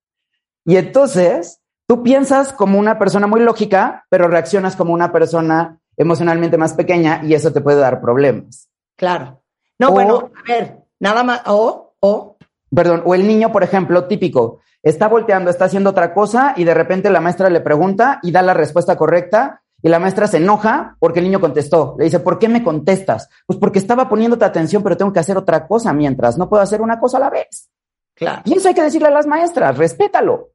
[0.67, 6.59] Y entonces, tú piensas como una persona muy lógica, pero reaccionas como una persona emocionalmente
[6.59, 8.69] más pequeña y eso te puede dar problemas.
[8.97, 9.43] Claro.
[9.79, 12.37] No, o, bueno, a ver, nada más, o, o.
[12.73, 16.75] Perdón, o el niño, por ejemplo, típico, está volteando, está haciendo otra cosa y de
[16.75, 20.97] repente la maestra le pregunta y da la respuesta correcta Y la maestra se enoja
[20.99, 21.95] porque el niño contestó.
[21.99, 23.29] Le dice, ¿por qué me contestas?
[23.47, 26.37] Pues porque estaba poniéndote atención, pero tengo que hacer otra cosa mientras.
[26.37, 27.71] No puedo hacer una cosa a la vez.
[28.15, 28.43] Claro.
[28.45, 30.51] Y eso hay que decirle a las maestras, respétalo.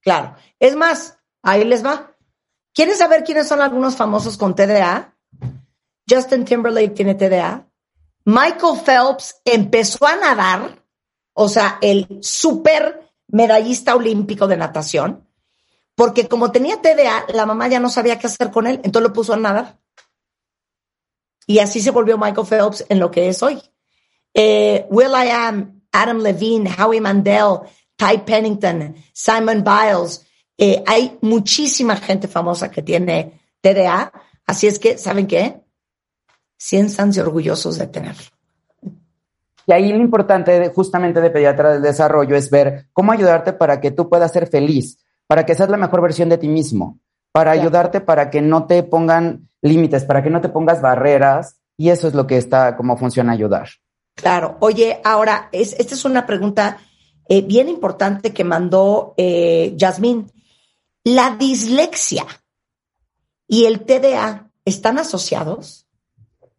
[0.00, 0.34] Claro.
[0.58, 2.16] Es más, ahí les va.
[2.72, 5.14] ¿Quieren saber quiénes son algunos famosos con TDA?
[6.08, 7.66] Justin Timberlake tiene TDA.
[8.24, 10.84] Michael Phelps empezó a nadar,
[11.34, 15.28] o sea, el super medallista olímpico de natación,
[16.00, 19.12] porque como tenía TDA, la mamá ya no sabía qué hacer con él, entonces lo
[19.12, 19.78] puso a nadar.
[21.46, 23.60] Y así se volvió Michael Phelps en lo que es hoy.
[24.32, 27.58] Eh, Will I Am, Adam Levine, Howie Mandel,
[27.96, 30.24] Ty Pennington, Simon Biles.
[30.56, 34.10] Eh, hay muchísima gente famosa que tiene TDA.
[34.46, 35.60] Así es que, ¿saben qué?
[36.56, 38.24] Siéntanse orgullosos de tenerlo.
[39.66, 43.90] Y ahí lo importante justamente de pediatra del desarrollo es ver cómo ayudarte para que
[43.90, 44.96] tú puedas ser feliz,
[45.30, 46.98] para que seas la mejor versión de ti mismo,
[47.30, 47.60] para Claro.
[47.60, 51.60] ayudarte para que no te pongan límites, para que no te pongas barreras.
[51.76, 53.68] Y eso es lo que está, cómo funciona ayudar.
[54.16, 54.56] Claro.
[54.58, 56.78] Oye, ahora, es, esta es una pregunta
[57.28, 60.32] eh, bien importante que mandó eh, Yasmín.
[61.04, 62.26] ¿La dislexia
[63.46, 65.86] y el TDA están asociados?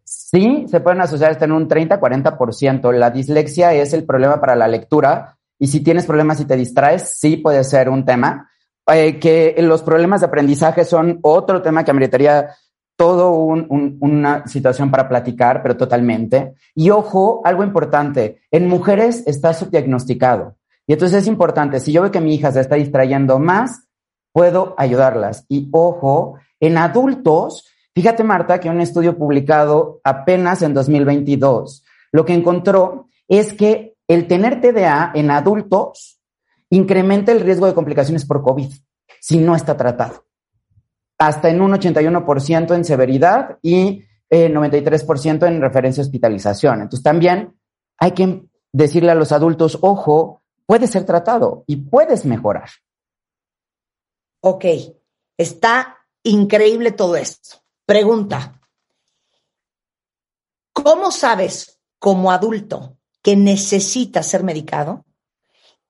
[0.05, 2.93] Sí, se pueden asociar hasta en un 30-40%.
[2.93, 7.17] La dislexia es el problema para la lectura y si tienes problemas y te distraes,
[7.19, 8.47] sí puede ser un tema.
[8.93, 12.49] Eh, que los problemas de aprendizaje son otro tema que ameritaría
[12.97, 16.53] todo un- una situación para platicar, pero totalmente.
[16.75, 20.55] Y ojo, algo importante, en mujeres está subdiagnosticado.
[20.85, 23.87] Y entonces es importante, si yo veo que mi hija se está distrayendo más,
[24.33, 25.45] puedo ayudarlas.
[25.49, 27.65] Y ojo, en adultos,
[27.95, 34.27] fíjate Marta que un estudio publicado apenas en 2022, lo que encontró es que el
[34.27, 36.10] tener TDA en adultos
[36.71, 38.71] incrementa el riesgo de complicaciones por COVID
[39.19, 40.25] si no está tratado.
[41.19, 46.81] Hasta en un 81% en severidad y eh, 93% en referencia a hospitalización.
[46.81, 47.59] Entonces también
[47.99, 52.69] hay que decirle a los adultos, ojo, puede ser tratado y puedes mejorar.
[54.41, 54.65] Ok,
[55.37, 57.57] está increíble todo esto.
[57.85, 58.59] Pregunta,
[60.73, 65.05] ¿cómo sabes como adulto que necesitas ser medicado?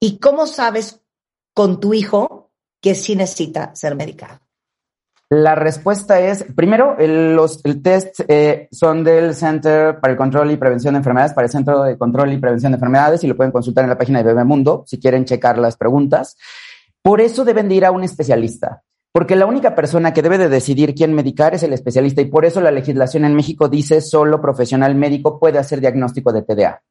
[0.04, 1.00] ¿Y cómo sabes
[1.54, 2.50] con tu hijo
[2.82, 4.40] que sí necesita ser medicado?
[5.30, 10.96] La respuesta es, primero, los test eh, son del Center para el Control y Prevención
[10.96, 13.84] de Enfermedades, para el Centro de Control y Prevención de Enfermedades, y lo pueden consultar
[13.84, 16.36] en la página de Bebemundo si quieren checar las preguntas.
[17.04, 18.82] Por eso deben de ir a un especialista,
[19.14, 22.44] porque la única persona que debe de decidir quién medicar es el especialista, y por
[22.44, 26.82] eso la legislación en México dice solo profesional médico puede hacer diagnóstico de TDA.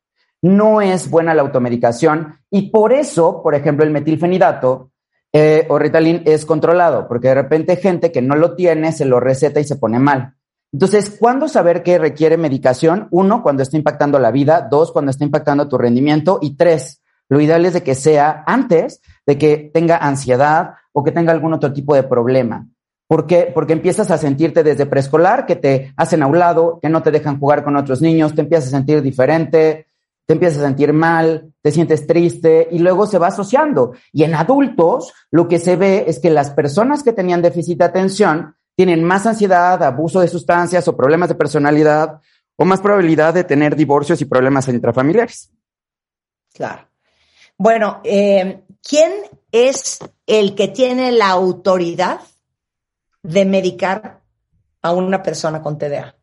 [0.42, 4.90] No es buena la automedicación, y por eso, por ejemplo, el metilfenidato
[5.32, 9.20] eh, o Ritalin es controlado, porque de repente gente que no lo tiene se lo
[9.20, 10.34] receta y se pone mal.
[10.72, 13.08] Entonces, ¿cuándo saber que requiere medicación?
[13.10, 14.68] Uno, cuando está impactando la vida.
[14.70, 16.38] Dos, cuando está impactando tu rendimiento.
[16.40, 21.12] Y tres, lo ideal es de que sea antes de que tenga ansiedad o que
[21.12, 22.68] tenga algún otro tipo de problema.
[23.08, 23.50] ¿Por qué?
[23.52, 27.10] Porque empiezas a sentirte desde preescolar que te hacen a un lado, que no te
[27.10, 29.86] dejan jugar con otros niños, te empiezas a sentir diferente,
[30.30, 33.94] te empiezas a sentir mal, te sientes triste y luego se va asociando.
[34.12, 37.86] Y en adultos lo que se ve es que las personas que tenían déficit de
[37.86, 42.20] atención tienen más ansiedad, abuso de sustancias o problemas de personalidad
[42.54, 45.50] o más probabilidad de tener divorcios y problemas intrafamiliares.
[46.54, 46.86] Claro.
[47.58, 49.10] Bueno, eh, ¿quién
[49.50, 49.98] es
[50.28, 52.20] el que tiene la autoridad
[53.24, 54.20] de medicar
[54.80, 56.19] a una persona con TDA?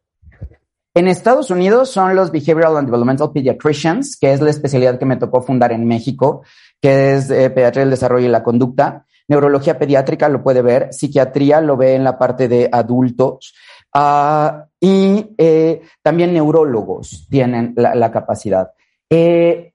[0.98, 5.18] En Estados Unidos son los Behavioral and Developmental Pediatricians, que es la especialidad que me
[5.18, 6.42] tocó fundar en México,
[6.82, 9.06] que es eh, pediatría del desarrollo y la conducta.
[9.28, 13.54] Neurología pediátrica lo puede ver, psiquiatría lo ve en la parte de adultos.
[13.94, 18.72] Uh, y eh, también neurólogos tienen la, la capacidad.
[19.08, 19.74] Eh,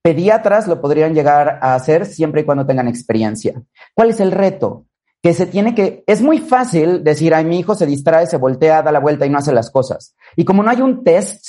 [0.00, 3.60] pediatras lo podrían llegar a hacer siempre y cuando tengan experiencia.
[3.92, 4.84] ¿Cuál es el reto?
[5.22, 8.82] Que se tiene que, es muy fácil decir, ay, mi hijo se distrae, se voltea,
[8.82, 10.14] da la vuelta y no hace las cosas.
[10.36, 11.44] Y como no hay un test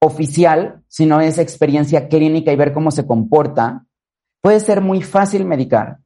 [0.00, 3.86] oficial, sino es experiencia clínica y ver cómo se comporta,
[4.42, 5.98] puede ser muy fácil medicar,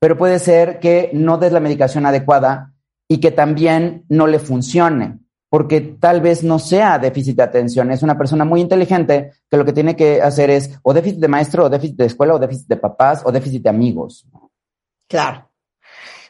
[0.00, 2.72] pero puede ser que no des la medicación adecuada
[3.08, 5.18] y que también no le funcione,
[5.48, 9.64] porque tal vez no sea déficit de atención, es una persona muy inteligente que lo
[9.64, 12.68] que tiene que hacer es o déficit de maestro, o déficit de escuela, o déficit
[12.68, 14.26] de papás, o déficit de amigos.
[15.08, 15.47] Claro.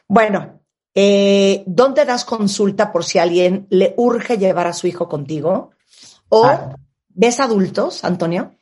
[0.09, 0.59] Bueno,
[0.95, 5.69] eh, ¿dónde das consulta por si alguien le urge llevar a su hijo contigo?
[6.29, 6.75] ¿O ah.
[7.09, 8.55] ves adultos, Antonio?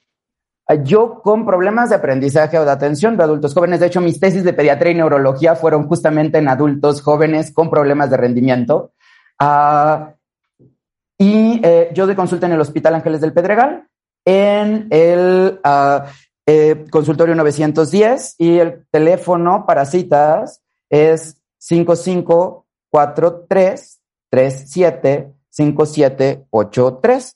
[0.83, 4.43] Yo con problemas de aprendizaje o de atención de adultos jóvenes, de hecho mis tesis
[4.43, 8.91] de pediatría y neurología fueron justamente en adultos jóvenes con problemas de rendimiento.
[9.39, 10.15] Ah,
[11.17, 13.87] y eh, yo de consulta en el Hospital Ángeles del Pedregal,
[14.25, 16.07] en el ah,
[16.45, 27.35] eh, consultorio 910 y el teléfono para citas es 5543 37 5783.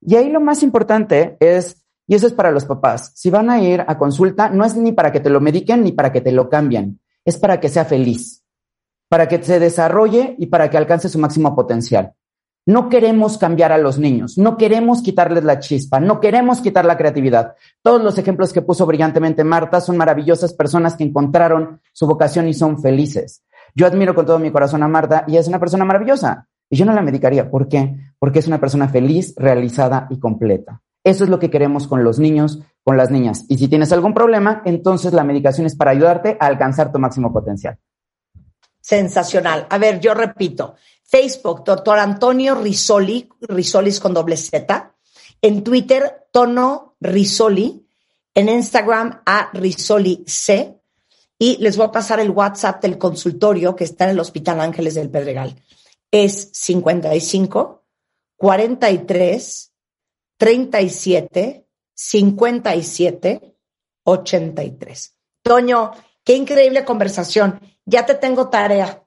[0.00, 3.60] Y ahí lo más importante es, y eso es para los papás, si van a
[3.60, 6.32] ir a consulta, no es ni para que te lo mediquen ni para que te
[6.32, 8.44] lo cambien, es para que sea feliz,
[9.08, 12.14] para que se desarrolle y para que alcance su máximo potencial.
[12.68, 16.98] No queremos cambiar a los niños, no queremos quitarles la chispa, no queremos quitar la
[16.98, 17.54] creatividad.
[17.80, 22.52] Todos los ejemplos que puso brillantemente Marta son maravillosas personas que encontraron su vocación y
[22.52, 23.42] son felices.
[23.74, 26.46] Yo admiro con todo mi corazón a Marta y es una persona maravillosa.
[26.68, 27.50] Y yo no la medicaría.
[27.50, 27.96] ¿Por qué?
[28.18, 30.82] Porque es una persona feliz, realizada y completa.
[31.02, 33.46] Eso es lo que queremos con los niños, con las niñas.
[33.48, 37.32] Y si tienes algún problema, entonces la medicación es para ayudarte a alcanzar tu máximo
[37.32, 37.78] potencial.
[38.78, 39.66] Sensacional.
[39.70, 40.74] A ver, yo repito.
[41.08, 44.94] Facebook, doctor Antonio Risoli, Risolis con doble Z.
[45.40, 47.86] En Twitter, Tono Risoli.
[48.34, 50.78] En Instagram, a Risoli C.
[51.38, 54.94] Y les voy a pasar el WhatsApp del consultorio que está en el Hospital Ángeles
[54.94, 55.56] del Pedregal.
[56.10, 57.84] Es 55
[58.36, 59.72] 43
[60.36, 63.56] 37 57
[64.04, 65.16] 83.
[65.42, 67.60] Toño, qué increíble conversación.
[67.86, 69.04] Ya te tengo tarea.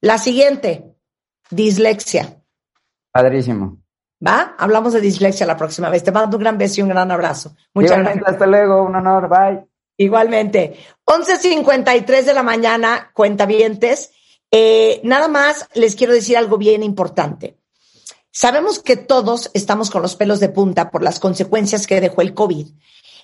[0.00, 0.93] La siguiente,
[1.54, 2.42] dislexia.
[3.12, 3.78] Padrísimo.
[4.26, 4.54] ¿Va?
[4.58, 6.02] Hablamos de dislexia la próxima vez.
[6.02, 7.54] Te mando un gran beso y un gran abrazo.
[7.74, 8.32] Muchas Igualmente, gracias.
[8.34, 9.66] hasta luego, un honor, bye.
[9.96, 10.78] Igualmente.
[11.04, 14.12] 11.53 de la mañana, cuentavientes.
[14.50, 17.58] Eh, nada más les quiero decir algo bien importante.
[18.30, 22.34] Sabemos que todos estamos con los pelos de punta por las consecuencias que dejó el
[22.34, 22.66] COVID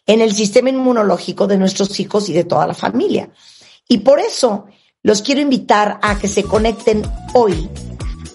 [0.06, 3.30] en el sistema inmunológico de nuestros hijos y de toda la familia.
[3.88, 4.66] Y por eso
[5.02, 7.02] los quiero invitar a que se conecten
[7.34, 7.68] hoy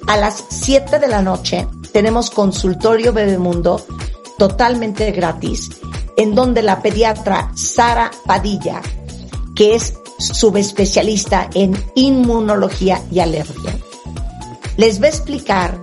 [0.07, 1.67] a las 7 de la noche.
[1.91, 3.85] Tenemos consultorio Bebemundo
[4.37, 5.69] totalmente gratis,
[6.17, 8.81] en donde la pediatra Sara Padilla,
[9.55, 13.77] que es subespecialista en inmunología y alergia,
[14.77, 15.81] les va a explicar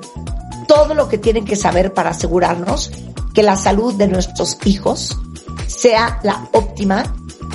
[0.68, 2.90] todo lo que tienen que saber para asegurarnos
[3.34, 5.16] que la salud de nuestros hijos
[5.66, 7.04] sea la óptima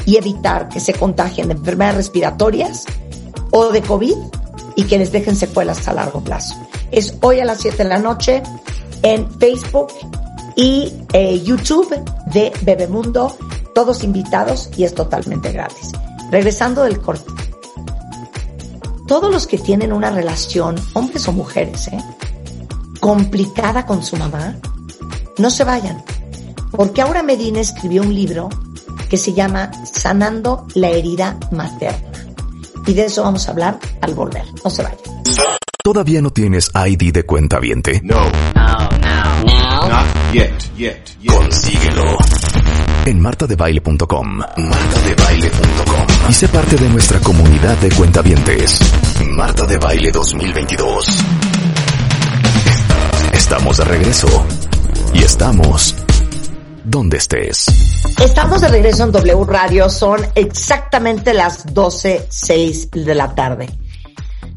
[0.06, 2.86] y evitar que se contagien de enfermedades respiratorias
[3.52, 4.16] o de COVID
[4.78, 6.56] y que les dejen secuelas a largo plazo.
[6.92, 8.44] Es hoy a las 7 de la noche
[9.02, 9.88] en Facebook
[10.56, 13.36] y eh, YouTube de Bebemundo,
[13.76, 15.92] todos invitados y es totalmente gratis.
[16.32, 17.26] Regresando del corte.
[19.08, 21.98] Todos los que tienen una relación, hombres o mujeres, ¿eh?
[23.00, 24.58] complicada con su mamá,
[25.38, 26.04] no se vayan.
[26.72, 28.50] Porque Aura Medina escribió un libro
[29.10, 32.07] que se llama Sanando la herida materna.
[32.88, 34.44] Y de eso vamos a hablar al volver.
[34.64, 34.98] No se vayan.
[35.84, 38.00] ¿Todavía no tienes ID de cuenta viente?
[38.04, 38.16] No.
[38.56, 39.44] No, no.
[39.46, 39.90] No.
[39.90, 41.34] Not yet, yet, yet.
[41.34, 42.18] Consíguelo.
[43.06, 44.38] En martadebaile.com.
[44.38, 46.30] Martadebaile.com.
[46.30, 48.80] Y sé parte de nuestra comunidad de cuentavientes.
[49.32, 51.24] Marta de Baile 2022.
[53.34, 54.28] Estamos de regreso.
[55.14, 55.96] Y estamos
[56.88, 57.66] donde estés.
[58.24, 59.90] Estamos de regreso en W Radio.
[59.90, 63.70] Son exactamente las 12.06 de la tarde.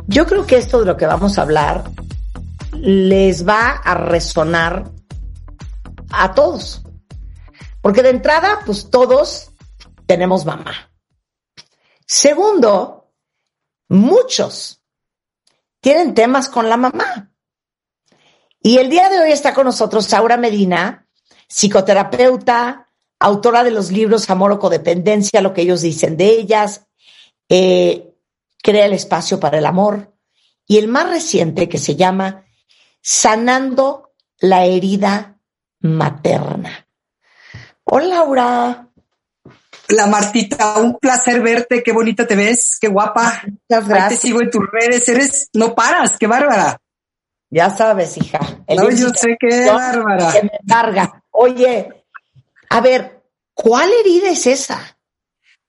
[0.06, 1.90] Yo creo que esto de lo que vamos a hablar
[2.72, 4.90] les va a resonar
[6.10, 6.82] a todos.
[7.82, 9.50] Porque de entrada, pues todos
[10.06, 10.92] tenemos mamá.
[12.06, 13.12] Segundo,
[13.88, 14.82] muchos
[15.80, 17.32] tienen temas con la mamá.
[18.62, 21.08] Y el día de hoy está con nosotros Saura Medina,
[21.50, 26.86] psicoterapeuta, autora de los libros Amor o Codependencia, lo que ellos dicen de ellas,
[27.48, 28.06] eh,
[28.62, 30.12] Crea el espacio para el amor,
[30.66, 32.44] y el más reciente que se llama
[33.00, 35.38] Sanando la herida
[35.80, 36.86] materna.
[37.84, 38.86] Hola, Laura.
[39.88, 43.42] La Martita, un placer verte, qué bonita te ves, qué guapa.
[43.44, 44.20] Muchas Ahí gracias.
[44.20, 46.78] te sigo en tus redes, eres, no paras, qué bárbara.
[47.48, 48.38] Ya sabes, hija.
[48.68, 49.74] el No, yo sé ¿no?
[49.74, 50.32] bárbara.
[50.32, 51.19] que me carga.
[51.42, 51.88] Oye,
[52.68, 53.22] a ver,
[53.54, 54.98] ¿cuál herida es esa?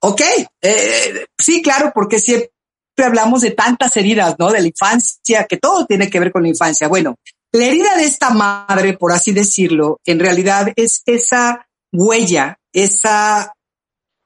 [0.02, 0.22] Ok,
[0.62, 2.52] eh, sí, claro, porque siempre
[2.98, 4.52] hablamos de tantas heridas, ¿no?
[4.52, 6.90] De la infancia, que todo tiene que ver con la infancia.
[6.90, 7.16] Bueno,
[7.54, 13.54] la herida de esta madre, por así decirlo, en realidad es esa huella, esa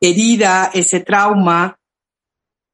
[0.02, 1.78] herida, ese trauma,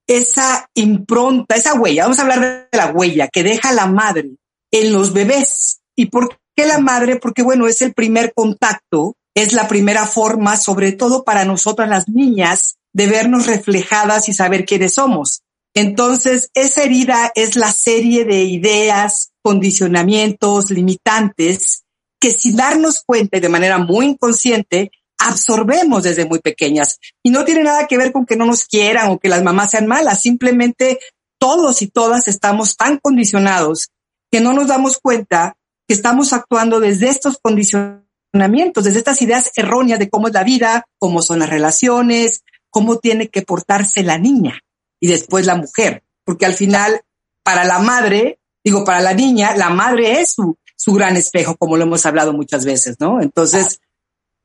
[0.08, 2.04] esa impronta, esa huella.
[2.04, 4.30] Vamos a hablar de la huella que deja la madre
[4.72, 5.82] en los bebés.
[5.94, 7.18] ¿Y por qué la madre?
[7.18, 12.08] Porque bueno, es el primer contacto, es la primera forma, sobre todo para nosotras las
[12.08, 15.42] niñas, de vernos reflejadas y saber quiénes somos.
[15.74, 21.84] Entonces, esa herida es la serie de ideas, condicionamientos limitantes
[22.20, 27.00] que sin darnos cuenta de manera muy inconsciente absorbemos desde muy pequeñas.
[27.24, 29.72] Y no tiene nada que ver con que no nos quieran o que las mamás
[29.72, 31.00] sean malas, simplemente
[31.40, 33.90] todos y todas estamos tan condicionados
[34.32, 35.56] que no nos damos cuenta
[35.92, 40.86] que estamos actuando desde estos condicionamientos, desde estas ideas erróneas de cómo es la vida,
[40.98, 44.62] cómo son las relaciones, cómo tiene que portarse la niña
[45.02, 47.02] y después la mujer, porque al final
[47.44, 50.56] para la madre, digo, para la niña, la madre es su,
[50.94, 53.22] gran espejo, como lo hemos hablado muchas veces, ¿no?
[53.22, 53.82] Entonces,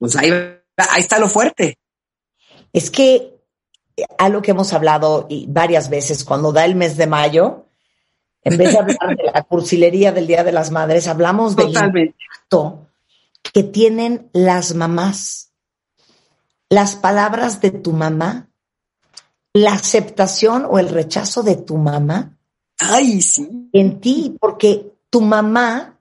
[0.00, 0.32] pues ahí,
[0.76, 1.78] ahí está lo fuerte.
[2.72, 3.36] Es que
[4.18, 7.65] algo que hemos hablado varias veces, cuando da el mes de mayo,
[8.46, 12.86] en vez de hablar de la cursilería del Día de las Madres, hablamos del impacto
[13.42, 15.50] que tienen las mamás.
[16.68, 18.48] Las palabras de tu mamá,
[19.52, 22.38] la aceptación o el rechazo de tu mamá.
[22.78, 23.68] Ay, sí.
[23.72, 26.00] En ti, porque tu mamá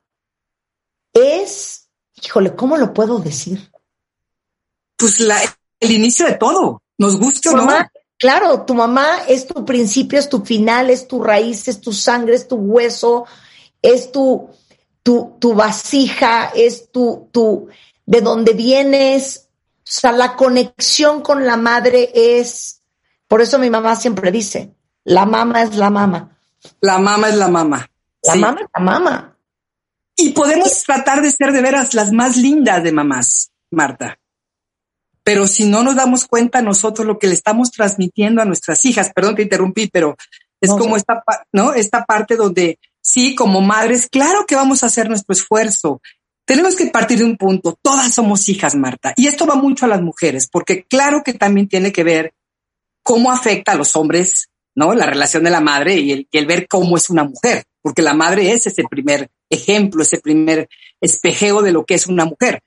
[1.13, 1.89] es,
[2.23, 3.71] híjole, ¿cómo lo puedo decir?
[4.97, 5.39] Pues la,
[5.79, 6.83] el inicio de todo.
[6.99, 7.67] Nos gusta o no.
[8.17, 12.35] Claro, tu mamá es tu principio, es tu final, es tu raíz, es tu sangre,
[12.35, 13.25] es tu hueso,
[13.81, 14.49] es tu,
[15.03, 17.67] tu, tu vasija, es tu, tu,
[18.05, 19.49] de dónde vienes.
[19.79, 22.81] O sea, la conexión con la madre es,
[23.27, 24.73] por eso mi mamá siempre dice,
[25.03, 26.37] la mamá es la mamá.
[26.81, 27.89] La mamá es la mamá.
[28.23, 28.39] La Sí.
[28.39, 29.37] mamá es la mamá.
[30.15, 34.17] Y podemos tratar de ser de veras las más lindas de mamás, Marta.
[35.25, 39.11] Pero si no nos damos cuenta nosotros lo que le estamos transmitiendo a nuestras hijas,
[39.13, 40.15] perdón que interrumpí, pero
[40.61, 40.99] es No, como sí.
[41.01, 41.73] esta, ¿no?
[41.73, 45.99] Esta parte donde sí, como madres, claro que vamos a hacer nuestro esfuerzo.
[46.45, 47.75] Tenemos que partir de un punto.
[47.81, 49.15] Todas somos hijas, Marta.
[49.17, 52.33] Y esto va mucho a las mujeres, porque claro que también tiene que ver
[53.01, 54.93] cómo afecta a los hombres, ¿no?
[54.93, 58.03] La relación de la madre y el, y el ver cómo es una mujer, porque
[58.03, 60.69] la madre es ese primer ejemplo, ese primer
[61.01, 62.61] espejeo de lo que es una mujer.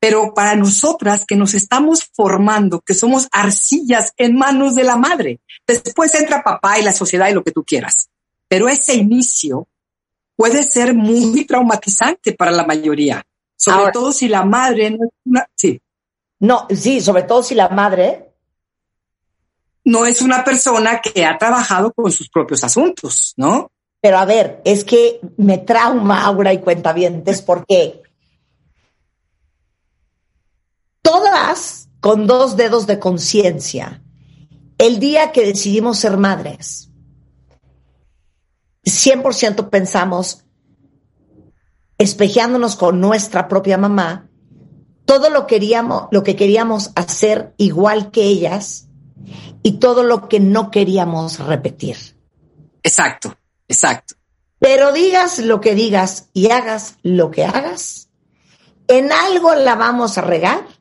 [0.00, 5.40] Pero para nosotras que nos estamos formando, que somos arcillas en manos de la madre,
[5.66, 8.08] después entra papá y la sociedad y lo que tú quieras.
[8.48, 9.68] Pero ese inicio
[10.36, 13.22] puede ser muy traumatizante para la mayoría,
[13.56, 15.80] sobre Ahora- todo si la madre no es una, sí,
[16.40, 18.30] No, sí, sobre todo si la madre,
[19.84, 23.70] no es una persona que ha trabajado con sus propios asuntos, ¿no?
[24.02, 28.00] pero a ver, es que me trauma Aura y cuentavientes porque
[31.02, 34.02] todas con dos dedos de conciencia,
[34.78, 36.90] el día que decidimos ser madres,
[38.84, 40.44] 100% pensamos,
[41.98, 44.30] espejeándonos con nuestra propia mamá,
[45.04, 48.86] todo lo, queríamos, lo que queríamos hacer igual que ellas
[49.62, 51.96] y todo lo que no queríamos repetir.
[52.82, 53.36] Exacto,
[53.68, 54.14] exacto.
[54.58, 58.08] Pero digas lo que digas y hagas lo que hagas,
[58.88, 60.79] en algo la vamos a regar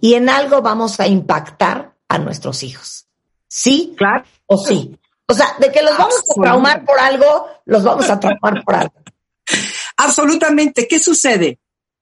[0.00, 3.06] y en algo vamos a impactar a nuestros hijos.
[3.48, 4.24] ¿Sí Claro.
[4.46, 4.98] o sí?
[5.26, 8.74] O sea, de que los vamos a traumar por algo, los vamos a traumar por
[8.74, 8.94] algo.
[9.96, 10.86] Absolutamente.
[10.88, 11.58] ¿Qué sucede?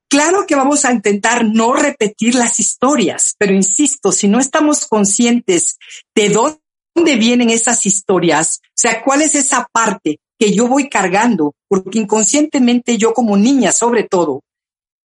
[0.08, 5.78] Claro que vamos a intentar no repetir las historias, pero insisto, si no estamos conscientes
[6.14, 11.54] de dónde vienen esas historias, o sea, cuál es esa parte que yo voy cargando,
[11.66, 14.42] porque inconscientemente yo como niña, sobre todo,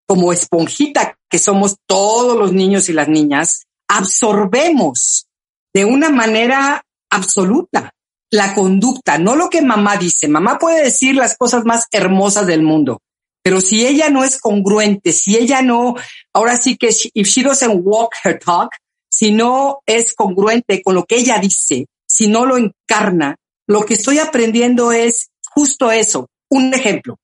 [0.07, 5.27] como esponjita que somos todos los niños y las niñas, absorbemos
[5.73, 7.93] de una manera absoluta
[8.33, 10.29] la conducta, no lo que mamá dice.
[10.29, 13.01] Mamá puede decir las cosas más hermosas del mundo,
[13.43, 15.95] pero si ella no es congruente, si ella no,
[16.33, 18.71] ahora sí que she- if she doesn't walk her talk,
[19.11, 23.37] si no es congruente con lo que ella dice, si no lo encarna,
[23.67, 26.29] lo que estoy aprendiendo es justo eso.
[26.51, 27.17] Un ejemplo.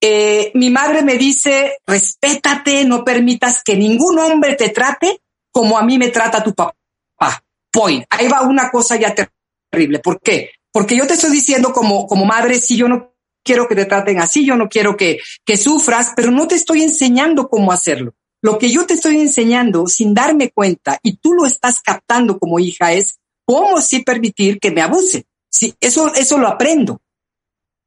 [0.00, 5.20] Eh, mi madre me dice, respétate, no permitas que ningún hombre te trate
[5.50, 6.74] como a mí me trata tu papá.
[7.70, 8.04] Point.
[8.10, 9.14] Ahí va una cosa ya
[9.70, 9.98] terrible.
[9.98, 10.52] ¿Por qué?
[10.72, 13.14] Porque yo te estoy diciendo como, como madre, si yo no
[13.44, 16.82] quiero que te traten así, yo no quiero que, que sufras, pero no te estoy
[16.82, 18.14] enseñando cómo hacerlo.
[18.40, 22.58] Lo que yo te estoy enseñando sin darme cuenta y tú lo estás captando como
[22.58, 25.26] hija es cómo sí permitir que me abuse.
[25.50, 27.00] Sí, eso, eso lo aprendo.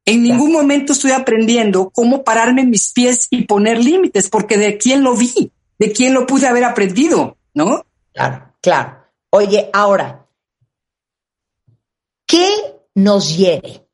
[0.04, 4.76] En ningún momento estoy aprendiendo cómo pararme en mis pies y poner límites, porque de
[4.76, 7.84] quién lo vi, de quién lo pude haber aprendido, ¿no?
[8.12, 9.04] Claro, claro.
[9.30, 10.26] Oye, ahora,
[12.26, 12.48] ¿qué
[12.94, 13.86] nos hiere?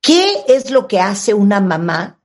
[0.00, 2.20] ¿Qué es lo que hace una mamá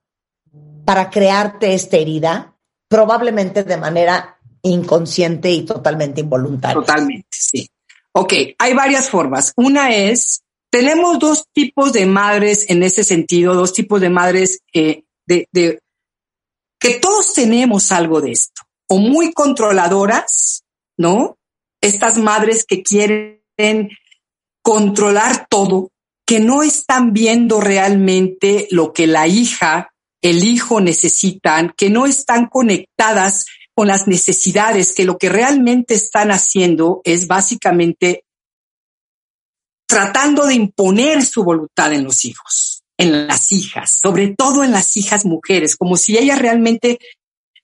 [0.86, 2.56] para crearte esta herida?
[2.88, 6.76] Probablemente de manera inconsciente y totalmente involuntaria.
[6.76, 7.70] Totalmente, sí.
[8.12, 9.54] Ok, hay varias formas.
[9.56, 15.04] Una es tenemos dos tipos de madres en ese sentido, dos tipos de madres eh,
[15.26, 15.80] de, de,
[16.80, 20.64] que todos tenemos algo de esto, o muy controladoras,
[20.98, 21.38] ¿no?
[21.82, 23.40] Estas madres que quieren
[24.62, 25.92] controlar todo,
[26.26, 29.92] que no están viendo realmente lo que la hija,
[30.22, 36.32] el hijo necesitan, que no están conectadas con las necesidades, que lo que realmente están
[36.32, 38.26] haciendo es básicamente
[39.90, 44.96] tratando de imponer su voluntad en los hijos, en las hijas, sobre todo en las
[44.96, 47.00] hijas mujeres, como si ellas realmente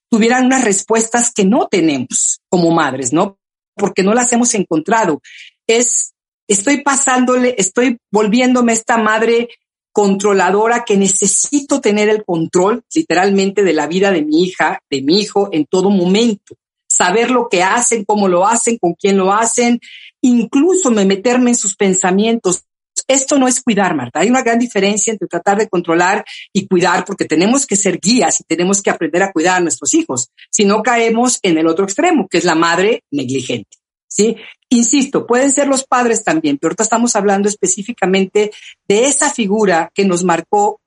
[0.09, 3.37] tuvieran unas respuestas que no tenemos como madres, ¿no?
[3.75, 5.21] Porque no las hemos encontrado.
[5.67, 6.13] Es,
[6.47, 9.49] estoy pasándole, estoy volviéndome esta madre
[9.91, 15.21] controladora que necesito tener el control literalmente de la vida de mi hija, de mi
[15.21, 16.55] hijo en todo momento
[16.95, 19.79] saber lo que hacen, cómo lo hacen, con quién lo hacen,
[20.21, 22.63] incluso me meterme en sus pensamientos.
[23.07, 24.21] Esto no es cuidar, Marta.
[24.21, 26.23] Hay una gran diferencia entre tratar de controlar
[26.53, 29.93] y cuidar, porque tenemos que ser guías y tenemos que aprender a cuidar a nuestros
[29.93, 30.29] hijos.
[30.49, 33.77] Si no caemos en el otro extremo, que es la madre negligente.
[34.07, 34.37] ¿Sí?
[34.69, 38.51] Insisto, pueden ser los padres también, pero ahorita estamos hablando específicamente
[38.87, 40.79] de esa figura que nos marcó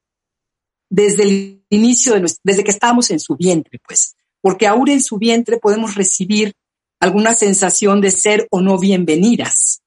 [0.89, 5.03] desde el inicio de nuestro, desde que estábamos en su vientre, pues porque aún en
[5.03, 6.55] su vientre podemos recibir
[7.01, 9.83] alguna sensación de ser o no bienvenidas.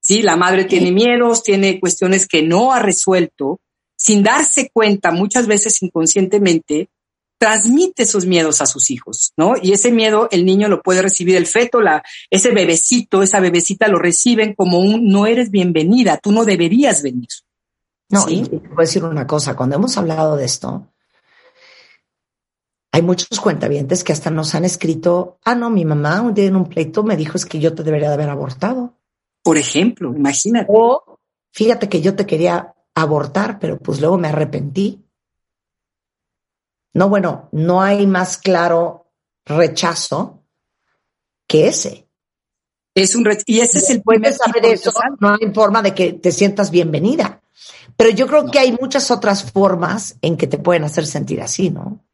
[0.00, 3.60] Sí, la madre tiene miedos, tiene cuestiones que no ha resuelto,
[3.96, 6.88] sin darse cuenta, muchas veces inconscientemente,
[7.38, 9.54] transmite esos miedos a sus hijos, ¿no?
[9.60, 13.88] Y ese miedo el niño lo puede recibir el feto, la, ese bebecito, esa bebecita
[13.88, 17.28] lo reciben como un no eres bienvenida, tú no deberías venir.
[18.08, 20.86] No, y te voy a decir una cosa, cuando hemos hablado de esto,
[22.96, 26.56] hay muchos cuentavientes que hasta nos han escrito, ah, no, mi mamá un día en
[26.56, 28.94] un pleito me dijo es que yo te debería de haber abortado.
[29.42, 30.66] Por ejemplo, imagínate.
[30.70, 31.18] O
[31.52, 35.04] fíjate que yo te quería abortar, pero pues luego me arrepentí.
[36.94, 39.12] No, bueno, no hay más claro
[39.44, 40.46] rechazo
[41.46, 42.08] que ese.
[42.94, 44.90] Es un y ese es el primer saber eso,
[45.20, 47.42] no hay forma de que te sientas bienvenida.
[47.94, 51.68] Pero yo creo que hay muchas otras formas en que te pueden hacer sentir así,
[51.68, 52.05] ¿no?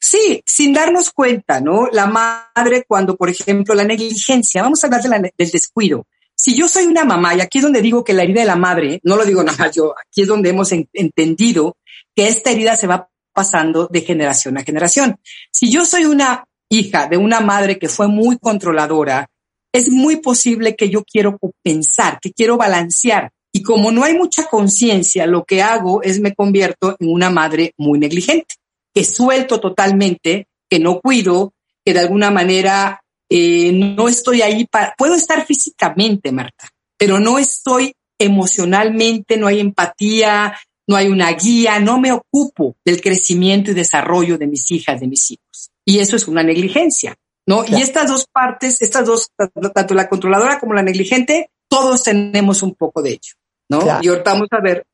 [0.00, 1.88] Sí, sin darnos cuenta, ¿no?
[1.92, 6.06] La madre cuando, por ejemplo, la negligencia, vamos a hablar del descuido.
[6.34, 8.56] Si yo soy una mamá, y aquí es donde digo que la herida de la
[8.56, 11.76] madre, no lo digo nada yo, aquí es donde hemos entendido
[12.16, 15.20] que esta herida se va pasando de generación a generación.
[15.52, 19.28] Si yo soy una hija de una madre que fue muy controladora,
[19.70, 23.30] es muy posible que yo quiero pensar, que quiero balancear.
[23.52, 27.74] Y como no hay mucha conciencia, lo que hago es me convierto en una madre
[27.76, 28.59] muy negligente
[28.94, 31.54] que suelto totalmente, que no cuido,
[31.84, 36.68] que de alguna manera eh, no estoy ahí para, puedo estar físicamente, Marta,
[36.98, 40.54] pero no estoy emocionalmente, no hay empatía,
[40.86, 45.06] no hay una guía, no me ocupo del crecimiento y desarrollo de mis hijas, de
[45.06, 45.70] mis hijos.
[45.84, 47.64] Y eso es una negligencia, ¿no?
[47.64, 49.28] Y estas dos partes, estas dos,
[49.72, 53.34] tanto la controladora como la negligente, todos tenemos un poco de ello,
[53.68, 54.00] ¿no?
[54.02, 54.84] Y ahorita vamos a ver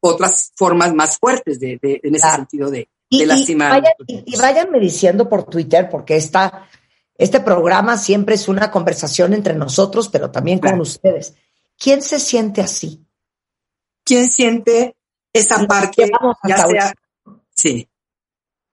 [0.00, 2.88] otras formas más fuertes de, en ese sentido de,
[3.22, 6.68] y, váyanme diciendo por Twitter, porque esta,
[7.16, 11.34] este programa siempre es una conversación entre nosotros, pero también con ustedes.
[11.78, 13.04] ¿Quién se siente así?
[14.04, 14.96] ¿Quién siente
[15.32, 16.10] esa parte?
[16.46, 16.94] Ya sea,
[17.54, 17.88] sí,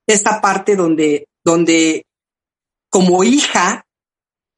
[0.07, 2.05] esa parte donde, donde
[2.89, 3.85] como hija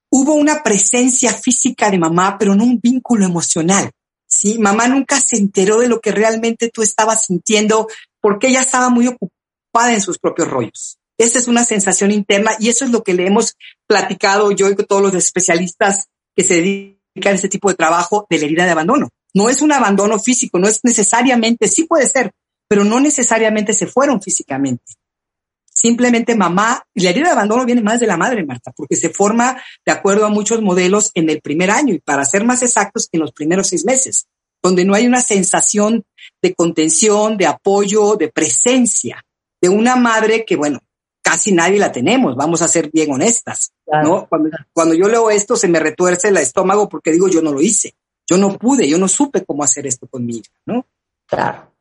[0.10, 3.92] hubo una presencia física de mamá, pero no un vínculo emocional.
[4.28, 7.88] Sí, mamá nunca se enteró de lo que realmente tú estabas sintiendo
[8.20, 9.43] porque ella estaba muy ocupada
[9.82, 11.00] en sus propios rollos.
[11.18, 13.56] Esa es una sensación interna y eso es lo que le hemos
[13.88, 18.26] platicado yo y con todos los especialistas que se dedican a este tipo de trabajo
[18.30, 19.10] de la herida de abandono.
[19.34, 22.32] No es un abandono físico, no es necesariamente, sí puede ser,
[22.68, 24.94] pero no necesariamente se fueron físicamente.
[25.72, 29.10] Simplemente mamá, y la herida de abandono viene más de la madre, Marta, porque se
[29.10, 33.10] forma de acuerdo a muchos modelos en el primer año y para ser más exactos
[33.12, 34.28] en los primeros seis meses,
[34.62, 36.04] donde no hay una sensación
[36.42, 39.24] de contención, de apoyo, de presencia
[39.64, 40.82] de una madre que, bueno,
[41.22, 43.72] casi nadie la tenemos, vamos a ser bien honestas,
[44.04, 44.28] ¿no?
[44.74, 47.96] Cuando, yo leo esto se me retuerce el estómago porque digo, yo no lo hice,
[48.30, 50.86] yo no pude, yo no supe cómo hacer esto conmigo, ¿no?
[51.26, 51.72] Claro.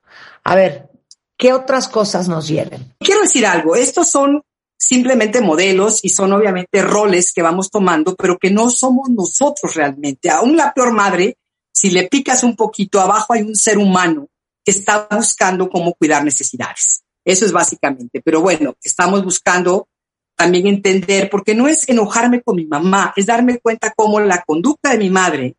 [0.45, 0.91] A ver,
[1.37, 2.95] ¿qué otras cosas nos lleven?
[3.01, 4.43] Quiero decir algo, estos son
[4.79, 10.31] simplemente modelos y son obviamente roles que vamos tomando, pero que no somos nosotros realmente.
[10.31, 11.37] Aún la peor madre,
[11.73, 14.29] si le picas un poquito abajo hay un ser humano
[14.65, 17.03] que está buscando cómo cuidar necesidades.
[17.25, 18.21] Eso es básicamente.
[18.21, 19.89] Pero bueno, estamos buscando
[20.37, 24.91] también entender, porque no es enojarme con mi mamá, es darme cuenta cómo la conducta
[24.91, 25.57] de mi madre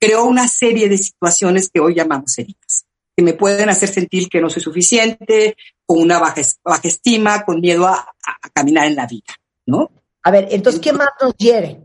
[0.00, 2.86] creó una serie de situaciones que hoy llamamos heridas,
[3.16, 7.60] que me pueden hacer sentir que no soy suficiente, con una baja, baja estima, con
[7.60, 9.34] miedo a, a, caminar en la vida,
[9.66, 9.90] ¿no?
[10.22, 11.80] A ver, entonces, ¿qué más nos hiere?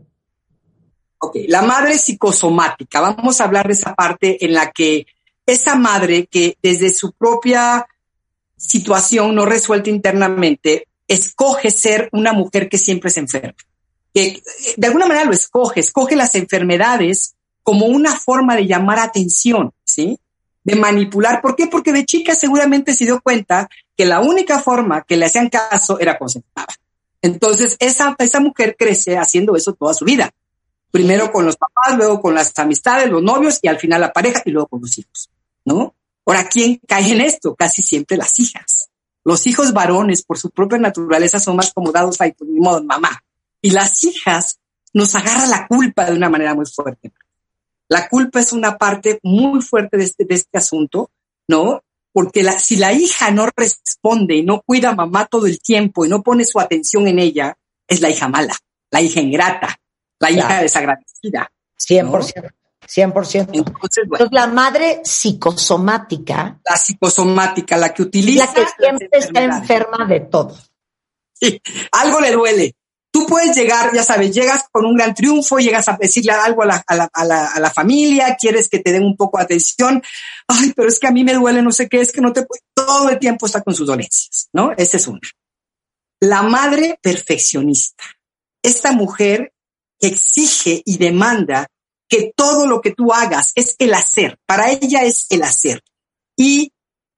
[1.18, 3.00] Ok, la madre psicosomática.
[3.00, 5.06] Vamos a hablar de esa parte en la que
[5.44, 7.86] esa madre que desde su propia
[8.58, 13.54] situación no resuelta internamente, escoge ser una mujer que siempre se enferma.
[14.12, 14.42] Que
[14.76, 20.18] de alguna manera lo escoge, escoge las enfermedades como una forma de llamar atención, ¿sí?
[20.64, 21.40] De manipular.
[21.40, 21.66] ¿Por qué?
[21.66, 25.98] Porque de chica seguramente se dio cuenta que la única forma que le hacían caso
[25.98, 26.74] era concentrada.
[27.22, 30.30] Entonces, esa, esa mujer crece haciendo eso toda su vida.
[30.90, 34.42] Primero con los papás, luego con las amistades, los novios y al final la pareja
[34.44, 35.30] y luego con los hijos,
[35.64, 35.94] ¿no?
[36.28, 37.54] Ahora, ¿quién cae en esto?
[37.54, 38.90] Casi siempre las hijas.
[39.24, 43.24] Los hijos varones, por su propia naturaleza, son más acomodados ahí, por mi modo, mamá.
[43.62, 44.58] Y las hijas
[44.92, 47.12] nos agarra la culpa de una manera muy fuerte.
[47.88, 51.10] La culpa es una parte muy fuerte de este, de este asunto,
[51.48, 51.82] ¿no?
[52.12, 56.04] Porque la, si la hija no responde y no cuida a mamá todo el tiempo
[56.04, 57.56] y no pone su atención en ella,
[57.86, 58.54] es la hija mala,
[58.90, 59.80] la hija ingrata,
[60.18, 61.50] la hija desagradecida.
[61.78, 62.52] 100%.
[62.88, 63.50] 100%.
[63.52, 66.60] Entonces, la madre psicosomática.
[66.68, 68.46] La psicosomática, la que utiliza.
[68.46, 70.56] La que siempre está enferma de todo.
[71.34, 71.60] Sí,
[71.92, 72.74] algo le duele.
[73.10, 76.66] Tú puedes llegar, ya sabes, llegas con un gran triunfo, llegas a decirle algo a
[76.66, 79.44] la, a la, a la, a la familia, quieres que te den un poco de
[79.44, 80.02] atención.
[80.46, 82.46] Ay, pero es que a mí me duele, no sé qué, es que no te
[82.74, 84.72] Todo el tiempo está con sus dolencias, ¿no?
[84.76, 85.20] Esa es una.
[86.20, 88.04] La madre perfeccionista.
[88.62, 89.52] Esta mujer
[90.00, 91.68] exige y demanda
[92.08, 94.38] que todo lo que tú hagas es el hacer.
[94.46, 95.82] Para ella es el hacer.
[96.36, 96.72] Y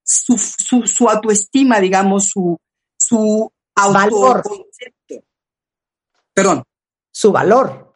[0.04, 2.58] su, su, su autoestima, digamos, su,
[2.98, 5.24] su autoconcepto.
[6.34, 6.64] Perdón.
[7.12, 7.92] Su valor.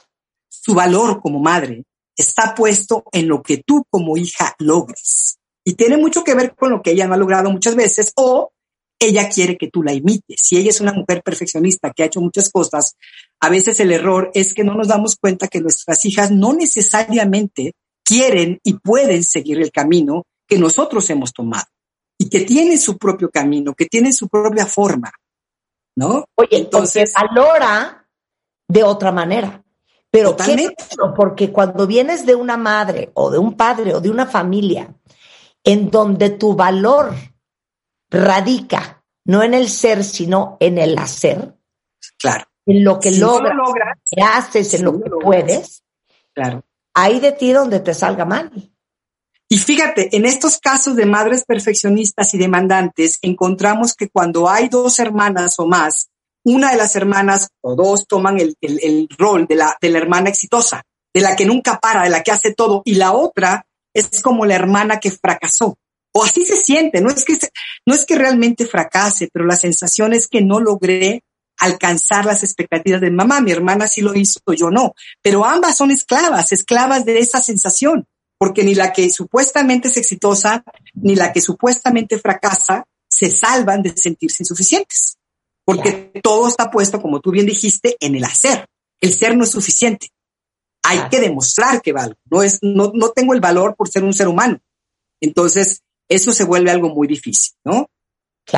[0.49, 1.85] Su valor como madre
[2.17, 5.39] está puesto en lo que tú como hija logres.
[5.65, 8.53] Y tiene mucho que ver con lo que ella no ha logrado muchas veces o
[9.05, 10.41] ella quiere que tú la imites.
[10.41, 12.97] Si ella es una mujer perfeccionista que ha hecho muchas cosas,
[13.41, 17.73] a veces el error es que no nos damos cuenta que nuestras hijas no necesariamente
[18.05, 21.67] quieren y pueden seguir el camino que nosotros hemos tomado
[22.19, 25.13] y que tienen su propio camino, que tienen su propia forma,
[25.97, 26.27] ¿no?
[26.37, 28.07] Oye, entonces valora
[28.69, 29.63] de otra manera.
[30.11, 30.71] Pero ¿qué
[31.17, 34.95] Porque cuando vienes de una madre o de un padre o de una familia
[35.65, 37.15] en donde tu valor
[38.11, 41.55] radica no en el ser, sino en el hacer.
[42.19, 42.45] Claro.
[42.67, 43.55] En lo que logras,
[44.11, 45.83] que haces, en lo que puedes.
[46.35, 46.65] Claro.
[46.95, 48.51] Ahí de ti donde te salga mal.
[49.49, 54.99] Y fíjate, en estos casos de madres perfeccionistas y demandantes, encontramos que cuando hay dos
[54.99, 56.09] hermanas o más,
[56.45, 60.29] una de las hermanas o dos toman el, el rol de la, de la hermana
[60.29, 60.83] exitosa,
[61.13, 64.45] de la que nunca para, de la que hace todo, y la otra es como
[64.45, 65.79] la hermana que fracasó.
[66.17, 67.37] O así se siente, no es que,
[67.87, 71.25] no es que realmente fracase, pero la sensación es que no logré
[71.59, 73.41] alcanzar las expectativas de mamá.
[73.41, 74.95] Mi hermana sí lo hizo, yo no.
[75.23, 78.07] Pero ambas son esclavas, esclavas de esa sensación,
[78.39, 80.63] porque ni la que supuestamente es exitosa,
[80.95, 85.17] ni la que supuestamente fracasa, se salvan de sentirse insuficientes.
[85.65, 88.67] Porque todo está puesto, como tú bien dijiste, en el hacer.
[89.01, 90.11] El ser no es suficiente.
[90.83, 92.17] Hay que demostrar que valgo.
[92.31, 94.61] No es, no, no tengo el valor por ser un ser humano.
[95.21, 97.89] Entonces, eso se vuelve algo muy difícil, ¿no?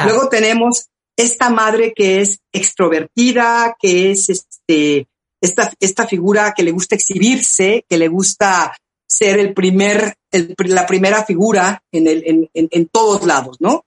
[0.04, 5.08] Luego tenemos esta madre que es extrovertida, que es este,
[5.40, 8.76] esta, esta figura que le gusta exhibirse, que le gusta
[9.08, 10.16] ser el primer,
[10.58, 13.84] la primera figura en, el, en, en, todos lados, ¿no?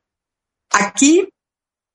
[0.72, 1.28] Aquí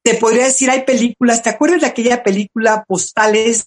[0.05, 3.66] te podría decir, hay películas, ¿te acuerdas de aquella película Postales,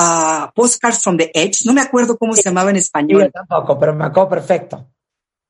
[0.00, 1.64] uh, Postcards from the Edge?
[1.64, 3.22] No me acuerdo cómo se llamaba en español.
[3.24, 4.86] Yo tampoco, pero me acuerdo perfecto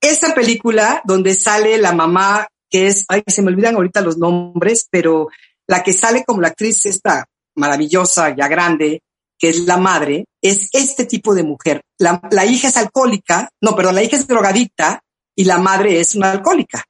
[0.09, 4.87] esa película donde sale la mamá, que es, ay, se me olvidan ahorita los nombres,
[4.91, 5.29] pero
[5.67, 7.27] la que sale como la actriz esta
[7.57, 9.03] maravillosa, ya grande,
[9.39, 11.83] que es la madre, es este tipo de mujer.
[11.99, 15.03] La, hija es alcohólica, no, perdón, la hija es drogadicta
[15.35, 16.85] y la madre es una alcohólica,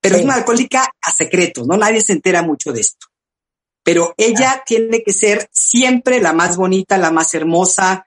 [0.00, 1.76] pero es una alcohólica a secretos, ¿no?
[1.76, 3.06] Nadie se entera mucho de esto.
[3.82, 8.06] Pero ella tiene que ser siempre la más bonita, la más hermosa,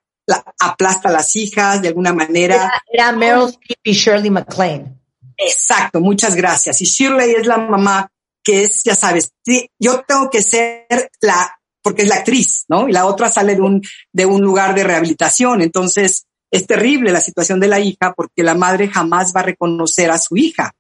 [0.59, 2.71] aplasta a las hijas de alguna manera.
[2.91, 4.99] Era, Meryl Streep y Shirley MacLaine.
[5.37, 6.81] Exacto, muchas gracias.
[6.81, 8.11] Y Shirley es la mamá
[8.43, 9.33] que es, ya sabes,
[9.77, 10.87] yo tengo que ser
[11.21, 12.87] la, porque es la actriz, ¿no?
[12.87, 13.81] Y la otra sale de un,
[14.11, 15.61] de un lugar de rehabilitación.
[15.61, 20.09] Entonces, es terrible la situación de la hija porque la madre jamás va a reconocer
[20.11, 20.73] a su hija.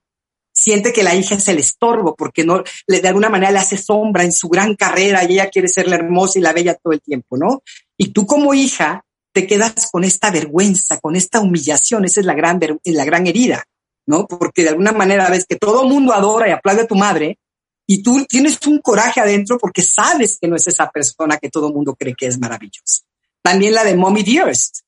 [0.53, 3.77] Siente que la hija es el estorbo porque no, le, de alguna manera le hace
[3.77, 6.93] sombra en su gran carrera y ella quiere ser la hermosa y la bella todo
[6.93, 7.61] el tiempo, ¿no?
[7.97, 9.03] Y tú como hija
[9.37, 12.05] te quedas con esta vergüenza, con esta humillación.
[12.05, 13.63] Esa es la gran, la gran herida,
[14.07, 14.25] ¿no?
[14.25, 17.37] Porque de alguna manera ves que todo el mundo adora y aplaude a tu madre
[17.85, 21.67] y tú tienes un coraje adentro porque sabes que no es esa persona que todo
[21.67, 23.03] el mundo cree que es maravillosa.
[23.43, 24.79] También la de Mommy Dearest,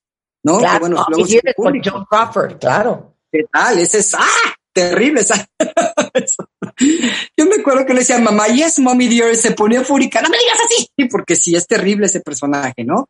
[0.42, 0.58] ¿no?
[0.58, 3.18] Claro, bueno, Mommy Dearest con John Crawford, claro.
[3.32, 3.78] ¿Qué tal?
[3.78, 4.56] Ese es, ¡ah!
[4.74, 5.48] Terrible esa.
[7.38, 10.38] Yo me acuerdo que le decía, mamá, yes, mommy dearest, se ponía fúrica, no me
[10.38, 13.10] digas así, porque sí, es terrible ese personaje, ¿no?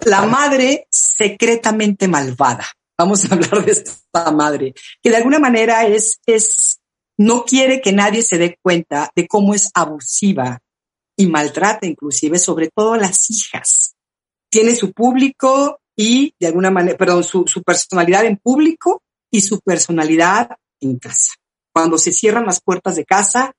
[0.00, 2.64] La madre secretamente malvada.
[2.98, 6.80] Vamos a hablar de esta madre, que de alguna manera es, es,
[7.18, 10.60] no quiere que nadie se dé cuenta de cómo es abusiva
[11.16, 13.94] y maltrata inclusive, sobre todo a las hijas.
[14.50, 19.60] Tiene su público y de alguna manera, perdón, su, su personalidad en público y su
[19.60, 20.50] personalidad
[20.80, 21.32] en casa.
[21.72, 23.52] Cuando se cierran las puertas de casa,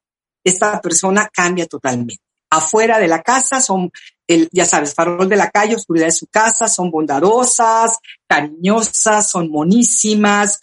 [0.43, 2.23] esta persona cambia totalmente.
[2.49, 3.91] Afuera de la casa son,
[4.27, 7.97] el, ya sabes, farol de la calle, oscuridad de su casa, son bondadosas,
[8.27, 10.59] cariñosas, son monísimas,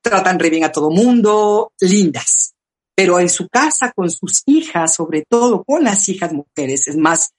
[0.00, 2.54] tratan re bien a todo mundo, lindas.
[2.94, 7.32] Pero en su casa, con sus hijas, sobre todo con las hijas mujeres, es más,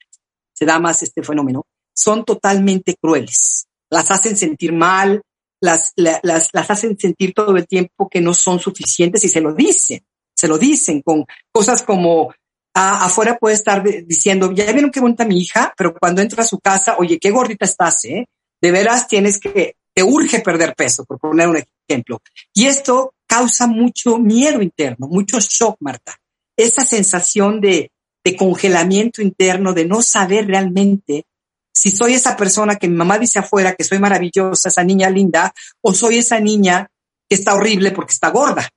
[0.53, 3.67] se da más este fenómeno, son totalmente crueles.
[3.89, 5.21] Las hacen sentir mal,
[5.61, 9.53] las, las, las hacen sentir todo el tiempo que no son suficientes y se lo
[9.53, 10.03] dicen,
[10.35, 12.33] se lo dicen con cosas como
[12.73, 16.47] ah, afuera puede estar diciendo, ya vieron qué bonita mi hija, pero cuando entra a
[16.47, 18.27] su casa, oye, qué gordita estás, ¿eh?
[18.61, 22.21] De veras tienes que, te urge perder peso, por poner un ejemplo.
[22.53, 26.15] Y esto causa mucho miedo interno, mucho shock, Marta.
[26.57, 27.91] Esa sensación de,
[28.23, 31.25] de congelamiento interno, de no saber realmente
[31.73, 35.53] si soy esa persona que mi mamá dice afuera que soy maravillosa, esa niña linda,
[35.81, 36.87] o soy esa niña
[37.27, 38.69] que está horrible porque está gorda.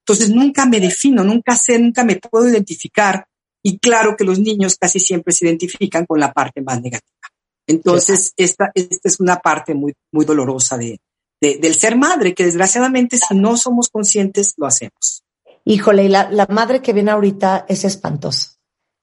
[0.00, 3.24] Entonces nunca me defino, nunca sé, nunca me puedo identificar.
[3.62, 7.20] Y claro que los niños casi siempre se identifican con la parte más negativa.
[7.66, 10.98] Entonces, esta, esta es una parte muy, muy dolorosa de,
[11.40, 15.24] del ser madre, que desgraciadamente si no somos conscientes, lo hacemos.
[15.64, 18.56] Híjole, la, la madre que viene ahorita es espantosa.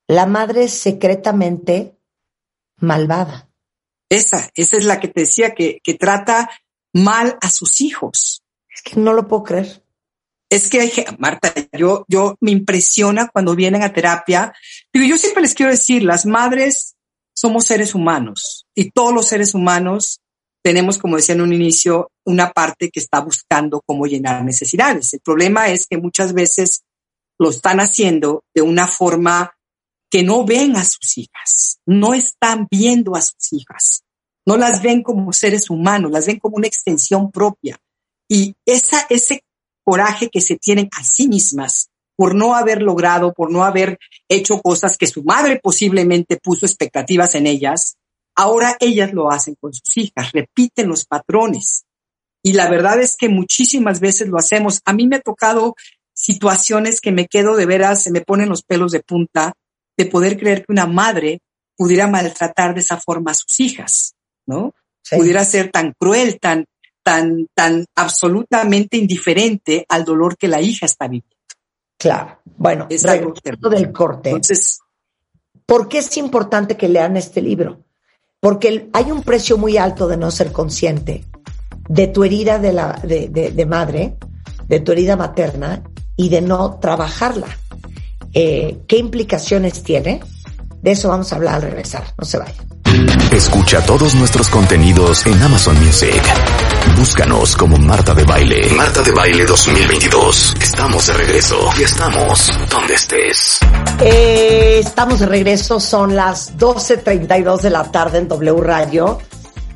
[0.07, 1.97] La madre secretamente
[2.79, 3.49] malvada.
[4.09, 6.49] Esa, esa es la que te decía que, que trata
[6.93, 8.43] mal a sus hijos.
[8.69, 9.83] Es que no lo puedo creer.
[10.49, 14.53] Es que hay, Marta, yo, yo me impresiona cuando vienen a terapia.
[14.93, 16.95] Digo, yo siempre les quiero decir, las madres
[17.35, 20.21] somos seres humanos y todos los seres humanos
[20.63, 25.13] tenemos, como decía en un inicio, una parte que está buscando cómo llenar necesidades.
[25.13, 26.83] El problema es que muchas veces
[27.39, 29.53] lo están haciendo de una forma
[30.09, 34.03] que no ven a sus hijas, no están viendo a sus hijas,
[34.45, 37.77] no las ven como seres humanos, las ven como una extensión propia.
[38.29, 39.43] Y esa, ese
[39.87, 43.97] coraje que se tienen a sí mismas por no haber logrado, por no haber
[44.27, 47.95] hecho cosas que su madre posiblemente puso expectativas en ellas,
[48.35, 51.85] ahora ellas lo hacen con sus hijas, repiten los patrones.
[52.43, 54.81] Y la verdad es que muchísimas veces lo hacemos.
[54.83, 55.75] A mí me ha tocado
[56.13, 59.53] situaciones que me quedo de veras, se me ponen los pelos de punta,
[59.95, 61.39] de poder creer que una madre
[61.77, 64.15] pudiera maltratar de esa forma a sus hijas,
[64.45, 64.73] ¿no?
[65.09, 66.65] Pudiera ser tan cruel, tan,
[67.07, 71.37] tan, tan absolutamente indiferente al dolor que la hija está viviendo.
[71.97, 72.39] Claro.
[72.43, 73.33] Bueno, es algo
[73.69, 74.31] del corte.
[74.31, 74.79] Entonces,
[75.65, 77.85] ¿por qué es importante que lean este libro?
[78.41, 81.23] Porque hay un precio muy alto de no ser consciente
[81.87, 84.17] de tu herida de, la, de, de madre,
[84.67, 85.83] de tu herida materna
[86.17, 87.47] y de no trabajarla.
[88.33, 90.19] Eh, qué implicaciones tiene.
[90.81, 92.03] De eso vamos a hablar al regresar.
[92.17, 92.67] No se vayan.
[93.31, 96.21] Escucha todos nuestros contenidos en Amazon Music.
[96.97, 98.69] Búscanos como Marta de Baile.
[98.75, 100.55] Marta de Baile 2022.
[100.61, 103.59] Estamos de regreso y estamos donde estés.
[103.99, 109.19] Eh, estamos de regreso, son las 12.32 de la tarde en W Radio.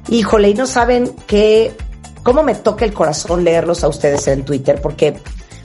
[0.10, 1.76] Híjole, y no saben qué,
[2.24, 5.20] cómo me toca el corazón leerlos a ustedes en Twitter, porque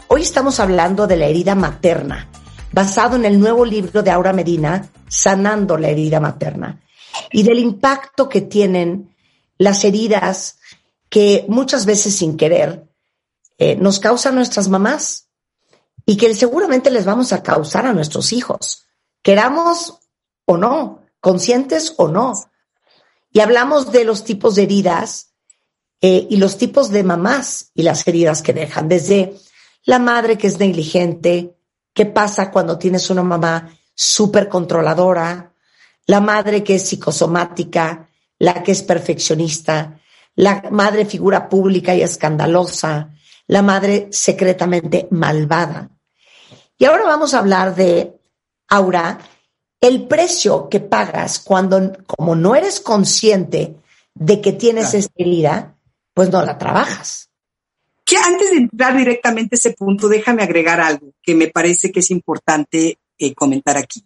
[0.09, 2.29] hoy estamos hablando de la herida materna
[2.77, 6.79] basado en el nuevo libro de Aura Medina, Sanando la herida materna,
[7.33, 9.15] y del impacto que tienen
[9.59, 10.59] las heridas
[11.09, 12.87] que muchas veces sin querer
[13.59, 15.29] eh, nos causan nuestras mamás
[16.05, 18.87] y que seguramente les vamos a causar a nuestros hijos,
[19.23, 19.99] queramos
[20.45, 22.35] o no, conscientes o no.
[23.33, 25.33] Y hablamos de los tipos de heridas
[26.01, 29.35] eh, y los tipos de mamás y las heridas que dejan, desde
[29.85, 31.57] la madre que es negligente,
[31.97, 35.55] ¿Qué pasa cuando tienes una mamá súper controladora,
[36.07, 38.09] la madre que es psicosomática,
[38.39, 40.01] la que es perfeccionista,
[40.35, 43.11] la madre figura pública y escandalosa,
[43.47, 45.91] la madre secretamente malvada?
[46.79, 48.13] Y ahora vamos a hablar de,
[48.69, 49.19] Aura,
[49.81, 53.77] el precio que pagas cuando, como no eres consciente
[54.15, 55.77] de que tienes esa herida,
[56.15, 57.31] pues no la trabajas.
[58.05, 62.01] Que antes de entrar directamente a ese punto, déjame agregar algo que me parece que
[62.01, 64.05] es importante eh, comentar aquí.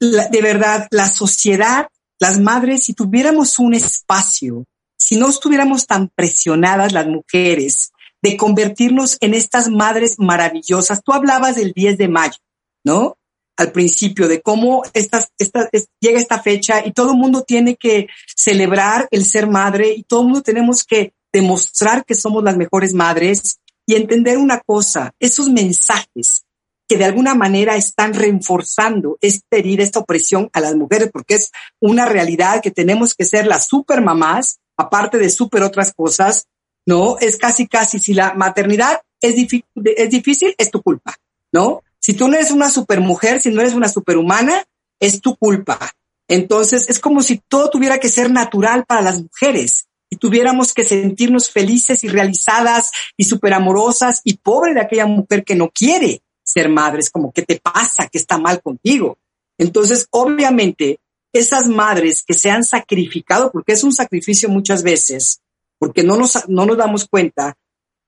[0.00, 4.64] De verdad, la sociedad, las madres, si tuviéramos un espacio,
[4.96, 7.92] si no estuviéramos tan presionadas las mujeres
[8.22, 12.38] de convertirnos en estas madres maravillosas, tú hablabas del 10 de mayo,
[12.84, 13.18] ¿no?
[13.56, 19.24] Al principio, de cómo llega esta fecha y todo el mundo tiene que celebrar el
[19.24, 23.94] ser madre y todo el mundo tenemos que demostrar que somos las mejores madres y
[23.94, 26.45] entender una cosa, esos mensajes
[26.88, 31.50] que de alguna manera están reforzando esta herida, esta opresión a las mujeres, porque es
[31.80, 36.46] una realidad que tenemos que ser las super mamás, aparte de super otras cosas,
[36.86, 37.18] ¿no?
[37.18, 39.34] Es casi, casi, si la maternidad es,
[39.74, 41.16] es difícil, es tu culpa,
[41.52, 41.82] ¿no?
[41.98, 44.64] Si tú no eres una supermujer, si no eres una superhumana,
[45.00, 45.90] es tu culpa.
[46.28, 50.84] Entonces, es como si todo tuviera que ser natural para las mujeres y tuviéramos que
[50.84, 56.68] sentirnos felices y realizadas y superamorosas y pobre de aquella mujer que no quiere ser
[56.68, 57.00] madre.
[57.00, 58.08] Es como, ¿qué te pasa?
[58.10, 59.18] ¿Qué está mal contigo?
[59.58, 61.00] Entonces, obviamente,
[61.32, 65.40] esas madres que se han sacrificado, porque es un sacrificio muchas veces,
[65.78, 67.56] porque no nos, no nos damos cuenta,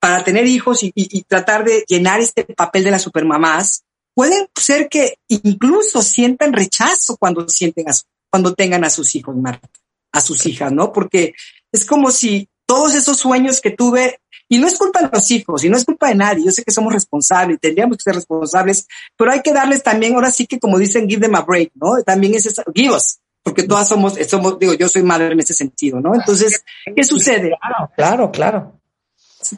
[0.00, 3.82] para tener hijos y, y, tratar de llenar este papel de las supermamás,
[4.14, 7.94] pueden ser que incluso sientan rechazo cuando sienten a
[8.30, 9.68] cuando tengan a sus hijos, Marta,
[10.12, 10.92] a sus hijas, ¿no?
[10.92, 11.34] Porque
[11.72, 15.64] es como si todos esos sueños que tuve, y no es culpa de los hijos,
[15.64, 18.86] y no es culpa de nadie, yo sé que somos responsables, tendríamos que ser responsables,
[19.16, 22.02] pero hay que darles también, ahora sí que como dicen, give them a break, ¿no?
[22.02, 25.54] También es eso, give us, porque todas somos, somos, digo, yo soy madre en ese
[25.54, 26.14] sentido, ¿no?
[26.14, 26.64] Entonces,
[26.94, 27.52] ¿qué sucede?
[27.60, 28.80] Claro, claro, claro.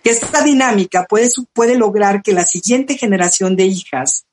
[0.02, 4.26] Que esta dinámica puede, puede lograr que la siguiente generación de hijas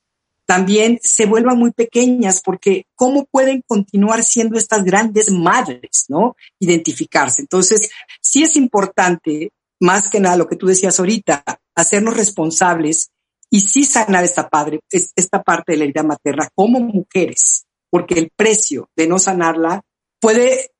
[0.48, 6.36] también se vuelvan muy pequeñas, porque ¿cómo pueden continuar siendo estas grandes madres, no?
[6.58, 7.42] Identificarse.
[7.42, 7.90] Entonces,
[8.22, 11.44] sí es importante, más que nada lo que tú decías ahorita,
[11.74, 13.10] hacernos responsables
[13.50, 18.30] y sí sanar esta, padre, esta parte de la herida materna como mujeres porque el
[18.34, 19.82] precio de no sanarla
[20.20, 20.72] puede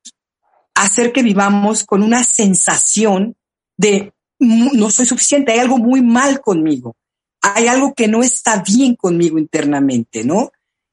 [0.75, 3.37] hacer que vivamos con una sensación
[3.77, 6.97] de no soy suficiente, hay algo muy mal conmigo,
[7.41, 10.53] hay algo que no está bien conmigo internamente, ¿no?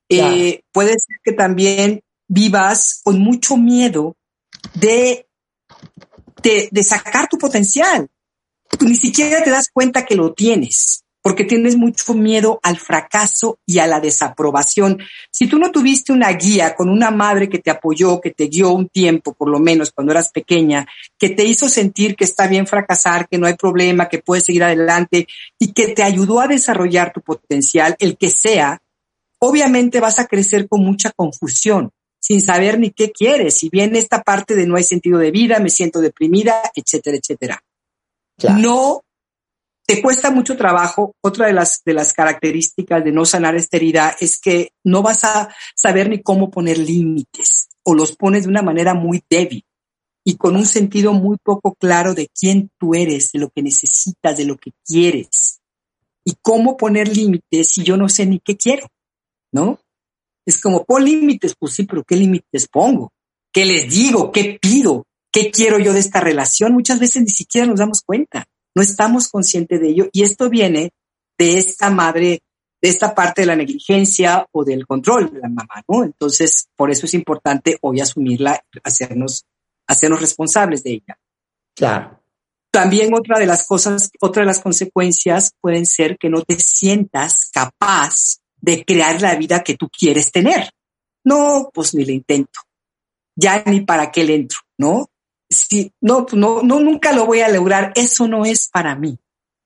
[0.09, 4.15] Eh, puede ser que también vivas con mucho miedo
[4.73, 5.24] de,
[6.45, 8.07] de, de sacar tu potencial.
[8.81, 13.79] Ni siquiera te das cuenta que lo tienes porque tienes mucho miedo al fracaso y
[13.79, 14.99] a la desaprobación.
[15.31, 18.69] Si tú no tuviste una guía con una madre que te apoyó, que te guió
[18.69, 20.85] un tiempo, por lo menos cuando eras pequeña,
[21.17, 24.65] que te hizo sentir que está bien fracasar, que no hay problema, que puedes seguir
[24.65, 25.27] adelante
[25.57, 28.83] y que te ayudó a desarrollar tu potencial, el que sea,
[29.39, 31.91] obviamente vas a crecer con mucha confusión
[32.25, 33.53] sin saber ni qué quieres.
[33.53, 37.63] Si bien esta parte de no hay sentido de vida, me siento deprimida, etcétera, etcétera.
[38.57, 39.03] No
[39.85, 41.13] te cuesta mucho trabajo.
[41.21, 45.23] Otra de las, de las características de no sanar esta herida es que no vas
[45.23, 49.63] a saber ni cómo poner límites o los pones de una manera muy débil
[50.23, 54.35] y con un sentido muy poco claro de quién tú eres, de lo que necesitas,
[54.35, 55.61] de lo que quieres
[56.23, 58.87] y cómo poner límites si yo no sé ni qué quiero,
[59.51, 59.79] ¿no?
[60.45, 63.11] Es como, pon límites, pues sí, pero ¿qué límites pongo?
[63.51, 64.31] ¿Qué les digo?
[64.31, 65.05] ¿Qué pido?
[65.31, 66.73] ¿Qué quiero yo de esta relación?
[66.73, 68.45] Muchas veces ni siquiera nos damos cuenta
[68.75, 70.91] no estamos conscientes de ello y esto viene
[71.37, 72.41] de esta madre,
[72.81, 76.03] de esta parte de la negligencia o del control de la mamá, ¿no?
[76.03, 79.45] Entonces, por eso es importante hoy asumirla, hacernos,
[79.87, 81.17] hacernos responsables de ella.
[81.73, 82.21] Claro.
[82.69, 87.49] También otra de las cosas, otra de las consecuencias pueden ser que no te sientas
[87.53, 90.71] capaz de crear la vida que tú quieres tener.
[91.23, 92.61] No, pues ni le intento.
[93.35, 95.09] Ya ni para qué le entro, ¿no?
[95.49, 99.17] si no, no, no, nunca lo voy a lograr, eso no es para mí.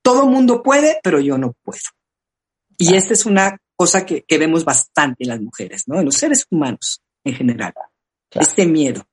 [0.01, 1.81] Todo mundo puede, pero yo no puedo.
[2.77, 5.99] Y esta es una cosa que, que, vemos bastante en las mujeres, ¿no?
[5.99, 7.73] En los seres humanos en general.
[8.31, 9.05] Este miedo.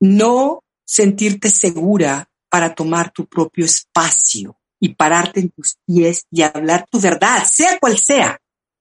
[0.00, 6.86] No sentirte segura para tomar tu propio espacio y pararte en tus pies y hablar
[6.90, 8.38] tu verdad, sea cual sea.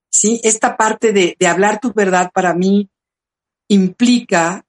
[0.10, 2.90] Sí, esta parte de, de hablar tu verdad para mí
[3.68, 4.66] implica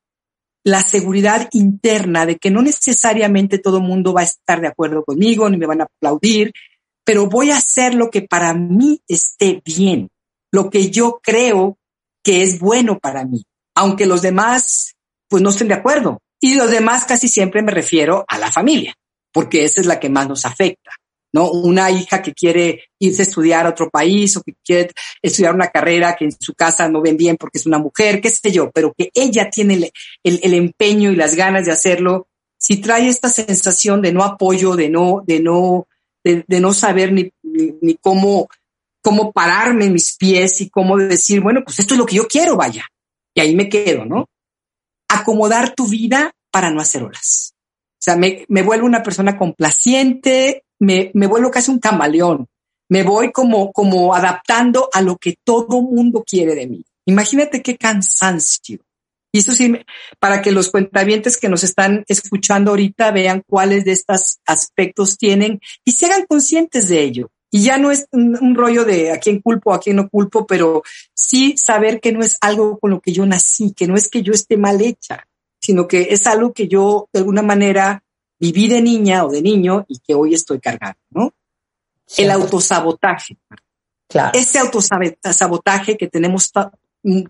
[0.64, 5.04] la seguridad interna de que no necesariamente todo el mundo va a estar de acuerdo
[5.04, 6.52] conmigo, ni me van a aplaudir,
[7.04, 10.10] pero voy a hacer lo que para mí esté bien,
[10.52, 11.78] lo que yo creo
[12.22, 13.44] que es bueno para mí,
[13.74, 14.94] aunque los demás
[15.28, 16.20] pues no estén de acuerdo.
[16.40, 18.94] Y los demás casi siempre me refiero a la familia,
[19.32, 20.90] porque esa es la que más nos afecta.
[21.32, 21.50] ¿No?
[21.50, 24.90] Una hija que quiere irse a estudiar a otro país o que quiere
[25.22, 28.30] estudiar una carrera que en su casa no ven bien porque es una mujer, qué
[28.30, 29.90] sé yo, pero que ella tiene
[30.22, 32.28] el, el, empeño y las ganas de hacerlo,
[32.58, 35.86] si trae esta sensación de no apoyo, de no, de no,
[36.24, 38.48] de, de no saber ni, ni, ni, cómo,
[39.02, 42.26] cómo pararme en mis pies y cómo decir, bueno, pues esto es lo que yo
[42.26, 42.84] quiero, vaya.
[43.34, 44.28] Y ahí me quedo, ¿no?
[45.08, 47.54] Acomodar tu vida para no hacer olas.
[47.54, 52.46] O sea, me, me vuelvo una persona complaciente, me, me vuelvo casi un camaleón.
[52.90, 56.84] Me voy como, como adaptando a lo que todo mundo quiere de mí.
[57.06, 58.78] Imagínate qué cansancio.
[59.30, 59.72] Y eso sí,
[60.18, 65.60] para que los cuentavientes que nos están escuchando ahorita vean cuáles de estos aspectos tienen
[65.84, 67.30] y se hagan conscientes de ello.
[67.50, 70.46] Y ya no es un, un, rollo de a quién culpo, a quién no culpo,
[70.46, 70.82] pero
[71.14, 74.22] sí saber que no es algo con lo que yo nací, que no es que
[74.22, 75.26] yo esté mal hecha,
[75.58, 78.02] sino que es algo que yo de alguna manera
[78.38, 81.32] viví de niña o de niño y que hoy estoy cargando, ¿no?
[82.06, 83.36] Sí, el autosabotaje.
[84.08, 84.38] Claro.
[84.38, 86.50] Ese autosabotaje que tenemos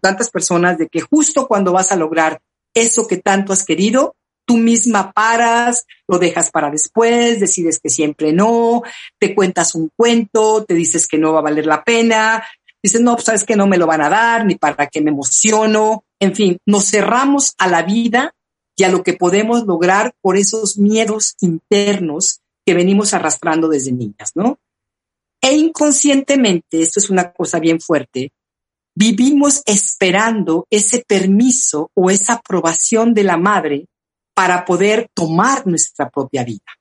[0.00, 2.40] tantas personas de que justo cuando vas a lograr
[2.74, 4.14] eso que tanto has querido,
[4.44, 8.82] tú misma paras, lo dejas para después, decides que siempre no,
[9.18, 12.42] te cuentas un cuento, te dices que no va a valer la pena,
[12.82, 15.10] dices, no, pues sabes que no me lo van a dar, ni para qué me
[15.10, 16.04] emociono.
[16.20, 18.34] En fin, nos cerramos a la vida
[18.78, 24.30] y a lo que podemos lograr por esos miedos internos que venimos arrastrando desde niñas,
[24.36, 24.60] ¿no?
[25.42, 28.32] E inconscientemente, esto es una cosa bien fuerte,
[28.94, 33.86] vivimos esperando ese permiso o esa aprobación de la madre
[34.32, 36.72] para poder tomar nuestra propia vida.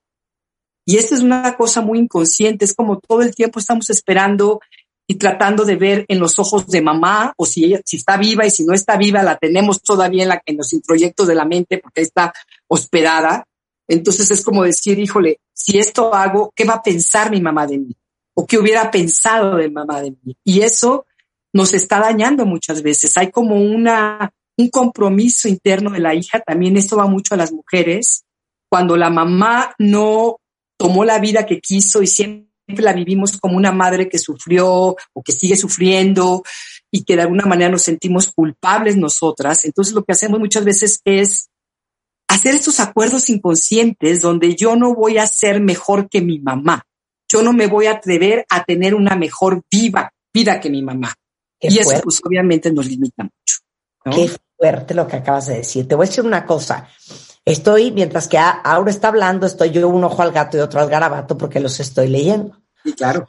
[0.86, 4.60] Y esto es una cosa muy inconsciente, es como todo el tiempo estamos esperando
[5.08, 8.46] y tratando de ver en los ojos de mamá o si ella si está viva
[8.46, 11.78] y si no está viva la tenemos todavía en, en los introyectos de la mente
[11.78, 12.34] porque está
[12.68, 13.46] hospedada.
[13.88, 17.78] Entonces es como decir, híjole, si esto hago, ¿qué va a pensar mi mamá de
[17.78, 17.96] mí?
[18.34, 20.36] ¿O qué hubiera pensado de mamá de mí?
[20.44, 21.06] Y eso
[21.54, 23.16] nos está dañando muchas veces.
[23.18, 26.42] Hay como una, un compromiso interno de la hija.
[26.42, 28.26] También esto va mucho a las mujeres.
[28.70, 30.38] Cuando la mamá no
[30.78, 35.23] tomó la vida que quiso y siempre la vivimos como una madre que sufrió o
[35.23, 36.44] que sigue sufriendo
[36.91, 39.65] y que de alguna manera nos sentimos culpables nosotras.
[39.65, 41.49] Entonces lo que hacemos muchas veces es
[42.27, 46.84] hacer estos acuerdos inconscientes donde yo no voy a ser mejor que mi mamá.
[47.30, 51.14] Yo no me voy a atrever a tener una mejor viva vida que mi mamá.
[51.60, 53.57] Qué y eso pues obviamente nos limita mucho.
[54.06, 54.11] ¿no?
[54.11, 55.88] Qué fuerte lo que acabas de decir.
[55.88, 56.88] Te voy a decir una cosa.
[57.48, 60.90] Estoy, mientras que Aura está hablando, estoy yo un ojo al gato y otro al
[60.90, 62.61] garabato porque los estoy leyendo.
[62.84, 63.26] Sí, claro.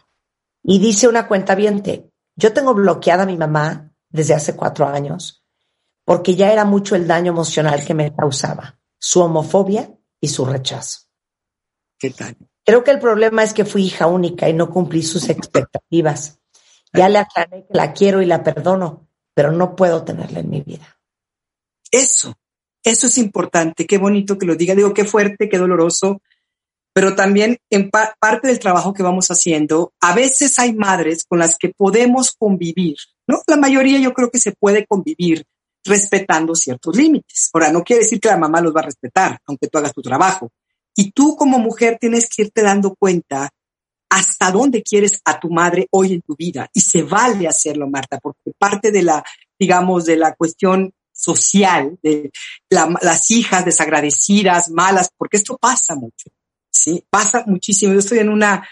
[0.65, 5.45] Y dice una cuenta viente, yo tengo bloqueada a mi mamá desde hace cuatro años
[6.05, 11.03] porque ya era mucho el daño emocional que me causaba, su homofobia y su rechazo.
[11.97, 12.37] ¿Qué tal?
[12.65, 16.41] Creo que el problema es que fui hija única y no cumplí sus expectativas.
[16.93, 20.63] Ya le aclaré que la quiero y la perdono, pero no puedo tenerla en mi
[20.63, 20.99] vida.
[21.93, 22.35] Eso,
[22.89, 26.21] eso es importante, qué bonito que lo diga, digo, qué fuerte, qué doloroso,
[26.93, 31.39] pero también en pa parte del trabajo que vamos haciendo, a veces hay madres con
[31.39, 32.97] las que podemos convivir,
[33.27, 33.43] ¿no?
[33.47, 35.45] La mayoría yo creo que se puede convivir
[35.85, 37.51] respetando ciertos límites.
[37.53, 40.03] Ahora, no quiere decir que la mamá los va a respetar, aunque tú hagas tu
[40.03, 40.51] trabajo.
[40.95, 43.49] Y tú como mujer tienes que irte dando cuenta
[44.11, 46.69] hasta dónde quieres a tu madre hoy en tu vida.
[46.73, 49.23] Y se vale hacerlo, Marta, porque parte de la,
[49.59, 52.31] digamos, de la cuestión social, de
[52.71, 56.31] la, las hijas desagradecidas, malas, porque esto pasa mucho,
[56.71, 57.05] ¿sí?
[57.11, 57.93] Pasa muchísimo.
[57.93, 58.67] Yo estoy en una,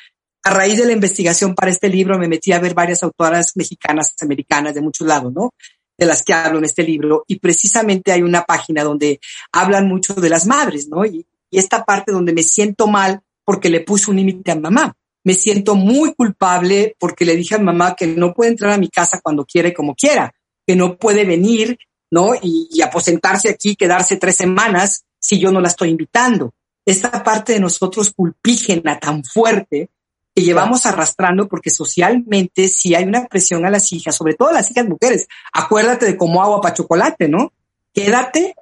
[0.45, 4.15] a raíz de la investigación para este libro, me metí a ver varias autoras mexicanas,
[4.21, 5.55] americanas, de muchos lados, ¿no?
[5.99, 7.25] De las que hablo en este libro.
[7.27, 9.19] Y precisamente hay una página donde
[9.51, 11.05] hablan mucho de las madres, ¿no?
[11.05, 14.95] Y, y esta parte donde me siento mal porque le puse un límite a mamá.
[15.25, 18.89] Me siento muy culpable porque le dije a mamá que no puede entrar a mi
[18.89, 20.33] casa cuando quiera y como quiera,
[20.65, 21.77] que no puede venir
[22.11, 22.35] ¿no?
[22.35, 26.55] Y, y, aposentarse aquí, quedarse tres semanas si yo no la estoy invitando.
[26.85, 29.91] Esta parte de nosotros culpígena tan fuerte
[30.37, 34.53] que llevamos arrastrando porque socialmente si hay una presión a las hijas, sobre todo a
[34.53, 35.27] las hijas mujeres.
[35.53, 37.53] Acuérdate de cómo agua para chocolate, ¿no?
[37.93, 38.55] Quédate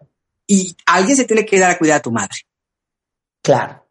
[0.46, 2.36] y alguien se tiene que dar a cuidar a tu madre.
[3.42, 3.84] Claro.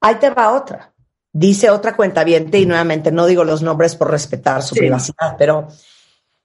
[0.00, 0.92] Ahí te va otra.
[1.32, 4.80] Dice otra cuenta y nuevamente no digo los nombres por respetar su sí.
[4.80, 5.68] privacidad, pero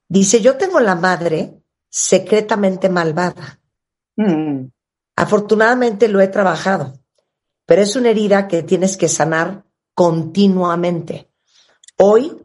[0.07, 1.53] dice, yo tengo la madre
[1.95, 3.61] secretamente malvada.
[4.17, 4.65] Mm.
[5.15, 6.99] Afortunadamente lo he trabajado,
[7.65, 9.63] pero es una herida que tienes que sanar
[9.93, 11.30] continuamente.
[11.97, 12.35] Hoy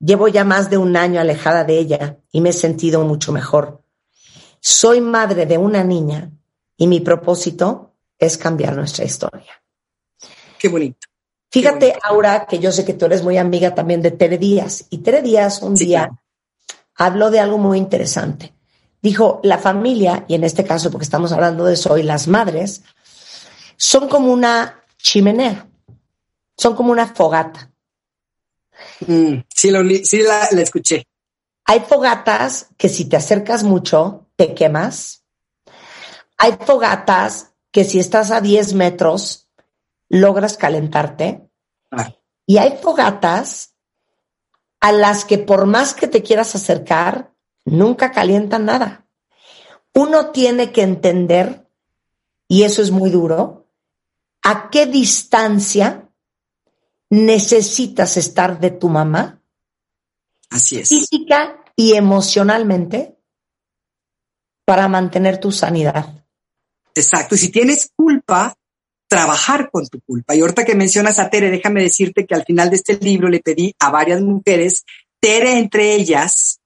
[0.00, 3.82] llevo ya más de un año alejada de ella y me he sentido mucho mejor.
[4.60, 6.30] Soy madre de una niña
[6.78, 9.52] y mi propósito es cambiar nuestra historia.
[10.58, 11.06] Qué bonito.
[11.50, 14.86] Fíjate, Aura, que yo sé que tú eres muy amiga también de Tere Díaz.
[14.88, 16.22] Y Tere Díaz un Sí, día claro.
[16.96, 18.53] habló de algo muy interesante.
[19.04, 22.84] Dijo, la familia, y en este caso, porque estamos hablando de eso hoy, las madres,
[23.76, 25.68] son como una chimenea,
[26.56, 27.70] son como una fogata.
[29.06, 31.06] Mm, sí, lo sí la, la escuché.
[31.66, 35.22] Hay fogatas que si te acercas mucho, te quemas.
[36.38, 39.50] Hay fogatas que si estás a 10 metros,
[40.08, 41.46] logras calentarte.
[41.90, 42.18] Claro.
[42.46, 43.74] Y hay fogatas
[44.80, 47.33] a las que por más que te quieras acercar,
[47.64, 49.06] nunca calientan nada.
[49.94, 51.68] Uno tiene que entender,
[52.48, 53.68] y eso es muy duro,
[54.42, 56.08] a qué distancia
[57.10, 59.42] necesitas estar de tu mamá
[60.50, 60.88] Así es.
[60.88, 63.16] física y emocionalmente
[64.64, 66.24] para mantener tu sanidad.
[66.94, 67.34] Exacto.
[67.34, 68.56] Y si tienes culpa,
[69.08, 70.34] trabajar con tu culpa.
[70.34, 73.40] Y ahorita que mencionas a Tere, déjame decirte que al final de este libro le
[73.40, 74.84] pedí a varias mujeres,
[75.20, 76.60] Tere entre ellas,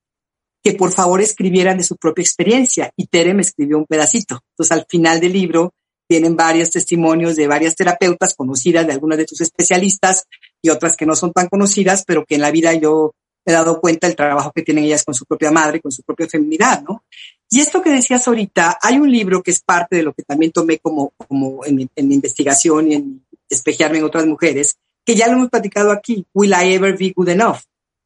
[0.69, 2.93] que por favor escribieran de su propia experiencia.
[2.95, 4.41] Y Tere me escribió un pedacito.
[4.51, 5.73] Entonces al final del libro
[6.07, 10.25] vienen varios testimonios de varias terapeutas conocidas, de algunas de tus especialistas
[10.61, 13.15] y otras que no son tan conocidas, pero que en la vida yo
[13.47, 16.29] he dado cuenta del trabajo que tienen ellas con su propia madre, con su propia
[16.29, 17.03] feminidad, ¿no?
[17.49, 20.53] Y esto que decías ahorita, hay un libro que es parte de lo que también
[20.53, 25.33] tomé como, como en mi investigación y en espejearme en otras mujeres, que ya lo
[25.35, 27.61] hemos platicado aquí, Will I Ever Be Good Enough,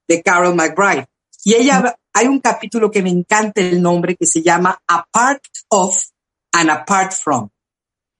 [0.07, 1.07] de Carol McBride.
[1.45, 6.03] Y ella, hay un capítulo que me encanta el nombre que se llama Apart of
[6.53, 7.49] and Apart from.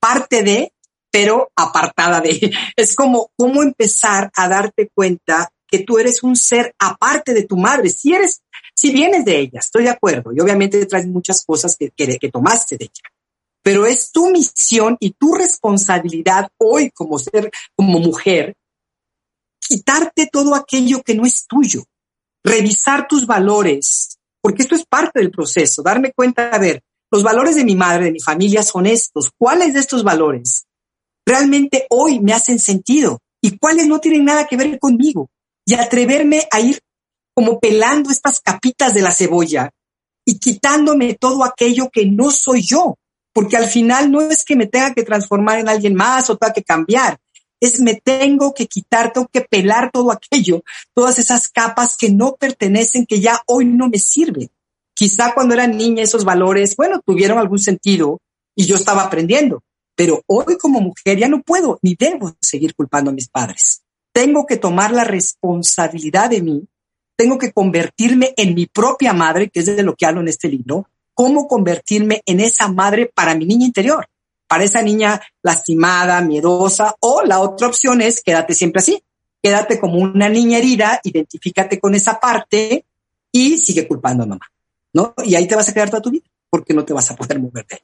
[0.01, 0.73] Parte de,
[1.11, 2.53] pero apartada de.
[2.77, 7.57] Es como cómo empezar a darte cuenta que tú eres un ser aparte de tu
[7.57, 7.89] madre.
[7.91, 8.43] Si eres,
[8.75, 10.33] si vienes de ella, estoy de acuerdo.
[10.33, 13.11] Y obviamente traes muchas cosas que, que, que tomaste de ella.
[13.63, 18.55] Pero es tu misión y tu responsabilidad hoy como ser, como mujer,
[19.61, 21.85] quitarte todo aquello que no es tuyo,
[22.45, 26.83] revisar tus valores, porque esto es parte del proceso, darme cuenta, a ver,
[27.13, 29.31] los valores de mi madre, de mi familia son estos.
[29.37, 30.65] ¿Cuáles de estos valores
[31.27, 33.19] realmente hoy me hacen sentido?
[33.43, 35.29] ¿Y cuáles no tienen nada que ver conmigo?
[35.67, 36.81] Y atreverme a ir
[37.35, 39.71] como pelando estas capitas de la cebolla
[40.25, 42.97] y quitándome todo aquello que no soy yo.
[43.35, 46.53] Porque al final no es que me tenga que transformar en alguien más o tenga
[46.53, 47.19] que cambiar.
[47.63, 50.65] Es me tengo que quitar, tengo que pelar todo aquello,
[50.95, 54.51] todas esas capas que no pertenecen, que ya hoy no me sirven.
[54.95, 58.19] Quizá cuando era niña esos valores, bueno, tuvieron algún sentido
[58.57, 59.63] y yo estaba aprendiendo,
[59.95, 63.83] pero hoy como mujer ya no puedo ni debo seguir culpando a mis padres.
[64.13, 66.69] Tengo que tomar la responsabilidad de mí,
[67.17, 70.49] tengo que convertirme en mi propia madre, que es de lo que hablo en este
[70.49, 74.09] libro, cómo convertirme en esa madre para mi niña interior,
[74.53, 79.03] para esa niña lastimada, miedosa, o la otra opción es quédate siempre así,
[79.43, 82.85] quédate como una niña herida, identifícate con esa parte
[83.31, 84.47] y sigue culpando a mamá.
[84.93, 85.15] ¿no?
[85.25, 87.41] Y ahí te vas a quedar toda tu vida, porque no te vas a poder
[87.41, 87.81] mover de ahí.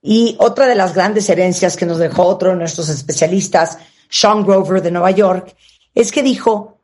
[0.00, 3.76] Y otra de las grandes herencias que nos dejó otro de nuestros especialistas,
[4.08, 5.56] Sean Grover de Nueva York,
[5.92, 6.78] es que dijo,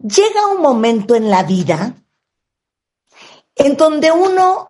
[0.00, 1.94] llega un momento en la vida
[3.54, 4.66] en donde uno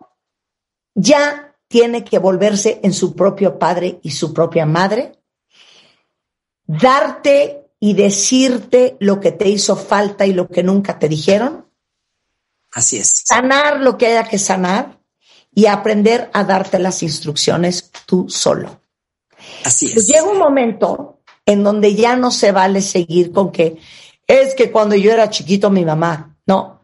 [0.93, 5.13] ya tiene que volverse en su propio padre y su propia madre,
[6.65, 11.65] darte y decirte lo que te hizo falta y lo que nunca te dijeron,
[12.71, 13.23] Así es.
[13.25, 14.99] sanar lo que haya que sanar
[15.53, 18.81] y aprender a darte las instrucciones tú solo.
[19.63, 20.07] Así Pues es.
[20.07, 23.77] llega un momento en donde ya no se vale seguir con que
[24.27, 26.81] es que cuando yo era chiquito mi mamá, no.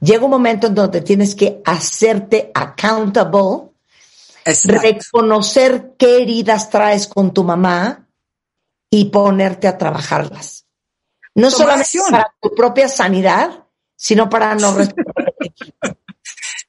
[0.00, 3.69] Llega un momento en donde tienes que hacerte accountable,
[4.44, 4.82] Exacto.
[4.82, 8.08] reconocer qué heridas traes con tu mamá
[8.90, 10.66] y ponerte a trabajarlas.
[11.34, 12.10] No Tomar solamente acción.
[12.10, 14.76] para tu propia sanidad, sino para no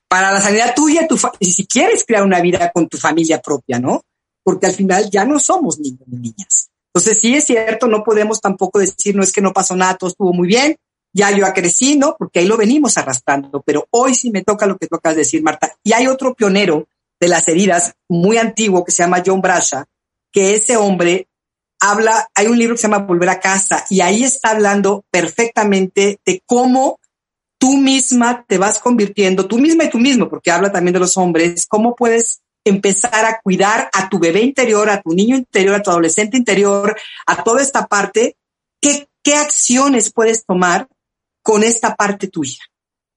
[0.08, 3.80] Para la sanidad tuya, tu y si quieres crear una vida con tu familia propia,
[3.80, 4.04] ¿no?
[4.44, 6.70] Porque al final ya no somos niños ni niñas.
[6.94, 10.10] Entonces, sí es cierto, no podemos tampoco decir, no es que no pasó nada, todo
[10.10, 10.76] estuvo muy bien,
[11.14, 12.18] ya yo crecí, ¿no?
[12.18, 15.22] Porque ahí lo venimos arrastrando, pero hoy sí me toca lo que tú acabas de
[15.22, 15.74] decir, Marta.
[15.84, 16.88] Y hay otro pionero
[17.22, 19.86] de las heridas muy antiguo que se llama John Brasha,
[20.34, 21.28] que ese hombre
[21.80, 26.20] habla, hay un libro que se llama Volver a casa y ahí está hablando perfectamente
[26.26, 27.00] de cómo
[27.60, 31.16] tú misma te vas convirtiendo, tú misma y tú mismo, porque habla también de los
[31.16, 35.84] hombres, cómo puedes empezar a cuidar a tu bebé interior, a tu niño interior, a
[35.84, 36.96] tu adolescente interior,
[37.28, 38.36] a toda esta parte,
[38.82, 40.88] qué, qué acciones puedes tomar
[41.44, 42.64] con esta parte tuya,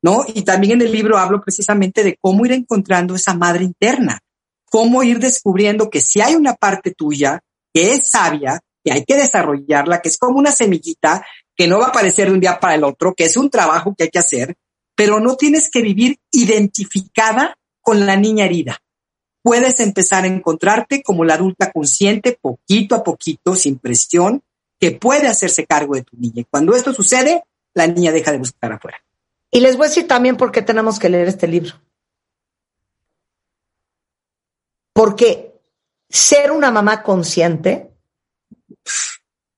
[0.04, 0.22] ¿no?
[0.34, 4.20] Y también en el libro hablo precisamente de cómo ir encontrando esa madre interna,
[4.66, 7.40] cómo ir descubriendo que si hay una parte tuya
[7.72, 11.24] que es sabia, y hay que desarrollarla, que es como una semillita
[11.56, 13.94] que no va a aparecer de un día para el otro, que es un trabajo
[13.96, 14.54] que hay que hacer,
[14.94, 18.78] pero no tienes que vivir identificada con la niña herida.
[19.42, 24.42] Puedes empezar a encontrarte como la adulta consciente, poquito a poquito, sin presión,
[24.78, 26.42] que puede hacerse cargo de tu niña.
[26.42, 28.98] Y cuando esto sucede, la niña deja de buscar afuera.
[29.54, 31.80] Y les voy a decir también por qué tenemos que leer este libro.
[34.92, 35.54] Porque
[36.08, 37.92] ser una mamá consciente,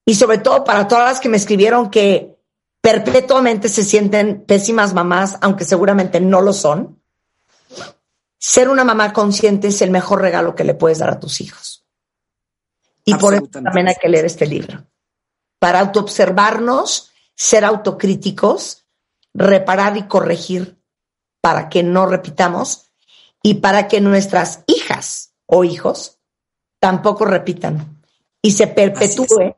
[0.05, 2.37] y sobre todo para todas las que me escribieron que
[2.83, 7.01] perpetuamente se sienten pésimas mamás, aunque seguramente no lo son,
[8.39, 11.87] ser una mamá consciente es el mejor regalo que le puedes dar a tus hijos.
[13.03, 14.85] Y por eso también hay que leer este libro.
[15.59, 18.86] Para autoobservarnos, ser autocríticos,
[19.37, 20.81] reparar y corregir
[21.41, 22.91] para que no repitamos
[23.43, 26.19] y para que nuestras hijas o hijos
[26.81, 28.03] tampoco repitan
[28.43, 29.55] y se perpetúe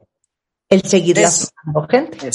[0.69, 2.31] el seguir asustando gente.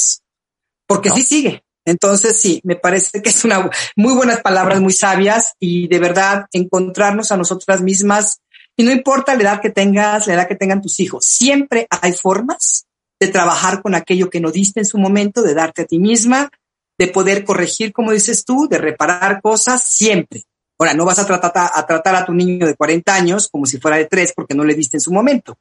[0.87, 1.63] Porque sí sigue.
[1.85, 6.45] Entonces, sí, me parece que es una muy buenas palabras, muy sabias y de verdad
[6.51, 8.39] encontrarnos a nosotras mismas.
[8.77, 12.13] Y no importa la edad que tengas, la edad que tengan tus hijos, siempre hay
[12.13, 12.85] formas
[13.19, 16.49] de trabajar con aquello que no diste en su momento, de darte a ti misma,
[17.05, 20.45] de poder corregir, como dices tú, de reparar cosas siempre.
[20.79, 23.77] Ahora, no vas a tratar a, tratar a tu niño de 40 años como si
[23.77, 25.57] fuera de 3 porque no le diste en su momento.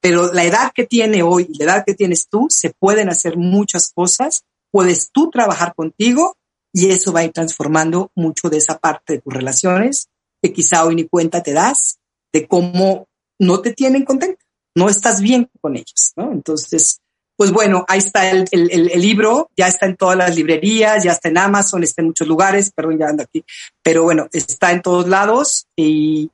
[0.00, 3.36] Pero la edad que tiene hoy y la edad que tienes tú, se pueden hacer
[3.36, 4.42] muchas cosas,
[4.72, 6.36] puedes tú trabajar contigo
[6.72, 10.08] y eso va a ir transformando mucho de esa parte de tus relaciones
[10.42, 12.00] que quizá hoy ni cuenta te das
[12.32, 13.06] de cómo
[13.38, 14.42] no te tienen contenta,
[14.74, 16.32] no estás bien con ellos, ¿no?
[16.32, 17.00] Entonces,
[17.40, 21.38] pues bueno, ahí está el, libro, ya está en todas las librerías, ya está en
[21.38, 23.42] Amazon, está en muchos lugares, perdón, ya ando aquí,
[23.82, 26.30] pero bueno, está en todos lados y,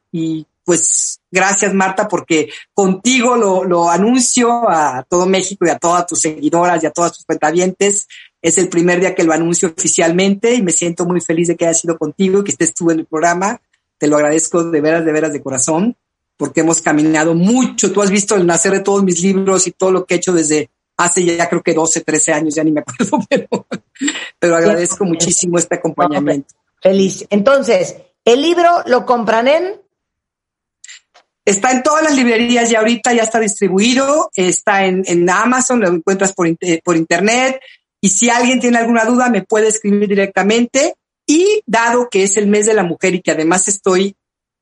[0.65, 6.23] pues gracias Marta porque contigo lo, lo, anuncio a todo México y a todas tus
[6.23, 8.09] seguidoras y a todas tus cuentavientes.
[8.43, 11.67] Es el primer día que lo anuncio oficialmente y me siento muy feliz de que
[11.67, 13.61] haya sido contigo, que estés tú en el programa.
[13.97, 15.97] Te lo agradezco de veras, de veras de corazón,
[16.37, 17.93] porque hemos caminado mucho.
[17.93, 20.33] Tú has visto el nacer de todos mis libros y todo lo que he hecho
[20.33, 23.67] desde hace ya creo que 12, 13 años, ya ni me acuerdo, pero,
[24.39, 26.55] pero agradezco muchísimo este acompañamiento.
[26.81, 27.27] Feliz.
[27.31, 29.81] Entonces, el libro lo compran en...
[31.45, 35.89] Está en todas las librerías ya ahorita, ya está distribuido, está en, en Amazon, lo
[35.89, 36.49] encuentras por,
[36.83, 37.61] por internet.
[38.01, 40.97] Y si alguien tiene alguna duda, me puede escribir directamente.
[41.25, 44.17] Y dado que es el mes de la mujer y que además estoy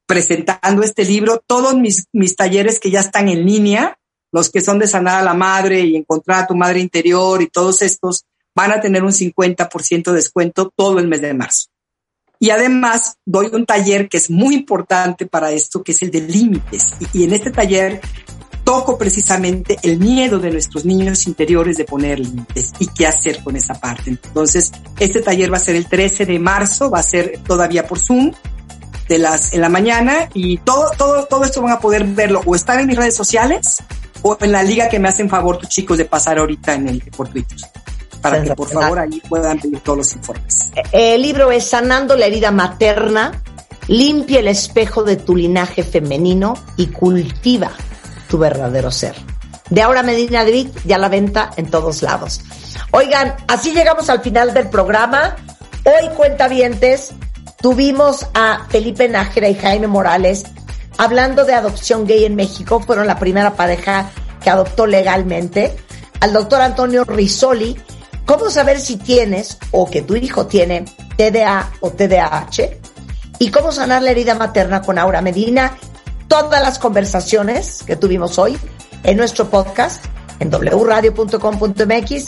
[0.06, 3.98] presentando este libro, todos mis, mis talleres que ya están en línea,
[4.34, 7.46] los que son de sanar a la madre y encontrar a tu madre interior y
[7.46, 11.68] todos estos van a tener un 50% de descuento todo el mes de marzo.
[12.40, 16.22] Y además doy un taller que es muy importante para esto, que es el de
[16.22, 16.94] límites.
[17.12, 18.00] Y, en este taller
[18.64, 23.54] toco precisamente el miedo de nuestros niños interiores de poner límites y qué hacer con
[23.54, 24.10] esa parte.
[24.10, 28.00] Entonces, este taller va a ser el 13 de marzo, va a ser todavía por
[28.00, 28.32] Zoom
[29.08, 32.56] de las en la mañana y todo todo todo esto van a poder verlo o
[32.56, 33.82] estar en mis redes sociales
[34.24, 37.00] o en la liga que me hacen favor tus chicos de pasar ahorita en el
[37.14, 37.28] por
[38.22, 40.70] para que por favor ahí puedan pedir todos los informes.
[40.92, 43.42] El libro es Sanando la herida materna,
[43.86, 47.70] limpia el espejo de tu linaje femenino y cultiva
[48.30, 49.14] tu verdadero ser.
[49.68, 52.40] De ahora Medina David ya la venta en todos lados.
[52.92, 55.36] Oigan, así llegamos al final del programa.
[55.84, 57.12] Hoy cuentavientes
[57.60, 60.44] tuvimos a Felipe Nájera y Jaime Morales
[60.98, 64.10] hablando de adopción gay en México, fueron la primera pareja
[64.42, 65.76] que adoptó legalmente,
[66.20, 67.76] al doctor Antonio Risoli,
[68.26, 70.84] cómo saber si tienes o que tu hijo tiene
[71.16, 72.78] TDA o TDAH
[73.38, 75.76] y cómo sanar la herida materna con Aura Medina.
[76.28, 78.56] Todas las conversaciones que tuvimos hoy
[79.02, 80.04] en nuestro podcast
[80.40, 82.26] en wradio.com.mx,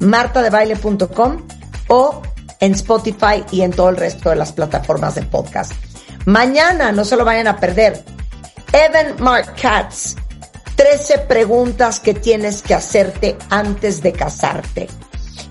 [0.00, 1.42] martadebaile.com
[1.88, 2.22] o
[2.60, 5.72] en Spotify y en todo el resto de las plataformas de podcast.
[6.26, 8.04] Mañana, no se lo vayan a perder.
[8.72, 10.16] Evan Mark Katz,
[10.76, 14.88] 13 preguntas que tienes que hacerte antes de casarte.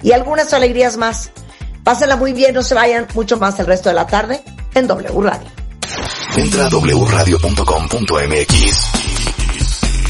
[0.03, 1.31] Y algunas alegrías más.
[1.83, 5.21] Pásenla muy bien, no se vayan mucho más el resto de la tarde en W
[5.21, 5.47] Radio.
[6.35, 7.57] Entra a wradio.com.mx.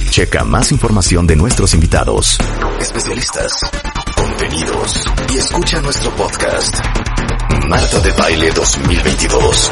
[0.10, 2.40] Checa más información de nuestros invitados,
[2.80, 3.54] especialistas,
[4.16, 6.76] contenidos y escucha nuestro podcast.
[7.68, 9.72] Marta de Baile 2022.